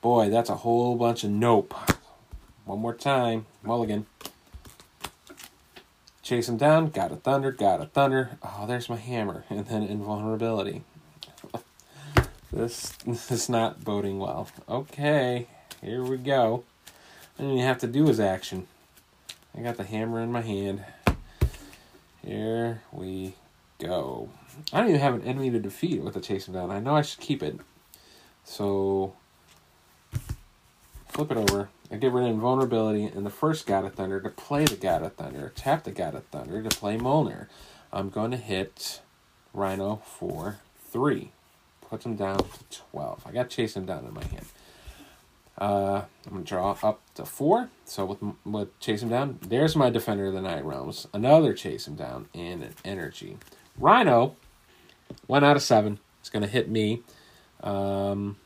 Boy, 0.00 0.28
that's 0.28 0.50
a 0.50 0.56
whole 0.56 0.96
bunch 0.96 1.22
of 1.22 1.30
nope. 1.30 1.72
One 2.64 2.80
more 2.80 2.94
time. 2.94 3.46
Mulligan. 3.62 4.06
Chase 6.22 6.48
him 6.48 6.56
down. 6.56 6.90
God 6.90 7.12
of 7.12 7.22
Thunder. 7.22 7.52
God 7.52 7.80
of 7.80 7.92
Thunder. 7.92 8.38
Oh, 8.42 8.64
there's 8.66 8.88
my 8.88 8.96
hammer. 8.96 9.44
And 9.50 9.66
then 9.66 9.84
Invulnerability. 9.84 10.82
This, 12.58 12.90
this 13.06 13.30
is 13.30 13.48
not 13.48 13.84
boding 13.84 14.18
well. 14.18 14.48
Okay, 14.68 15.46
here 15.80 16.02
we 16.02 16.16
go. 16.16 16.64
And 17.38 17.56
you 17.56 17.62
have 17.64 17.78
to 17.78 17.86
do 17.86 18.06
his 18.06 18.20
action. 18.20 18.66
I 19.56 19.60
got 19.60 19.76
the 19.76 19.84
hammer 19.84 20.20
in 20.20 20.32
my 20.32 20.42
hand. 20.42 20.84
Here 22.24 22.82
we 22.92 23.34
go. 23.78 24.28
I 24.72 24.80
don't 24.80 24.88
even 24.88 25.00
have 25.00 25.14
an 25.14 25.22
enemy 25.22 25.50
to 25.50 25.60
defeat 25.60 26.02
with 26.02 26.14
the 26.14 26.20
chase 26.20 26.48
him 26.48 26.54
down. 26.54 26.70
I 26.70 26.80
know 26.80 26.96
I 26.96 27.02
should 27.02 27.20
keep 27.20 27.42
it. 27.42 27.58
So 28.44 29.14
flip 31.06 31.30
it 31.30 31.36
over. 31.36 31.68
I 31.90 31.96
get 31.96 32.12
rid 32.12 32.24
of 32.24 32.30
invulnerability 32.30 33.04
and 33.04 33.24
the 33.24 33.30
first 33.30 33.66
God 33.66 33.84
of 33.84 33.94
Thunder 33.94 34.20
to 34.20 34.28
play 34.30 34.64
the 34.64 34.76
God 34.76 35.02
of 35.02 35.14
Thunder. 35.14 35.52
Tap 35.54 35.84
the 35.84 35.92
God 35.92 36.14
of 36.14 36.24
Thunder 36.26 36.62
to 36.62 36.68
play 36.76 36.98
Mjolnir. 36.98 37.46
I'm 37.92 38.10
going 38.10 38.32
to 38.32 38.36
hit 38.36 39.00
Rhino 39.54 40.02
for 40.04 40.58
three. 40.90 41.30
Puts 41.88 42.04
him 42.04 42.16
down 42.16 42.38
to 42.38 42.78
12. 42.92 43.22
I 43.26 43.32
got 43.32 43.48
Chase 43.48 43.76
him 43.76 43.86
down 43.86 44.04
in 44.04 44.12
my 44.12 44.24
hand. 44.24 44.46
Uh, 45.60 46.02
I'm 46.26 46.32
going 46.32 46.44
to 46.44 46.48
draw 46.48 46.76
up 46.82 47.00
to 47.14 47.24
four. 47.24 47.68
So 47.84 48.04
with, 48.04 48.18
with 48.44 48.78
Chase 48.78 49.02
him 49.02 49.08
down, 49.08 49.38
there's 49.42 49.74
my 49.74 49.90
Defender 49.90 50.26
of 50.26 50.34
the 50.34 50.42
Nine 50.42 50.64
Realms. 50.64 51.06
Another 51.12 51.52
Chase 51.52 51.86
down 51.86 52.28
and 52.34 52.62
an 52.62 52.74
Energy. 52.84 53.38
Rhino, 53.78 54.36
one 55.26 55.42
out 55.42 55.56
of 55.56 55.62
seven. 55.62 55.98
It's 56.20 56.30
going 56.30 56.42
to 56.42 56.48
hit 56.48 56.68
me. 56.68 57.02
Um, 57.62 58.36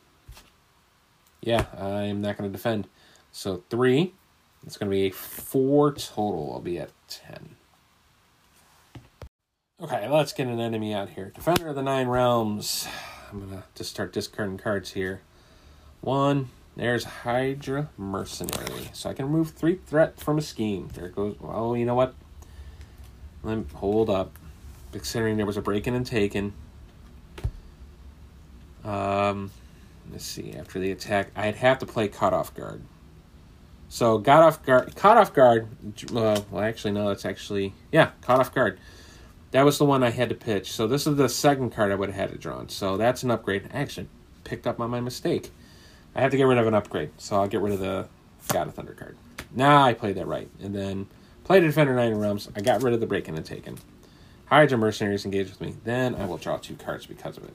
yeah, 1.41 1.65
I'm 1.77 2.21
not 2.21 2.37
going 2.37 2.49
to 2.49 2.55
defend. 2.55 2.87
So 3.31 3.63
three. 3.69 4.13
It's 4.65 4.77
going 4.77 4.89
to 4.89 4.95
be 4.95 5.07
a 5.07 5.11
four 5.11 5.91
total. 5.91 6.51
I'll 6.53 6.61
be 6.61 6.79
at 6.79 6.91
10. 7.09 7.55
Okay, 9.81 10.07
let's 10.07 10.31
get 10.31 10.47
an 10.47 10.61
enemy 10.61 10.93
out 10.93 11.09
here. 11.09 11.31
Defender 11.35 11.67
of 11.67 11.75
the 11.75 11.83
Nine 11.83 12.07
Realms. 12.07 12.87
I'm 13.33 13.49
to 13.49 13.63
just 13.73 13.89
start 13.89 14.13
discarding 14.13 14.59
cards 14.59 14.91
here. 14.91 15.21
One. 16.01 16.49
There's 16.75 17.03
Hydra 17.03 17.89
Mercenary. 17.97 18.89
So 18.93 19.09
I 19.09 19.13
can 19.13 19.25
remove 19.25 19.51
three 19.51 19.79
threat 19.85 20.19
from 20.19 20.37
a 20.37 20.41
scheme. 20.41 20.89
There 20.93 21.05
it 21.05 21.15
goes. 21.15 21.35
Well, 21.39 21.75
you 21.75 21.85
know 21.85 21.95
what? 21.95 22.13
Let 23.43 23.57
me 23.57 23.65
hold 23.73 24.09
up. 24.09 24.37
Considering 24.91 25.37
there 25.37 25.45
was 25.45 25.57
a 25.57 25.61
break-in 25.61 25.93
and 25.95 26.05
taken. 26.05 26.53
Um, 28.83 29.51
let's 30.11 30.25
see. 30.25 30.53
After 30.53 30.79
the 30.79 30.91
attack, 30.91 31.31
I'd 31.35 31.55
have 31.55 31.79
to 31.79 31.85
play 31.85 32.07
Caught 32.07 32.33
Off 32.33 32.53
Guard. 32.53 32.81
So 33.89 34.17
got 34.17 34.41
off 34.41 34.63
guard, 34.65 34.95
caught 34.95 35.17
off 35.17 35.33
guard. 35.33 35.67
Uh, 36.09 36.41
well, 36.49 36.63
actually, 36.63 36.93
no, 36.93 37.09
that's 37.09 37.25
actually 37.25 37.75
yeah, 37.91 38.09
caught 38.21 38.39
off 38.39 38.51
guard. 38.51 38.79
That 39.53 39.65
was 39.65 39.77
the 39.77 39.85
one 39.85 40.03
I 40.03 40.09
had 40.09 40.29
to 40.29 40.35
pitch. 40.35 40.71
So 40.71 40.87
this 40.87 41.07
is 41.07 41.15
the 41.15 41.29
second 41.29 41.71
card 41.71 41.91
I 41.91 41.95
would 41.95 42.09
have 42.09 42.29
had 42.29 42.35
it 42.35 42.41
drawn. 42.41 42.69
So 42.69 42.97
that's 42.97 43.23
an 43.23 43.31
upgrade. 43.31 43.69
I 43.73 43.77
actually 43.77 44.07
picked 44.43 44.67
up 44.67 44.79
on 44.79 44.89
my 44.89 44.99
mistake. 44.99 45.51
I 46.15 46.21
have 46.21 46.31
to 46.31 46.37
get 46.37 46.43
rid 46.43 46.57
of 46.57 46.67
an 46.67 46.73
upgrade, 46.73 47.11
so 47.17 47.37
I'll 47.37 47.47
get 47.47 47.61
rid 47.61 47.73
of 47.73 47.79
the 47.79 48.07
God 48.51 48.67
of 48.67 48.73
Thunder 48.73 48.93
card. 48.93 49.15
Now 49.55 49.83
I 49.83 49.93
played 49.93 50.15
that 50.15 50.27
right, 50.27 50.49
and 50.61 50.75
then 50.75 51.07
played 51.43 51.63
a 51.63 51.67
Defender 51.67 51.95
Nine 51.95 52.15
Realms. 52.15 52.49
I 52.55 52.61
got 52.61 52.83
rid 52.83 52.93
of 52.93 52.99
the 52.99 53.07
Break-In 53.07 53.35
and 53.35 53.45
Taken. 53.45 53.77
Hydra 54.45 54.77
Mercenaries 54.77 55.25
engage 55.25 55.49
with 55.49 55.61
me. 55.61 55.75
Then 55.83 56.15
I 56.15 56.25
will 56.25 56.37
draw 56.37 56.57
two 56.57 56.75
cards 56.75 57.05
because 57.05 57.37
of 57.37 57.45
it. 57.45 57.53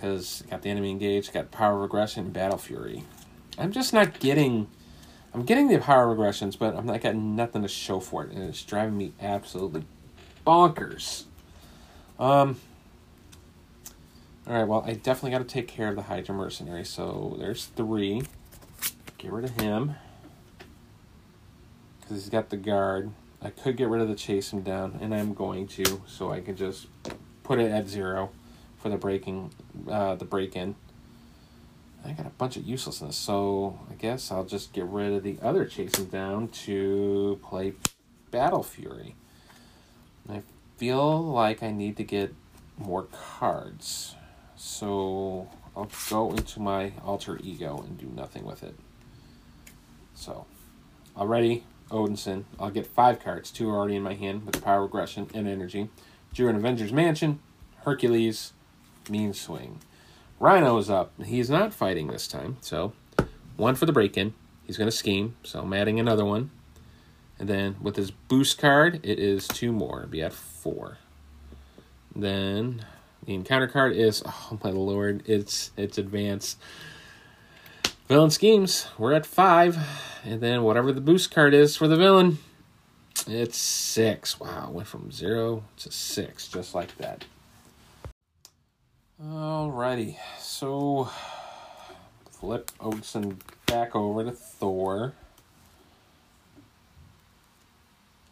because 0.00 0.42
got 0.48 0.62
the 0.62 0.70
enemy 0.70 0.90
engaged, 0.90 1.32
got 1.32 1.50
power 1.50 1.84
aggression, 1.84 2.24
and 2.24 2.32
battle 2.32 2.56
fury. 2.56 3.04
I'm 3.58 3.72
just 3.72 3.92
not 3.92 4.18
getting. 4.18 4.68
I'm 5.32 5.44
getting 5.44 5.68
the 5.68 5.78
power 5.78 6.12
aggressions, 6.12 6.56
but 6.56 6.74
I'm 6.74 6.86
not 6.86 7.00
getting 7.00 7.36
nothing 7.36 7.62
to 7.62 7.68
show 7.68 8.00
for 8.00 8.24
it, 8.24 8.32
and 8.32 8.42
it's 8.42 8.62
driving 8.64 8.96
me 8.96 9.12
absolutely 9.20 9.84
bonkers. 10.46 11.24
Um. 12.18 12.56
All 14.46 14.54
right, 14.54 14.66
well, 14.66 14.82
I 14.84 14.94
definitely 14.94 15.30
got 15.30 15.38
to 15.38 15.44
take 15.44 15.68
care 15.68 15.88
of 15.88 15.96
the 15.96 16.02
Hydra 16.02 16.34
mercenary. 16.34 16.84
So 16.84 17.36
there's 17.38 17.66
three. 17.66 18.22
Get 19.18 19.30
rid 19.30 19.44
of 19.44 19.60
him 19.60 19.94
because 22.10 22.24
he's 22.24 22.30
got 22.30 22.50
the 22.50 22.56
guard. 22.56 23.12
I 23.40 23.50
could 23.50 23.76
get 23.76 23.88
rid 23.88 24.02
of 24.02 24.08
the 24.08 24.16
chase 24.16 24.52
him 24.52 24.62
down, 24.62 24.98
and 25.00 25.14
I'm 25.14 25.32
going 25.34 25.68
to, 25.68 26.02
so 26.06 26.32
I 26.32 26.40
can 26.40 26.56
just 26.56 26.88
put 27.44 27.60
it 27.60 27.70
at 27.70 27.88
zero 27.88 28.30
for 28.78 28.88
the 28.88 28.96
breaking, 28.96 29.52
uh, 29.88 30.16
the 30.16 30.24
break 30.24 30.56
in. 30.56 30.74
I 32.04 32.12
got 32.12 32.26
a 32.26 32.30
bunch 32.30 32.56
of 32.56 32.64
uselessness, 32.64 33.16
so 33.16 33.78
I 33.90 33.94
guess 33.94 34.30
I'll 34.30 34.44
just 34.44 34.72
get 34.72 34.86
rid 34.86 35.12
of 35.12 35.22
the 35.22 35.38
other 35.42 35.64
chasing 35.66 36.06
down 36.06 36.48
to 36.48 37.38
play 37.42 37.74
Battle 38.30 38.62
Fury. 38.62 39.14
I 40.28 40.42
feel 40.76 41.22
like 41.22 41.62
I 41.62 41.70
need 41.70 41.96
to 41.98 42.04
get 42.04 42.34
more 42.78 43.04
cards. 43.04 44.14
So 44.56 45.48
I'll 45.76 45.90
go 46.08 46.32
into 46.32 46.60
my 46.60 46.92
alter 47.04 47.38
ego 47.42 47.84
and 47.86 47.98
do 47.98 48.06
nothing 48.06 48.44
with 48.44 48.62
it. 48.62 48.74
So, 50.14 50.46
already 51.16 51.64
Odinson. 51.90 52.44
I'll 52.58 52.70
get 52.70 52.86
five 52.86 53.20
cards. 53.20 53.50
Two 53.50 53.68
are 53.68 53.76
already 53.76 53.96
in 53.96 54.02
my 54.02 54.14
hand 54.14 54.46
with 54.46 54.54
the 54.54 54.60
power 54.60 54.84
aggression 54.84 55.28
and 55.34 55.46
energy. 55.46 55.90
Drew 56.32 56.48
an 56.48 56.56
Avengers 56.56 56.92
Mansion, 56.92 57.40
Hercules, 57.84 58.52
Mean 59.08 59.34
Swing. 59.34 59.80
Rhino 60.40 60.78
is 60.78 60.88
up. 60.88 61.12
He's 61.22 61.50
not 61.50 61.74
fighting 61.74 62.06
this 62.08 62.26
time, 62.26 62.56
so 62.62 62.94
one 63.58 63.74
for 63.74 63.84
the 63.84 63.92
break 63.92 64.16
in. 64.16 64.32
He's 64.66 64.78
going 64.78 64.88
to 64.88 64.96
scheme, 64.96 65.36
so 65.42 65.60
I'm 65.60 65.72
adding 65.74 66.00
another 66.00 66.24
one. 66.24 66.50
And 67.38 67.46
then 67.46 67.76
with 67.80 67.96
his 67.96 68.10
boost 68.10 68.56
card, 68.56 69.00
it 69.02 69.18
is 69.18 69.46
two 69.46 69.70
more. 69.70 69.98
It'll 69.98 70.10
be 70.10 70.22
at 70.22 70.32
four. 70.32 70.96
Then 72.16 72.86
the 73.26 73.34
encounter 73.34 73.68
card 73.68 73.94
is 73.94 74.22
oh 74.26 74.58
my 74.64 74.70
lord, 74.70 75.22
it's 75.26 75.72
it's 75.76 75.98
advanced. 75.98 76.58
Villain 78.08 78.30
schemes. 78.30 78.88
We're 78.98 79.12
at 79.12 79.26
five, 79.26 79.78
and 80.24 80.40
then 80.40 80.62
whatever 80.62 80.90
the 80.90 81.00
boost 81.02 81.30
card 81.30 81.52
is 81.52 81.76
for 81.76 81.86
the 81.86 81.96
villain, 81.96 82.38
it's 83.26 83.58
six. 83.58 84.40
Wow, 84.40 84.70
went 84.70 84.88
from 84.88 85.12
zero 85.12 85.64
to 85.76 85.92
six, 85.92 86.48
just 86.48 86.74
like 86.74 86.96
that. 86.96 87.26
Alrighty, 89.22 90.16
so 90.38 91.10
flip 92.30 92.70
Odinson 92.80 93.36
back 93.66 93.94
over 93.94 94.24
to 94.24 94.32
Thor. 94.32 95.12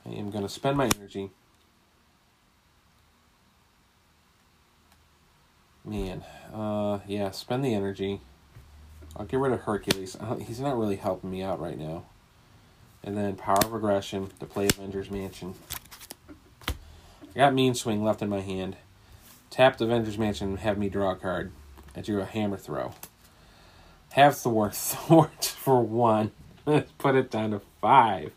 I 0.06 0.10
am 0.10 0.30
going 0.30 0.44
to 0.44 0.48
spend 0.48 0.78
my 0.78 0.86
energy 0.98 1.30
Man, 5.88 6.22
uh, 6.52 6.98
yeah, 7.06 7.30
spend 7.30 7.64
the 7.64 7.72
energy. 7.72 8.20
I'll 9.16 9.24
get 9.24 9.40
rid 9.40 9.52
of 9.52 9.60
Hercules. 9.60 10.18
He's 10.46 10.60
not 10.60 10.78
really 10.78 10.96
helping 10.96 11.30
me 11.30 11.42
out 11.42 11.60
right 11.60 11.78
now. 11.78 12.04
And 13.02 13.16
then 13.16 13.36
Power 13.36 13.64
of 13.64 13.72
Aggression 13.72 14.28
to 14.38 14.44
play 14.44 14.66
Avengers 14.66 15.10
Mansion. 15.10 15.54
I 16.68 16.72
got 17.38 17.54
Mean 17.54 17.74
Swing 17.74 18.04
left 18.04 18.20
in 18.20 18.28
my 18.28 18.40
hand. 18.40 18.76
Tap 19.50 19.78
the 19.78 19.84
Avengers 19.84 20.18
Mansion 20.18 20.58
have 20.58 20.78
me 20.78 20.88
draw 20.88 21.12
a 21.12 21.16
card. 21.16 21.52
I 21.96 22.00
drew 22.00 22.20
a 22.20 22.24
Hammer 22.24 22.56
Throw. 22.56 22.92
Have 24.12 24.36
Thor 24.36 24.70
thwart 24.72 25.44
for 25.44 25.82
one. 25.82 26.32
Let's 26.66 26.92
Put 26.92 27.14
it 27.14 27.30
down 27.30 27.52
to 27.52 27.62
five. 27.80 28.32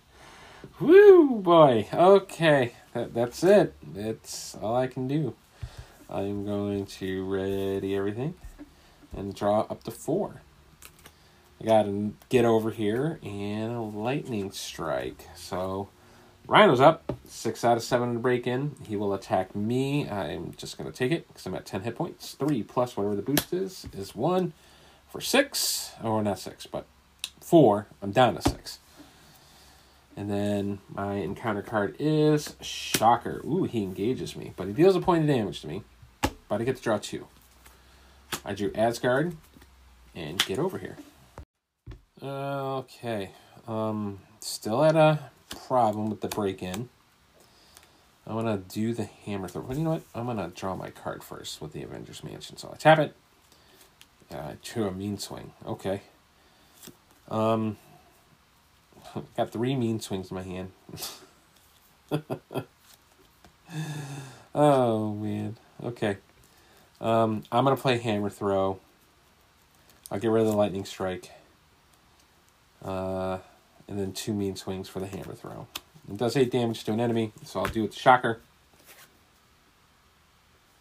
Woo, 0.79 1.41
boy. 1.41 1.87
Okay, 1.93 2.73
that, 2.93 3.13
that's 3.13 3.43
it. 3.43 3.75
That's 3.83 4.55
all 4.61 4.75
I 4.75 4.87
can 4.87 5.07
do. 5.07 5.35
I'm 6.09 6.45
going 6.45 6.85
to 6.87 7.25
ready 7.25 7.95
everything 7.95 8.35
and 9.15 9.35
draw 9.35 9.61
up 9.61 9.83
to 9.83 9.91
four. 9.91 10.41
I 11.61 11.65
got 11.65 11.83
to 11.83 12.13
get 12.29 12.45
over 12.45 12.71
here 12.71 13.19
and 13.21 13.73
a 13.73 13.81
lightning 13.81 14.51
strike. 14.51 15.27
So 15.35 15.89
Rhino's 16.51 16.81
up. 16.81 17.17
Six 17.29 17.63
out 17.63 17.77
of 17.77 17.83
seven 17.83 18.11
to 18.11 18.19
break 18.19 18.45
in. 18.45 18.75
He 18.85 18.97
will 18.97 19.13
attack 19.13 19.55
me. 19.55 20.09
I'm 20.09 20.51
just 20.57 20.77
going 20.77 20.91
to 20.91 20.95
take 20.95 21.13
it 21.13 21.25
because 21.29 21.45
I'm 21.45 21.55
at 21.55 21.65
10 21.65 21.83
hit 21.83 21.95
points. 21.95 22.33
Three 22.33 22.61
plus 22.61 22.97
whatever 22.97 23.15
the 23.15 23.21
boost 23.21 23.53
is, 23.53 23.87
is 23.93 24.13
one 24.13 24.51
for 25.07 25.21
six. 25.21 25.93
Or 26.03 26.21
not 26.21 26.39
six, 26.39 26.67
but 26.67 26.87
four. 27.39 27.87
I'm 28.01 28.11
down 28.11 28.35
to 28.35 28.41
six. 28.41 28.79
And 30.17 30.29
then 30.29 30.79
my 30.93 31.13
encounter 31.13 31.61
card 31.61 31.95
is 31.97 32.57
Shocker. 32.59 33.41
Ooh, 33.45 33.63
he 33.63 33.83
engages 33.83 34.35
me, 34.35 34.51
but 34.57 34.67
he 34.67 34.73
deals 34.73 34.97
a 34.97 34.99
point 34.99 35.21
of 35.21 35.29
damage 35.29 35.61
to 35.61 35.67
me. 35.67 35.83
But 36.49 36.59
I 36.59 36.65
get 36.65 36.75
to 36.75 36.83
draw 36.83 36.97
two. 36.97 37.27
I 38.43 38.53
drew 38.53 38.73
Asgard 38.75 39.37
and 40.13 40.45
get 40.45 40.59
over 40.59 40.79
here. 40.79 40.97
Okay. 42.21 43.31
Um, 43.69 44.19
still 44.41 44.83
at 44.83 44.97
a 44.97 45.31
problem 45.67 46.09
with 46.09 46.21
the 46.21 46.27
break-in. 46.27 46.89
I'm 48.27 48.35
gonna 48.35 48.57
do 48.57 48.93
the 48.93 49.03
hammer 49.03 49.47
throw. 49.47 49.63
But 49.63 49.77
you 49.77 49.83
know 49.83 49.91
what? 49.91 50.03
I'm 50.13 50.25
gonna 50.25 50.51
draw 50.53 50.75
my 50.75 50.89
card 50.89 51.23
first 51.23 51.61
with 51.61 51.73
the 51.73 51.83
Avengers 51.83 52.23
Mansion. 52.23 52.57
So 52.57 52.69
I 52.73 52.77
tap 52.77 52.99
it. 52.99 53.15
I 54.31 54.55
drew 54.63 54.87
a 54.87 54.91
mean 54.91 55.17
swing. 55.17 55.51
Okay. 55.65 56.01
Um, 57.29 57.77
got 59.37 59.51
three 59.51 59.75
mean 59.75 59.99
swings 59.99 60.31
in 60.31 60.35
my 60.35 60.43
hand. 60.43 60.71
oh 64.55 65.13
man. 65.13 65.57
Okay. 65.83 66.17
Um, 66.99 67.43
I'm 67.51 67.65
to 67.65 67.75
play 67.75 67.97
Hammer 67.97 68.29
Throw. 68.29 68.79
I'll 70.11 70.19
get 70.19 70.29
rid 70.29 70.41
of 70.41 70.47
the 70.47 70.55
Lightning 70.55 70.85
Strike. 70.85 71.31
Uh, 72.83 73.39
and 73.91 73.99
then 73.99 74.13
two 74.13 74.33
Mean 74.33 74.55
Swings 74.55 74.87
for 74.87 75.01
the 75.01 75.05
Hammer 75.05 75.35
Throw. 75.35 75.67
It 76.09 76.15
does 76.15 76.37
8 76.37 76.49
damage 76.49 76.85
to 76.85 76.93
an 76.93 77.01
enemy, 77.01 77.33
so 77.43 77.59
I'll 77.59 77.65
do 77.65 77.81
it 77.81 77.87
with 77.87 77.93
Shocker. 77.93 78.39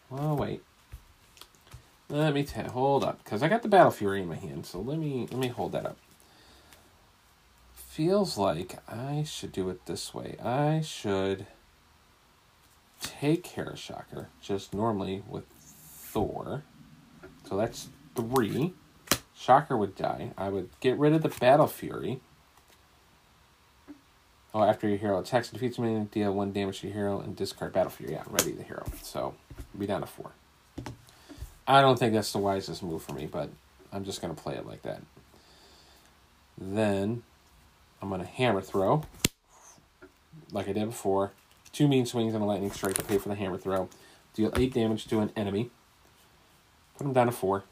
Oh, 0.09 0.33
wait. 0.33 0.63
Let 2.07 2.33
me 2.33 2.43
ta- 2.43 2.69
hold 2.69 3.03
up, 3.03 3.21
because 3.21 3.43
I 3.43 3.49
got 3.49 3.63
the 3.63 3.67
Battle 3.67 3.91
Fury 3.91 4.21
in 4.21 4.29
my 4.29 4.35
hand, 4.35 4.65
so 4.65 4.79
let 4.79 4.97
me 4.97 5.27
let 5.29 5.39
me 5.39 5.49
hold 5.49 5.73
that 5.73 5.85
up. 5.85 5.97
Feels 7.73 8.37
like 8.37 8.77
I 8.89 9.23
should 9.23 9.51
do 9.51 9.69
it 9.69 9.85
this 9.85 10.13
way. 10.13 10.37
I 10.41 10.81
should 10.81 11.47
take 13.01 13.43
care 13.43 13.65
of 13.65 13.79
Shocker, 13.79 14.29
just 14.41 14.73
normally 14.73 15.23
with 15.27 15.45
Thor. 15.49 16.63
So 17.47 17.57
that's 17.57 17.89
three. 18.15 18.73
Shocker 19.33 19.75
would 19.77 19.95
die. 19.95 20.31
I 20.37 20.49
would 20.49 20.69
get 20.79 20.97
rid 20.97 21.13
of 21.13 21.21
the 21.21 21.29
Battle 21.29 21.67
Fury. 21.67 22.21
Oh, 24.53 24.63
after 24.63 24.87
your 24.87 24.97
hero 24.97 25.19
attacks 25.19 25.49
and 25.49 25.59
defeats 25.59 25.79
me, 25.79 26.07
deal 26.11 26.33
one 26.33 26.51
damage 26.51 26.81
to 26.81 26.87
your 26.87 26.95
hero 26.95 27.19
and 27.21 27.35
discard 27.35 27.71
Battle 27.71 27.89
Fury. 27.89 28.13
Yeah, 28.13 28.23
ready 28.27 28.51
the 28.51 28.63
hero. 28.63 28.85
So, 29.01 29.33
be 29.77 29.85
down 29.85 30.01
to 30.01 30.07
four. 30.07 30.31
I 31.65 31.79
don't 31.81 31.97
think 31.97 32.13
that's 32.13 32.33
the 32.33 32.39
wisest 32.39 32.83
move 32.83 33.01
for 33.01 33.13
me, 33.13 33.27
but 33.27 33.49
I'm 33.93 34.03
just 34.03 34.21
to 34.21 34.41
play 34.41 34.55
it 34.55 34.67
like 34.67 34.81
that. 34.81 35.01
Then, 36.57 37.23
I'm 38.01 38.09
to 38.09 38.25
hammer 38.25 38.61
throw, 38.61 39.03
like 40.51 40.67
I 40.67 40.73
did 40.73 40.87
before. 40.87 41.31
Two 41.71 41.87
mean 41.87 42.05
swings 42.05 42.33
and 42.33 42.43
a 42.43 42.45
lightning 42.45 42.71
strike 42.71 42.95
to 42.95 43.03
pay 43.03 43.17
for 43.17 43.29
the 43.29 43.35
hammer 43.35 43.57
throw. 43.57 43.87
Deal 44.33 44.51
8 44.55 44.73
damage 44.73 45.07
to 45.07 45.19
an 45.19 45.31
enemy. 45.35 45.69
Put 46.97 47.07
him 47.07 47.13
down 47.13 47.27
to 47.27 47.31
four. 47.31 47.63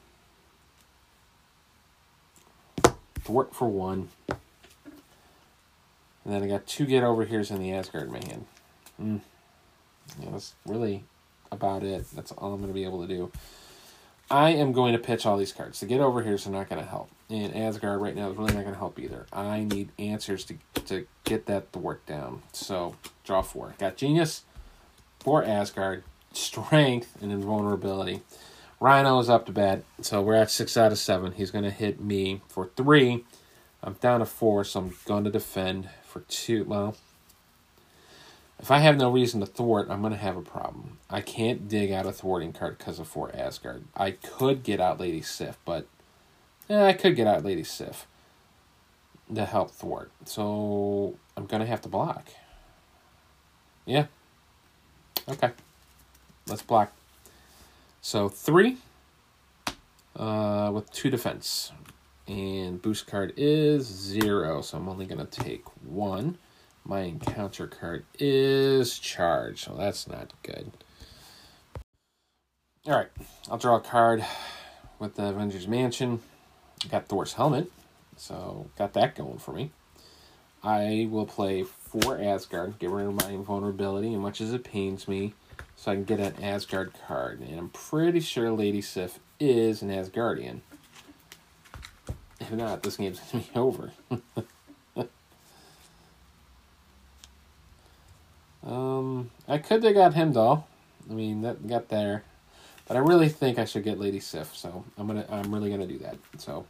Thwart 3.23 3.53
for 3.53 3.67
one. 3.67 4.09
And 6.29 6.35
then 6.35 6.47
I 6.47 6.53
got 6.53 6.67
two 6.67 6.85
get 6.85 7.03
over 7.03 7.25
here's 7.25 7.49
in 7.49 7.57
the 7.57 7.73
Asgard 7.73 8.05
in 8.05 8.11
my 8.11 8.19
hand. 8.19 8.45
Mm. 9.01 9.21
Yeah, 10.21 10.29
that's 10.29 10.53
really 10.63 11.03
about 11.51 11.81
it. 11.81 12.05
That's 12.13 12.31
all 12.33 12.53
I'm 12.53 12.59
going 12.59 12.69
to 12.69 12.73
be 12.75 12.83
able 12.83 13.01
to 13.01 13.07
do. 13.07 13.31
I 14.29 14.51
am 14.51 14.71
going 14.71 14.93
to 14.93 14.99
pitch 14.99 15.25
all 15.25 15.37
these 15.37 15.51
cards. 15.51 15.79
The 15.79 15.87
get 15.87 16.01
over 16.01 16.21
here's 16.21 16.45
are 16.45 16.51
not 16.51 16.69
going 16.69 16.83
to 16.83 16.87
help. 16.87 17.09
And 17.31 17.55
Asgard 17.55 17.99
right 17.99 18.15
now 18.15 18.29
is 18.29 18.37
really 18.37 18.53
not 18.53 18.61
going 18.61 18.75
to 18.75 18.79
help 18.79 18.99
either. 18.99 19.25
I 19.33 19.63
need 19.63 19.89
answers 19.97 20.45
to, 20.45 20.57
to 20.85 21.07
get 21.23 21.47
that 21.47 21.73
to 21.73 21.79
work 21.79 22.05
down. 22.05 22.43
So, 22.53 22.95
draw 23.23 23.41
four. 23.41 23.73
Got 23.79 23.97
Genius 23.97 24.43
for 25.17 25.43
Asgard, 25.43 26.03
Strength, 26.31 27.23
and 27.23 27.31
Invulnerability. 27.31 28.21
Rhino 28.79 29.17
is 29.17 29.31
up 29.31 29.47
to 29.47 29.51
bat, 29.51 29.81
so 30.01 30.21
we're 30.21 30.35
at 30.35 30.51
six 30.51 30.77
out 30.77 30.91
of 30.91 30.99
seven. 30.99 31.31
He's 31.31 31.49
going 31.49 31.63
to 31.63 31.71
hit 31.71 31.99
me 31.99 32.41
for 32.47 32.69
three. 32.75 33.25
I'm 33.81 33.93
down 33.93 34.19
to 34.19 34.27
four, 34.27 34.63
so 34.63 34.81
I'm 34.81 34.93
going 35.05 35.23
to 35.23 35.31
defend 35.31 35.89
for 36.19 36.25
two. 36.29 36.63
Well, 36.65 36.95
if 38.59 38.71
I 38.71 38.79
have 38.79 38.97
no 38.97 39.11
reason 39.11 39.39
to 39.39 39.45
thwart, 39.45 39.87
I'm 39.89 40.01
going 40.01 40.13
to 40.13 40.19
have 40.19 40.37
a 40.37 40.41
problem. 40.41 40.97
I 41.09 41.21
can't 41.21 41.67
dig 41.67 41.91
out 41.91 42.05
a 42.05 42.11
thwarting 42.11 42.53
card 42.53 42.77
because 42.77 42.99
of 42.99 43.07
For 43.07 43.33
Asgard. 43.35 43.85
I 43.95 44.11
could 44.11 44.63
get 44.63 44.79
out 44.79 44.99
Lady 44.99 45.21
Sif, 45.21 45.57
but 45.65 45.87
yeah, 46.67 46.85
I 46.85 46.93
could 46.93 47.15
get 47.15 47.27
out 47.27 47.45
Lady 47.45 47.63
Sif 47.63 48.05
to 49.33 49.45
help 49.45 49.71
thwart. 49.71 50.11
So 50.25 51.17
I'm 51.37 51.45
going 51.45 51.61
to 51.61 51.67
have 51.67 51.81
to 51.81 51.89
block. 51.89 52.29
Yeah. 53.85 54.07
Okay. 55.27 55.51
Let's 56.47 56.63
block 56.63 56.93
so 58.01 58.29
three 58.29 58.77
uh, 60.15 60.71
with 60.73 60.91
two 60.91 61.09
defense. 61.09 61.71
And 62.29 62.79
boost 62.79 63.07
card 63.07 63.33
is 63.37 63.87
zero, 63.87 64.61
so 64.61 64.77
I'm 64.77 64.87
only 64.87 65.07
going 65.07 65.25
to 65.25 65.41
take 65.41 65.63
one. 65.83 66.37
My 66.85 67.01
encounter 67.01 67.65
card 67.65 68.05
is 68.19 68.99
charged, 68.99 69.65
so 69.65 69.73
that's 69.73 70.07
not 70.07 70.31
good. 70.43 70.71
Alright, 72.87 73.09
I'll 73.49 73.57
draw 73.57 73.77
a 73.77 73.81
card 73.81 74.23
with 74.99 75.15
the 75.15 75.25
Avengers 75.25 75.67
Mansion. 75.67 76.21
Got 76.91 77.07
Thor's 77.07 77.33
helmet, 77.33 77.71
so 78.15 78.69
got 78.77 78.93
that 78.93 79.15
going 79.15 79.39
for 79.39 79.51
me. 79.51 79.71
I 80.63 81.07
will 81.09 81.25
play 81.25 81.63
For 81.63 82.21
Asgard, 82.21 82.77
get 82.77 82.91
rid 82.91 83.07
of 83.07 83.15
my 83.15 83.31
invulnerability, 83.31 84.13
and 84.13 84.21
much 84.21 84.39
as 84.39 84.53
it 84.53 84.63
pains 84.63 85.07
me, 85.07 85.33
so 85.75 85.91
I 85.91 85.95
can 85.95 86.03
get 86.03 86.19
an 86.19 86.43
Asgard 86.43 86.93
card. 87.07 87.39
And 87.39 87.57
I'm 87.57 87.69
pretty 87.69 88.19
sure 88.19 88.51
Lady 88.51 88.81
Sif 88.81 89.19
is 89.39 89.81
an 89.81 89.89
Asgardian. 89.89 90.61
If 92.49 92.55
not, 92.55 92.81
this 92.81 92.97
game's 92.97 93.19
gonna 93.19 93.43
be 93.43 93.49
over. 93.59 93.91
um, 98.65 99.29
I 99.47 99.59
could 99.59 99.83
have 99.83 99.93
got 99.93 100.15
Heimdall. 100.15 100.67
I 101.07 101.13
mean, 101.13 101.43
that 101.43 101.67
got 101.67 101.89
there, 101.89 102.23
but 102.87 102.97
I 102.97 103.01
really 103.01 103.29
think 103.29 103.59
I 103.59 103.65
should 103.65 103.83
get 103.83 103.99
Lady 103.99 104.19
Sif. 104.19 104.55
So 104.55 104.83
I'm 104.97 105.05
gonna, 105.05 105.27
I'm 105.29 105.53
really 105.53 105.69
gonna 105.69 105.85
do 105.85 105.99
that. 105.99 106.17
So 106.39 106.65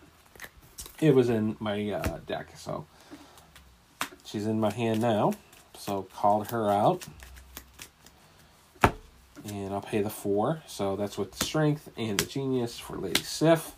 it 0.99 1.15
was 1.15 1.29
in 1.29 1.55
my 1.59 1.91
uh, 1.91 2.19
deck. 2.27 2.47
So 2.57 2.85
she's 4.25 4.45
in 4.45 4.59
my 4.59 4.73
hand 4.73 4.99
now. 4.99 5.31
So 5.77 6.07
called 6.13 6.51
her 6.51 6.69
out. 6.69 7.05
And 9.45 9.73
I'll 9.73 9.79
pay 9.79 10.01
the 10.01 10.09
four. 10.09 10.61
So 10.67 10.97
that's 10.97 11.17
with 11.17 11.31
the 11.31 11.45
strength 11.45 11.89
and 11.95 12.19
the 12.19 12.25
genius 12.25 12.77
for 12.77 12.97
Lady 12.97 13.23
Sif. 13.23 13.71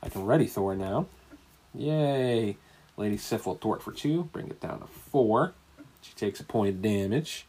I 0.00 0.08
can 0.08 0.24
ready 0.24 0.46
Thor 0.46 0.76
now. 0.76 1.06
Yay! 1.74 2.56
Lady 2.96 3.16
Sif 3.16 3.46
will 3.46 3.56
thwart 3.56 3.82
for 3.82 3.92
two, 3.92 4.24
bring 4.32 4.48
it 4.48 4.60
down 4.60 4.80
to 4.80 4.86
four. 4.86 5.54
She 6.00 6.14
takes 6.14 6.38
a 6.38 6.44
point 6.44 6.68
of 6.70 6.82
damage. 6.82 7.46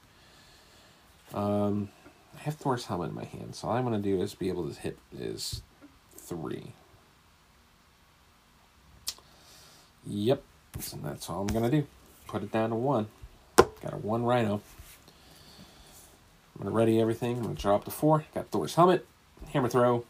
Um, 1.34 1.90
I 2.36 2.42
have 2.42 2.56
Thor's 2.56 2.86
helmet 2.86 3.10
in 3.10 3.16
my 3.16 3.26
hand, 3.26 3.56
so 3.56 3.68
all 3.68 3.76
I'm 3.76 3.86
going 3.86 4.02
to 4.02 4.10
do 4.10 4.22
is 4.22 4.34
be 4.34 4.50
able 4.50 4.68
to 4.70 4.80
hit 4.80 4.98
is 5.18 5.62
three. 6.16 6.74
Yep, 10.08 10.42
so 10.80 10.98
that's 11.04 11.30
all 11.30 11.42
I'm 11.42 11.48
going 11.48 11.70
to 11.70 11.82
do. 11.82 11.88
Put 12.28 12.44
it 12.44 12.52
down 12.52 12.70
to 12.70 12.76
one. 12.76 13.08
Got 13.58 13.94
a 13.94 13.98
one 13.98 14.24
rhino. 14.24 14.62
I'm 16.56 16.64
going 16.64 16.72
to 16.72 16.78
ready 16.78 17.02
everything. 17.02 17.38
I'm 17.38 17.44
going 17.44 17.56
to 17.56 17.62
draw 17.62 17.76
up 17.76 17.86
to 17.86 17.92
four. 17.92 18.26
Got 18.34 18.48
Thor's 18.50 18.76
helmet, 18.76 19.06
hammer 19.52 19.68
throw, 19.68 20.06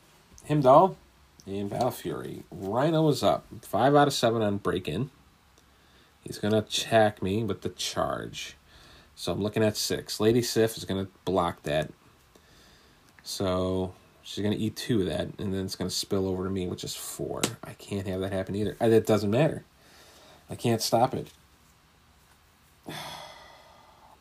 Heimdall, 0.48 0.96
and 1.46 1.70
Battle 1.70 1.92
Fury. 1.92 2.44
Rhino 2.52 3.08
is 3.10 3.24
up. 3.24 3.46
Five 3.62 3.96
out 3.96 4.08
of 4.08 4.14
seven 4.14 4.42
on 4.42 4.58
break 4.58 4.88
in. 4.88 5.12
He's 6.22 6.40
going 6.40 6.52
to 6.54 6.60
attack 6.60 7.22
me 7.22 7.44
with 7.44 7.62
the 7.62 7.70
charge. 7.70 8.56
So 9.16 9.32
I'm 9.32 9.42
looking 9.42 9.64
at 9.64 9.78
six. 9.78 10.20
Lady 10.20 10.42
Sif 10.42 10.76
is 10.76 10.86
going 10.86 11.06
to 11.06 11.12
block 11.24 11.64
that. 11.64 11.92
So 13.24 13.94
she's 14.24 14.44
going 14.44 14.56
to 14.56 14.62
eat 14.62 14.76
two 14.76 15.02
of 15.02 15.08
that, 15.08 15.28
and 15.40 15.54
then 15.54 15.66
it's 15.66 15.76
going 15.76 15.90
to 15.90 15.96
spill 15.96 16.28
over 16.28 16.44
to 16.44 16.50
me, 16.50 16.68
which 16.68 16.84
is 16.84 16.96
four. 16.96 17.42
I 17.64 17.74
can't 17.74 18.08
have 18.08 18.22
that 18.22 18.34
happen 18.34 18.56
either. 18.56 18.76
Uh, 18.82 18.88
it 18.88 19.06
doesn't 19.06 19.32
matter. 19.32 19.64
I 20.50 20.56
can't 20.56 20.82
stop 20.82 21.14
it. 21.14 21.30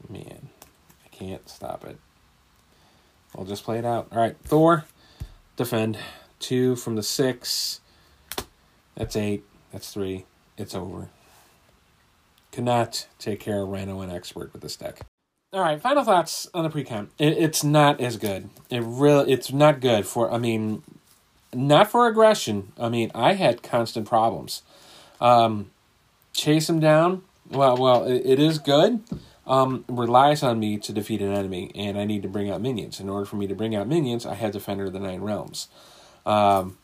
Man, 0.08 0.50
I 1.04 1.08
can't 1.10 1.48
stop 1.48 1.84
it. 1.84 1.98
I'll 3.36 3.44
just 3.44 3.64
play 3.64 3.78
it 3.78 3.84
out. 3.84 4.08
All 4.12 4.18
right, 4.18 4.36
Thor, 4.44 4.84
defend. 5.56 5.98
Two 6.38 6.76
from 6.76 6.96
the 6.96 7.02
six. 7.02 7.80
That's 8.96 9.16
eight. 9.16 9.44
That's 9.72 9.92
three. 9.92 10.24
It's 10.56 10.74
over. 10.74 11.08
Cannot 12.52 13.08
take 13.18 13.40
care 13.40 13.62
of 13.62 13.68
Rhino 13.68 14.00
and 14.00 14.12
Expert 14.12 14.52
with 14.52 14.62
this 14.62 14.76
deck. 14.76 15.00
All 15.52 15.60
right, 15.60 15.80
final 15.80 16.02
thoughts 16.02 16.48
on 16.52 16.64
the 16.64 16.70
pre-con. 16.70 17.10
It, 17.18 17.38
it's 17.38 17.62
not 17.62 18.00
as 18.00 18.16
good. 18.16 18.50
It 18.70 18.82
really, 18.84 19.32
it's 19.32 19.52
not 19.52 19.80
good 19.80 20.04
for. 20.04 20.32
I 20.32 20.38
mean, 20.38 20.82
not 21.52 21.90
for 21.90 22.08
aggression. 22.08 22.72
I 22.78 22.88
mean, 22.88 23.12
I 23.14 23.34
had 23.34 23.62
constant 23.62 24.08
problems. 24.08 24.62
Um, 25.20 25.70
chase 26.32 26.68
him 26.68 26.80
down. 26.80 27.22
Well, 27.48 27.76
well, 27.76 28.04
it, 28.04 28.22
it 28.24 28.38
is 28.40 28.58
good. 28.58 29.02
Um, 29.46 29.84
relies 29.88 30.42
on 30.42 30.58
me 30.58 30.78
to 30.78 30.92
defeat 30.92 31.20
an 31.20 31.32
enemy, 31.32 31.70
and 31.74 31.98
I 31.98 32.04
need 32.04 32.22
to 32.22 32.28
bring 32.28 32.50
out 32.50 32.60
minions. 32.60 32.98
In 32.98 33.08
order 33.08 33.26
for 33.26 33.36
me 33.36 33.46
to 33.46 33.54
bring 33.54 33.74
out 33.76 33.86
minions, 33.86 34.26
I 34.26 34.34
had 34.34 34.52
Defender 34.52 34.86
of 34.86 34.92
the 34.92 35.00
Nine 35.00 35.20
Realms. 35.20 35.68
Um, 36.26 36.78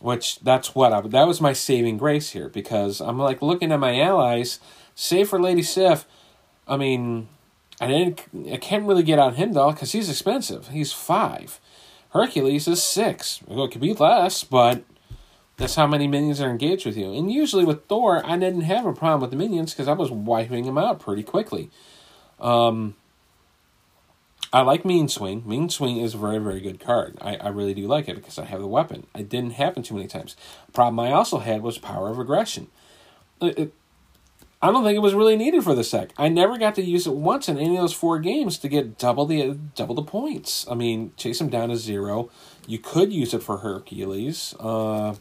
which 0.00 0.40
that's 0.40 0.74
what 0.74 0.92
I, 0.92 1.00
that 1.00 1.26
was 1.26 1.40
my 1.40 1.52
saving 1.52 1.96
grace 1.96 2.30
here 2.30 2.48
because 2.48 3.00
I'm 3.00 3.18
like 3.18 3.40
looking 3.40 3.70
at 3.70 3.78
my 3.78 4.00
allies. 4.00 4.58
Save 4.94 5.28
for 5.28 5.40
Lady 5.40 5.62
Sif, 5.62 6.06
I 6.66 6.76
mean, 6.76 7.28
I 7.80 7.86
didn't. 7.86 8.22
I 8.52 8.56
can't 8.56 8.86
really 8.86 9.02
get 9.02 9.18
on 9.18 9.34
him 9.34 9.52
though 9.52 9.72
because 9.72 9.92
he's 9.92 10.10
expensive. 10.10 10.68
He's 10.68 10.92
five. 10.92 11.60
Hercules 12.10 12.68
is 12.68 12.82
six. 12.82 13.40
Well, 13.46 13.64
it 13.64 13.72
could 13.72 13.80
be 13.80 13.94
less, 13.94 14.44
but 14.44 14.84
that's 15.56 15.76
how 15.76 15.86
many 15.86 16.06
minions 16.06 16.40
are 16.40 16.50
engaged 16.50 16.84
with 16.84 16.96
you. 16.96 17.12
And 17.12 17.32
usually 17.32 17.64
with 17.64 17.86
Thor, 17.86 18.24
I 18.26 18.36
didn't 18.36 18.62
have 18.62 18.84
a 18.84 18.92
problem 18.92 19.20
with 19.20 19.30
the 19.30 19.36
minions 19.36 19.72
because 19.72 19.88
I 19.88 19.92
was 19.92 20.10
wiping 20.10 20.66
them 20.66 20.76
out 20.76 21.00
pretty 21.00 21.22
quickly. 21.22 21.70
Um, 22.38 22.96
I 24.52 24.60
like 24.60 24.84
Mean 24.84 25.08
Swing. 25.08 25.42
Mean 25.46 25.70
Swing 25.70 25.96
is 25.96 26.14
a 26.14 26.18
very, 26.18 26.38
very 26.38 26.60
good 26.60 26.78
card. 26.78 27.16
I, 27.22 27.36
I 27.36 27.48
really 27.48 27.72
do 27.72 27.86
like 27.86 28.08
it 28.08 28.16
because 28.16 28.38
I 28.38 28.44
have 28.44 28.60
the 28.60 28.66
weapon. 28.66 29.06
It 29.14 29.30
didn't 29.30 29.52
happen 29.52 29.82
too 29.82 29.94
many 29.94 30.06
times. 30.06 30.36
Problem 30.74 31.00
I 31.00 31.12
also 31.12 31.38
had 31.38 31.62
was 31.62 31.78
Power 31.78 32.10
of 32.10 32.18
Aggression. 32.18 32.68
It, 33.40 33.58
it, 33.58 33.74
I 34.60 34.70
don't 34.70 34.84
think 34.84 34.96
it 34.96 35.00
was 35.00 35.14
really 35.14 35.36
needed 35.36 35.64
for 35.64 35.74
the 35.74 35.82
sec. 35.82 36.12
I 36.18 36.28
never 36.28 36.58
got 36.58 36.74
to 36.76 36.82
use 36.82 37.06
it 37.06 37.14
once 37.14 37.48
in 37.48 37.58
any 37.58 37.76
of 37.76 37.82
those 37.82 37.94
four 37.94 38.18
games 38.18 38.58
to 38.58 38.68
get 38.68 38.98
double 38.98 39.24
the 39.26 39.58
double 39.74 39.94
the 39.94 40.02
points. 40.02 40.66
I 40.70 40.74
mean, 40.74 41.12
chase 41.16 41.40
him 41.40 41.48
down 41.48 41.70
to 41.70 41.76
zero. 41.76 42.30
You 42.66 42.78
could 42.78 43.12
use 43.12 43.34
it 43.34 43.42
for 43.42 43.58
Hercules. 43.58 44.54
Uh, 44.60 45.16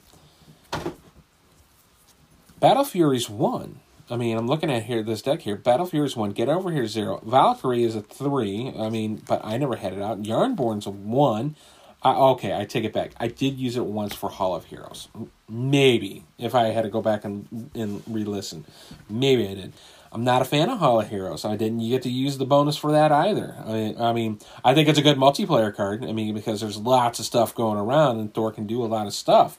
Battle 2.60 2.84
Fury's 2.84 3.30
one. 3.30 3.80
I 4.12 4.18
mean, 4.18 4.38
I'm 4.38 4.48
looking 4.48 4.70
at 4.70 4.84
here 4.84 5.02
this 5.02 5.22
deck 5.22 5.42
here. 5.42 5.56
Battle 5.56 5.86
Fury's 5.86 6.18
one. 6.18 6.32
Get 6.32 6.50
over 6.50 6.70
here 6.72 6.86
zero. 6.86 7.22
Valkyrie 7.26 7.84
is 7.84 7.96
a 7.96 8.02
three. 8.02 8.74
I 8.78 8.90
mean, 8.90 9.24
but 9.28 9.40
I 9.44 9.58
never 9.58 9.78
had 9.78 9.94
it 9.94 10.02
out. 10.02 10.22
Jarnbjorn's 10.22 10.86
a 10.86 10.90
one. 10.90 11.56
I, 12.04 12.14
okay, 12.14 12.58
I 12.58 12.66
take 12.66 12.84
it 12.84 12.94
back. 12.94 13.12
I 13.20 13.28
did 13.28 13.58
use 13.58 13.78
it 13.78 13.86
once 13.86 14.14
for 14.14 14.30
Hall 14.30 14.56
of 14.56 14.66
Heroes. 14.66 15.08
Maybe 15.48 16.26
if 16.38 16.56
I 16.56 16.68
had 16.68 16.82
to 16.82 16.90
go 16.90 17.02
back 17.02 17.24
and 17.24 17.70
and 17.74 18.04
re-listen, 18.08 18.66
maybe 19.10 19.48
I 19.48 19.54
did. 19.54 19.74
I'm 20.12 20.26
not 20.26 20.42
a 20.42 20.46
fan 20.46 20.70
of 20.70 20.80
Hall 20.80 21.00
of 21.00 21.08
Heroes. 21.08 21.46
I 21.46 21.56
didn't 21.56 21.88
get 21.88 22.02
to 22.02 22.10
use 22.10 22.38
the 22.38 22.46
bonus 22.46 22.76
for 22.76 22.92
that 22.92 23.14
either. 23.14 23.56
I 23.66 23.96
I 23.98 24.14
mean, 24.14 24.40
I 24.66 24.74
think 24.74 24.90
it's 24.90 25.00
a 25.00 25.04
good 25.04 25.18
multiplayer 25.18 25.74
card. 25.74 26.04
I 26.04 26.12
mean, 26.12 26.34
because 26.34 26.60
there's 26.60 26.78
lots 26.78 27.20
of 27.20 27.26
stuff 27.26 27.56
going 27.56 27.78
around, 27.78 28.20
and 28.20 28.34
Thor 28.34 28.52
can 28.52 28.68
do 28.68 28.84
a 28.84 28.88
lot 28.88 29.08
of 29.08 29.14
stuff. 29.14 29.58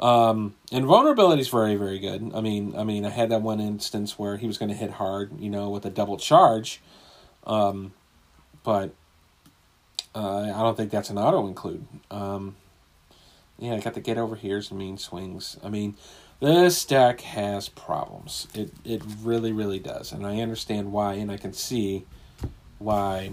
Um, 0.00 0.54
and 0.72 0.90
is 1.38 1.48
very, 1.48 1.76
very 1.76 1.98
good. 1.98 2.32
I 2.34 2.40
mean, 2.40 2.74
I 2.76 2.84
mean, 2.84 3.04
I 3.04 3.10
had 3.10 3.30
that 3.30 3.42
one 3.42 3.60
instance 3.60 4.18
where 4.18 4.36
he 4.36 4.46
was 4.46 4.58
going 4.58 4.70
to 4.70 4.74
hit 4.74 4.92
hard, 4.92 5.38
you 5.38 5.48
know, 5.50 5.70
with 5.70 5.86
a 5.86 5.90
double 5.90 6.16
charge, 6.16 6.80
um, 7.46 7.92
but 8.64 8.92
uh, 10.14 10.52
I 10.54 10.62
don't 10.62 10.76
think 10.76 10.90
that's 10.90 11.10
an 11.10 11.18
auto 11.18 11.46
include. 11.46 11.86
Um, 12.10 12.56
yeah, 13.58 13.74
I 13.74 13.80
got 13.80 13.94
to 13.94 14.00
get 14.00 14.18
over 14.18 14.34
here 14.34 14.60
some 14.62 14.78
mean 14.78 14.98
swings. 14.98 15.58
I 15.62 15.68
mean, 15.68 15.96
this 16.40 16.84
deck 16.84 17.20
has 17.20 17.68
problems. 17.68 18.48
It 18.52 18.72
it 18.84 19.02
really, 19.22 19.52
really 19.52 19.78
does, 19.78 20.12
and 20.12 20.26
I 20.26 20.40
understand 20.40 20.92
why, 20.92 21.14
and 21.14 21.30
I 21.30 21.36
can 21.36 21.52
see 21.52 22.04
why 22.78 23.30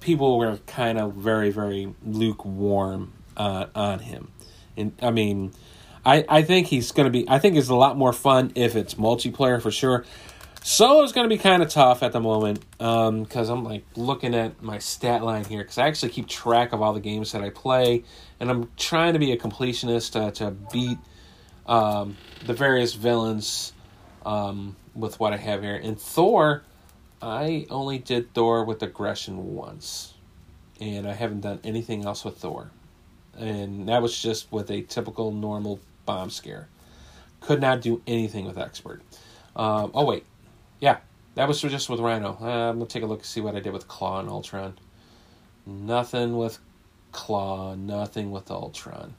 people 0.00 0.38
were 0.38 0.58
kind 0.66 0.98
of 0.98 1.14
very, 1.14 1.50
very 1.50 1.94
lukewarm 2.04 3.12
uh, 3.36 3.66
on 3.74 4.00
him. 4.00 4.30
And 4.76 4.92
I 5.02 5.10
mean, 5.10 5.52
I, 6.10 6.24
I 6.28 6.42
think 6.42 6.66
he's 6.66 6.90
going 6.90 7.04
to 7.04 7.10
be. 7.10 7.24
I 7.28 7.38
think 7.38 7.56
it's 7.56 7.68
a 7.68 7.74
lot 7.76 7.96
more 7.96 8.12
fun 8.12 8.50
if 8.56 8.74
it's 8.74 8.94
multiplayer 8.94 9.62
for 9.62 9.70
sure. 9.70 10.04
Solo 10.60 11.04
is 11.04 11.12
going 11.12 11.24
to 11.24 11.32
be 11.32 11.40
kind 11.40 11.62
of 11.62 11.68
tough 11.68 12.02
at 12.02 12.10
the 12.10 12.18
moment 12.18 12.64
because 12.72 13.48
um, 13.48 13.58
I'm 13.58 13.64
like 13.64 13.84
looking 13.94 14.34
at 14.34 14.60
my 14.60 14.78
stat 14.78 15.22
line 15.22 15.44
here 15.44 15.60
because 15.60 15.78
I 15.78 15.86
actually 15.86 16.10
keep 16.10 16.26
track 16.26 16.72
of 16.72 16.82
all 16.82 16.92
the 16.94 17.00
games 17.00 17.30
that 17.30 17.42
I 17.42 17.50
play, 17.50 18.02
and 18.40 18.50
I'm 18.50 18.68
trying 18.76 19.12
to 19.12 19.20
be 19.20 19.30
a 19.30 19.36
completionist 19.36 20.12
to, 20.12 20.32
to 20.32 20.50
beat 20.50 20.98
um, 21.66 22.16
the 22.44 22.54
various 22.54 22.92
villains 22.94 23.72
um, 24.26 24.74
with 24.96 25.20
what 25.20 25.32
I 25.32 25.36
have 25.36 25.62
here. 25.62 25.76
And 25.76 25.98
Thor, 25.98 26.64
I 27.22 27.68
only 27.70 27.98
did 27.98 28.34
Thor 28.34 28.64
with 28.64 28.82
aggression 28.82 29.54
once, 29.54 30.14
and 30.80 31.06
I 31.06 31.12
haven't 31.12 31.42
done 31.42 31.60
anything 31.62 32.04
else 32.04 32.24
with 32.24 32.38
Thor, 32.38 32.72
and 33.38 33.88
that 33.88 34.02
was 34.02 34.20
just 34.20 34.50
with 34.50 34.72
a 34.72 34.82
typical 34.82 35.30
normal 35.30 35.78
bomb 36.10 36.30
scare. 36.30 36.66
Could 37.40 37.60
not 37.60 37.80
do 37.80 38.02
anything 38.04 38.44
with 38.44 38.58
expert. 38.58 39.00
Um, 39.54 39.92
oh 39.94 40.04
wait, 40.04 40.24
yeah, 40.80 40.98
that 41.36 41.46
was 41.46 41.60
just 41.60 41.88
with 41.88 42.00
Rhino. 42.00 42.36
Uh, 42.40 42.70
I'm 42.70 42.78
gonna 42.78 42.86
take 42.86 43.04
a 43.04 43.06
look 43.06 43.20
and 43.20 43.26
see 43.26 43.40
what 43.40 43.54
I 43.54 43.60
did 43.60 43.72
with 43.72 43.86
Klaw 43.86 44.18
and 44.18 44.28
Ultron. 44.28 44.76
Nothing 45.64 46.36
with 46.36 46.58
Klaw, 47.12 47.76
nothing 47.76 48.32
with 48.32 48.50
Ultron. 48.50 49.14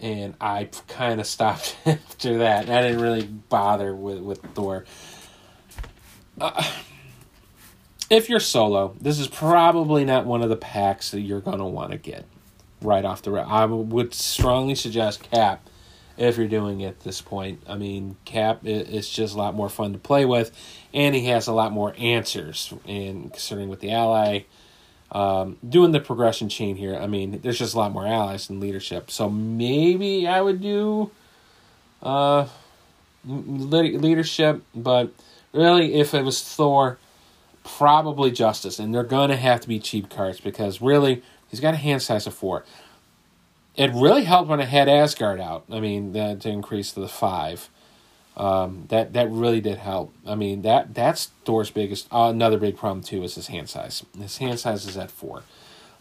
And 0.00 0.34
I 0.40 0.70
kind 0.88 1.20
of 1.20 1.26
stopped 1.26 1.76
after 1.86 2.38
that. 2.38 2.70
I 2.70 2.82
didn't 2.82 3.02
really 3.02 3.26
bother 3.26 3.94
with 3.94 4.20
with 4.20 4.40
Thor. 4.54 4.86
Uh, 6.40 6.72
if 8.08 8.30
you're 8.30 8.40
solo, 8.40 8.96
this 8.98 9.18
is 9.18 9.28
probably 9.28 10.06
not 10.06 10.24
one 10.24 10.42
of 10.42 10.48
the 10.48 10.56
packs 10.56 11.10
that 11.10 11.20
you're 11.20 11.40
gonna 11.40 11.68
want 11.68 11.90
to 11.92 11.98
get 11.98 12.24
right 12.80 13.04
off 13.04 13.20
the 13.20 13.30
bat. 13.30 13.46
I 13.46 13.66
would 13.66 14.14
strongly 14.14 14.74
suggest 14.74 15.30
Cap 15.30 15.65
if 16.16 16.36
you're 16.38 16.48
doing 16.48 16.80
it 16.80 16.88
at 16.88 17.00
this 17.00 17.20
point. 17.20 17.62
I 17.68 17.76
mean, 17.76 18.16
Cap 18.24 18.60
is 18.64 19.08
just 19.08 19.34
a 19.34 19.38
lot 19.38 19.54
more 19.54 19.68
fun 19.68 19.92
to 19.92 19.98
play 19.98 20.24
with, 20.24 20.56
and 20.94 21.14
he 21.14 21.26
has 21.26 21.46
a 21.46 21.52
lot 21.52 21.72
more 21.72 21.94
answers. 21.98 22.72
And 22.86 23.32
concerning 23.32 23.68
with 23.68 23.80
the 23.80 23.92
ally, 23.92 24.44
um, 25.12 25.58
doing 25.66 25.92
the 25.92 26.00
progression 26.00 26.48
chain 26.48 26.76
here. 26.76 26.96
I 26.96 27.06
mean, 27.06 27.40
there's 27.42 27.58
just 27.58 27.74
a 27.74 27.78
lot 27.78 27.92
more 27.92 28.06
allies 28.06 28.50
and 28.50 28.60
leadership. 28.60 29.10
So 29.10 29.30
maybe 29.30 30.26
I 30.26 30.40
would 30.40 30.60
do 30.60 31.10
uh, 32.02 32.46
leadership, 33.24 34.62
but 34.74 35.12
really, 35.52 35.94
if 35.94 36.14
it 36.14 36.24
was 36.24 36.42
Thor, 36.42 36.98
probably 37.64 38.30
Justice. 38.30 38.78
And 38.78 38.94
they're 38.94 39.04
going 39.04 39.30
to 39.30 39.36
have 39.36 39.60
to 39.60 39.68
be 39.68 39.78
cheap 39.78 40.10
cards 40.10 40.40
because 40.40 40.80
really, 40.80 41.22
he's 41.48 41.60
got 41.60 41.74
a 41.74 41.78
hand 41.78 42.02
size 42.02 42.26
of 42.26 42.34
four. 42.34 42.64
It 43.76 43.92
really 43.92 44.24
helped 44.24 44.48
when 44.48 44.60
I 44.60 44.64
had 44.64 44.88
Asgard 44.88 45.40
out. 45.40 45.64
I 45.70 45.80
mean, 45.80 46.12
that 46.12 46.40
to 46.40 46.48
increase 46.48 46.92
to 46.92 47.00
the 47.00 47.08
five. 47.08 47.68
Um, 48.36 48.84
that 48.88 49.14
that 49.14 49.30
really 49.30 49.62
did 49.62 49.78
help. 49.78 50.12
I 50.26 50.34
mean 50.34 50.60
that 50.62 50.94
that's 50.94 51.30
Thor's 51.46 51.70
biggest 51.70 52.06
uh, 52.12 52.28
another 52.28 52.58
big 52.58 52.76
problem 52.76 53.02
too 53.02 53.22
is 53.22 53.34
his 53.34 53.46
hand 53.46 53.70
size. 53.70 54.04
His 54.18 54.36
hand 54.36 54.60
size 54.60 54.84
is 54.84 54.98
at 54.98 55.10
four. 55.10 55.42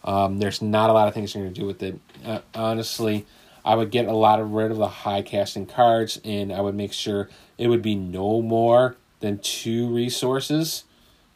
Um, 0.03 0.39
there's 0.39 0.61
not 0.61 0.89
a 0.89 0.93
lot 0.93 1.07
of 1.07 1.13
things 1.13 1.34
you're 1.34 1.45
to 1.45 1.49
do 1.49 1.65
with 1.65 1.82
it. 1.82 1.97
Uh, 2.26 2.39
honestly, 2.53 3.26
I 3.63 3.76
would 3.76 3.89
get 3.89 4.05
a 4.05 4.13
lot 4.13 4.39
of 4.39 4.51
rid 4.51 4.69
of 4.69 4.78
the 4.78 4.88
high 4.88 5.21
casting 5.21 5.65
cards, 5.65 6.19
and 6.26 6.51
I 6.51 6.61
would 6.61 6.76
make 6.76 6.93
sure 6.93 7.30
it 7.57 7.69
would 7.69 7.82
be 7.82 7.95
no 7.95 8.41
more 8.41 8.97
than 9.21 9.39
two 9.39 9.88
resources 9.88 10.84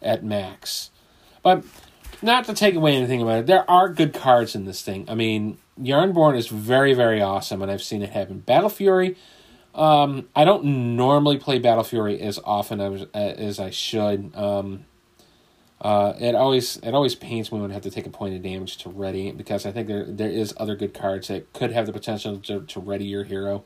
at 0.02 0.24
max. 0.24 0.92
But 1.42 1.64
not 2.22 2.46
to 2.46 2.54
take 2.54 2.76
away 2.76 2.96
anything 2.96 3.22
about 3.22 3.40
it, 3.40 3.48
there 3.48 3.70
are 3.72 3.90
good 3.90 4.14
cards 4.14 4.54
in 4.54 4.66
this 4.66 4.82
thing. 4.82 5.06
I 5.08 5.16
mean, 5.16 5.58
Jarnbjorn 5.82 6.38
is 6.38 6.48
very, 6.48 6.94
very 6.94 7.22
awesome, 7.22 7.62
and 7.62 7.72
I've 7.72 7.84
seen 7.84 8.02
it 8.02 8.10
happen. 8.10 8.40
Battle 8.40 8.70
Fury 8.70 9.16
um, 9.76 10.28
I 10.36 10.46
don't 10.46 10.96
normally 10.96 11.38
play 11.38 11.60
Battle 11.60 11.84
Fury 11.84 12.20
as 12.20 12.40
often 12.44 12.82
as, 12.82 13.06
as 13.14 13.60
I 13.60 13.70
should. 13.70 14.36
Um, 14.36 14.86
uh, 15.80 16.14
it 16.20 16.36
always 16.36 16.78
it 16.78 16.94
always 16.94 17.16
pains 17.16 17.52
me 17.52 17.62
when 17.62 17.72
I 17.72 17.74
have 17.74 17.84
to 17.84 17.92
take 17.92 18.06
a 18.06 18.10
point 18.10 18.36
of 18.36 18.42
damage 18.42 18.78
to 18.80 18.90
ready 18.90 19.32
because 19.32 19.66
I 19.66 19.72
think 19.72 19.88
there 19.88 20.04
there 20.06 20.30
is 20.30 20.54
other 20.58 20.76
good 20.76 20.94
cards 20.94 21.30
that 21.30 21.54
could 21.54 21.72
have 21.72 21.86
the 21.86 21.94
potential 21.94 22.40
to, 22.40 22.62
to 22.62 22.80
ready 22.82 23.06
your 23.06 23.24
hero. 23.24 23.64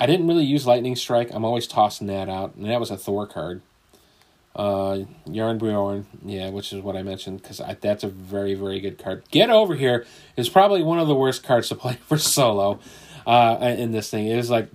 I 0.00 0.06
didn't 0.06 0.26
really 0.26 0.44
use 0.44 0.66
Lightning 0.66 0.96
Strike. 0.96 1.30
I'm 1.32 1.44
always 1.44 1.66
tossing 1.66 2.06
that 2.06 2.28
out, 2.28 2.54
and 2.54 2.64
that 2.66 2.80
was 2.80 2.90
a 2.90 2.96
Thor 2.96 3.26
card. 3.26 3.60
Uh, 4.56 5.04
Jarnbjorn, 5.28 6.06
yeah, 6.24 6.48
which 6.48 6.72
is 6.72 6.80
what 6.82 6.96
I 6.96 7.02
mentioned 7.02 7.42
because 7.42 7.60
that's 7.82 8.04
a 8.04 8.08
very 8.08 8.54
very 8.54 8.80
good 8.80 8.98
card. 8.98 9.22
Get 9.30 9.50
over 9.50 9.74
here 9.74 10.06
is 10.34 10.48
probably 10.48 10.82
one 10.82 10.98
of 10.98 11.08
the 11.08 11.14
worst 11.14 11.42
cards 11.42 11.68
to 11.68 11.74
play 11.74 11.98
for 12.06 12.16
solo 12.16 12.80
uh, 13.26 13.58
in 13.60 13.92
this 13.92 14.08
thing. 14.10 14.26
It 14.26 14.38
is 14.38 14.48
like 14.48 14.70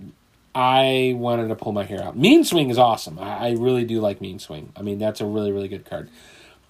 I 0.54 1.14
wanted 1.16 1.48
to 1.48 1.56
pull 1.56 1.72
my 1.72 1.84
hair 1.84 2.02
out. 2.02 2.16
Mean 2.16 2.44
Swing 2.44 2.70
is 2.70 2.78
awesome. 2.78 3.18
I, 3.18 3.48
I 3.48 3.50
really 3.52 3.84
do 3.84 4.00
like 4.00 4.20
Mean 4.20 4.38
Swing. 4.38 4.72
I 4.76 4.82
mean, 4.82 4.98
that's 4.98 5.20
a 5.20 5.26
really, 5.26 5.50
really 5.50 5.68
good 5.68 5.84
card. 5.84 6.10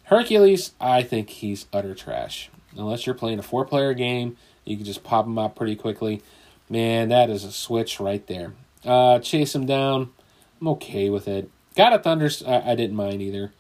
Hercules, 0.04 0.72
I 0.80 1.02
think 1.02 1.30
he's 1.30 1.66
utter 1.72 1.94
trash. 1.94 2.50
Unless 2.76 3.06
you're 3.06 3.14
playing 3.14 3.38
a 3.38 3.42
four 3.42 3.64
player 3.64 3.92
game, 3.92 4.36
you 4.64 4.76
can 4.76 4.86
just 4.86 5.04
pop 5.04 5.26
him 5.26 5.38
out 5.38 5.56
pretty 5.56 5.76
quickly. 5.76 6.22
Man, 6.70 7.08
that 7.08 7.28
is 7.28 7.44
a 7.44 7.52
switch 7.52 8.00
right 8.00 8.26
there. 8.26 8.52
Uh, 8.84 9.18
chase 9.18 9.54
him 9.54 9.66
down. 9.66 10.12
I'm 10.60 10.68
okay 10.68 11.10
with 11.10 11.28
it. 11.28 11.50
God 11.76 11.92
of 11.92 12.02
Thunder, 12.02 12.30
I, 12.46 12.72
I 12.72 12.74
didn't 12.74 12.96
mind 12.96 13.22
either 13.22 13.52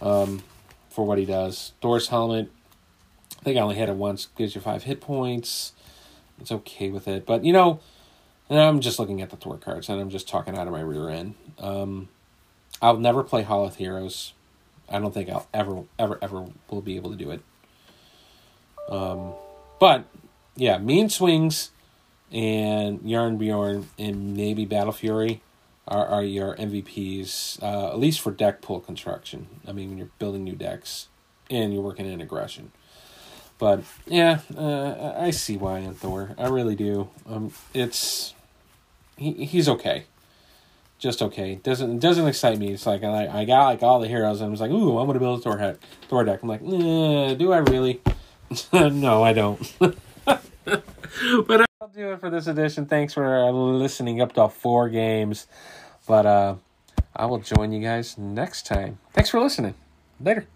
um, 0.00 0.42
for 0.90 1.06
what 1.06 1.18
he 1.18 1.24
does. 1.24 1.72
Thor's 1.80 2.08
Helmet, 2.08 2.50
I 3.40 3.42
think 3.42 3.56
I 3.56 3.60
only 3.60 3.76
hit 3.76 3.88
it 3.88 3.96
once. 3.96 4.28
Gives 4.36 4.54
you 4.54 4.60
five 4.60 4.84
hit 4.84 5.00
points 5.00 5.72
it's 6.42 6.52
okay 6.52 6.90
with 6.90 7.08
it. 7.08 7.24
But 7.24 7.44
you 7.44 7.52
know, 7.52 7.80
and 8.50 8.60
I'm 8.60 8.80
just 8.80 8.98
looking 8.98 9.22
at 9.22 9.30
the 9.30 9.36
Thor 9.36 9.56
cards 9.56 9.88
and 9.88 10.00
I'm 10.00 10.10
just 10.10 10.28
talking 10.28 10.58
out 10.58 10.66
of 10.66 10.72
my 10.72 10.80
rear 10.80 11.08
end. 11.08 11.34
Um, 11.58 12.08
I'll 12.82 12.98
never 12.98 13.22
play 13.22 13.42
Hall 13.42 13.64
of 13.64 13.76
Heroes. 13.76 14.34
I 14.88 14.98
don't 14.98 15.14
think 15.14 15.30
I'll 15.30 15.46
ever, 15.54 15.84
ever, 15.98 16.18
ever 16.20 16.46
will 16.68 16.82
be 16.82 16.96
able 16.96 17.10
to 17.10 17.16
do 17.16 17.30
it. 17.30 17.40
Um, 18.88 19.32
but 19.78 20.04
yeah, 20.56 20.78
Mean 20.78 21.08
Swings 21.08 21.70
and 22.30 23.00
Jarnbjorn 23.00 23.84
and 23.98 24.36
maybe 24.36 24.64
Battle 24.64 24.92
Fury 24.92 25.40
are, 25.88 26.06
are 26.06 26.24
your 26.24 26.56
MVPs, 26.56 27.62
uh, 27.62 27.88
at 27.88 27.98
least 27.98 28.20
for 28.20 28.30
deck 28.30 28.60
pool 28.60 28.80
construction. 28.80 29.46
I 29.66 29.72
mean, 29.72 29.88
when 29.90 29.98
you're 29.98 30.10
building 30.18 30.44
new 30.44 30.54
decks 30.54 31.08
and 31.50 31.72
you're 31.72 31.82
working 31.82 32.06
in 32.06 32.20
aggression. 32.20 32.72
But 33.58 33.82
yeah, 34.06 34.40
uh, 34.56 35.14
I 35.16 35.30
see 35.30 35.56
why 35.56 35.78
in 35.78 35.94
Thor. 35.94 36.34
I 36.36 36.48
really 36.48 36.74
do. 36.74 37.10
Um, 37.28 37.52
it's 37.72 38.34
he, 39.16 39.32
he's 39.44 39.68
okay, 39.68 40.06
just 40.98 41.22
okay. 41.22 41.56
Doesn't 41.62 42.00
doesn't 42.00 42.26
excite 42.26 42.58
me. 42.58 42.72
It's 42.72 42.86
like 42.86 43.04
I 43.04 43.28
I 43.28 43.44
got 43.44 43.66
like 43.66 43.82
all 43.84 44.00
the 44.00 44.08
heroes, 44.08 44.40
and 44.40 44.48
I 44.48 44.50
was 44.50 44.60
like, 44.60 44.72
ooh, 44.72 44.98
I'm 44.98 45.06
gonna 45.06 45.20
build 45.20 45.38
a 45.38 45.42
Thor 45.42 45.58
head, 45.58 45.78
Thor 46.08 46.24
deck. 46.24 46.42
I'm 46.42 46.48
like, 46.48 46.62
eh, 46.62 47.34
do 47.34 47.52
I 47.52 47.58
really? 47.58 48.00
no, 48.72 49.22
I 49.22 49.32
don't. 49.32 49.74
but 49.78 50.42
I'll 50.66 51.66
do 51.94 52.12
it 52.12 52.20
for 52.20 52.30
this 52.30 52.46
edition. 52.46 52.86
Thanks 52.86 53.12
for 53.14 53.50
listening 53.52 54.20
up 54.20 54.32
to 54.34 54.48
four 54.48 54.88
games. 54.88 55.46
But 56.06 56.26
uh, 56.26 56.54
I 57.14 57.26
will 57.26 57.38
join 57.38 57.72
you 57.72 57.82
guys 57.82 58.16
next 58.16 58.66
time. 58.66 58.98
Thanks 59.12 59.30
for 59.30 59.40
listening. 59.40 59.74
Later. 60.20 60.46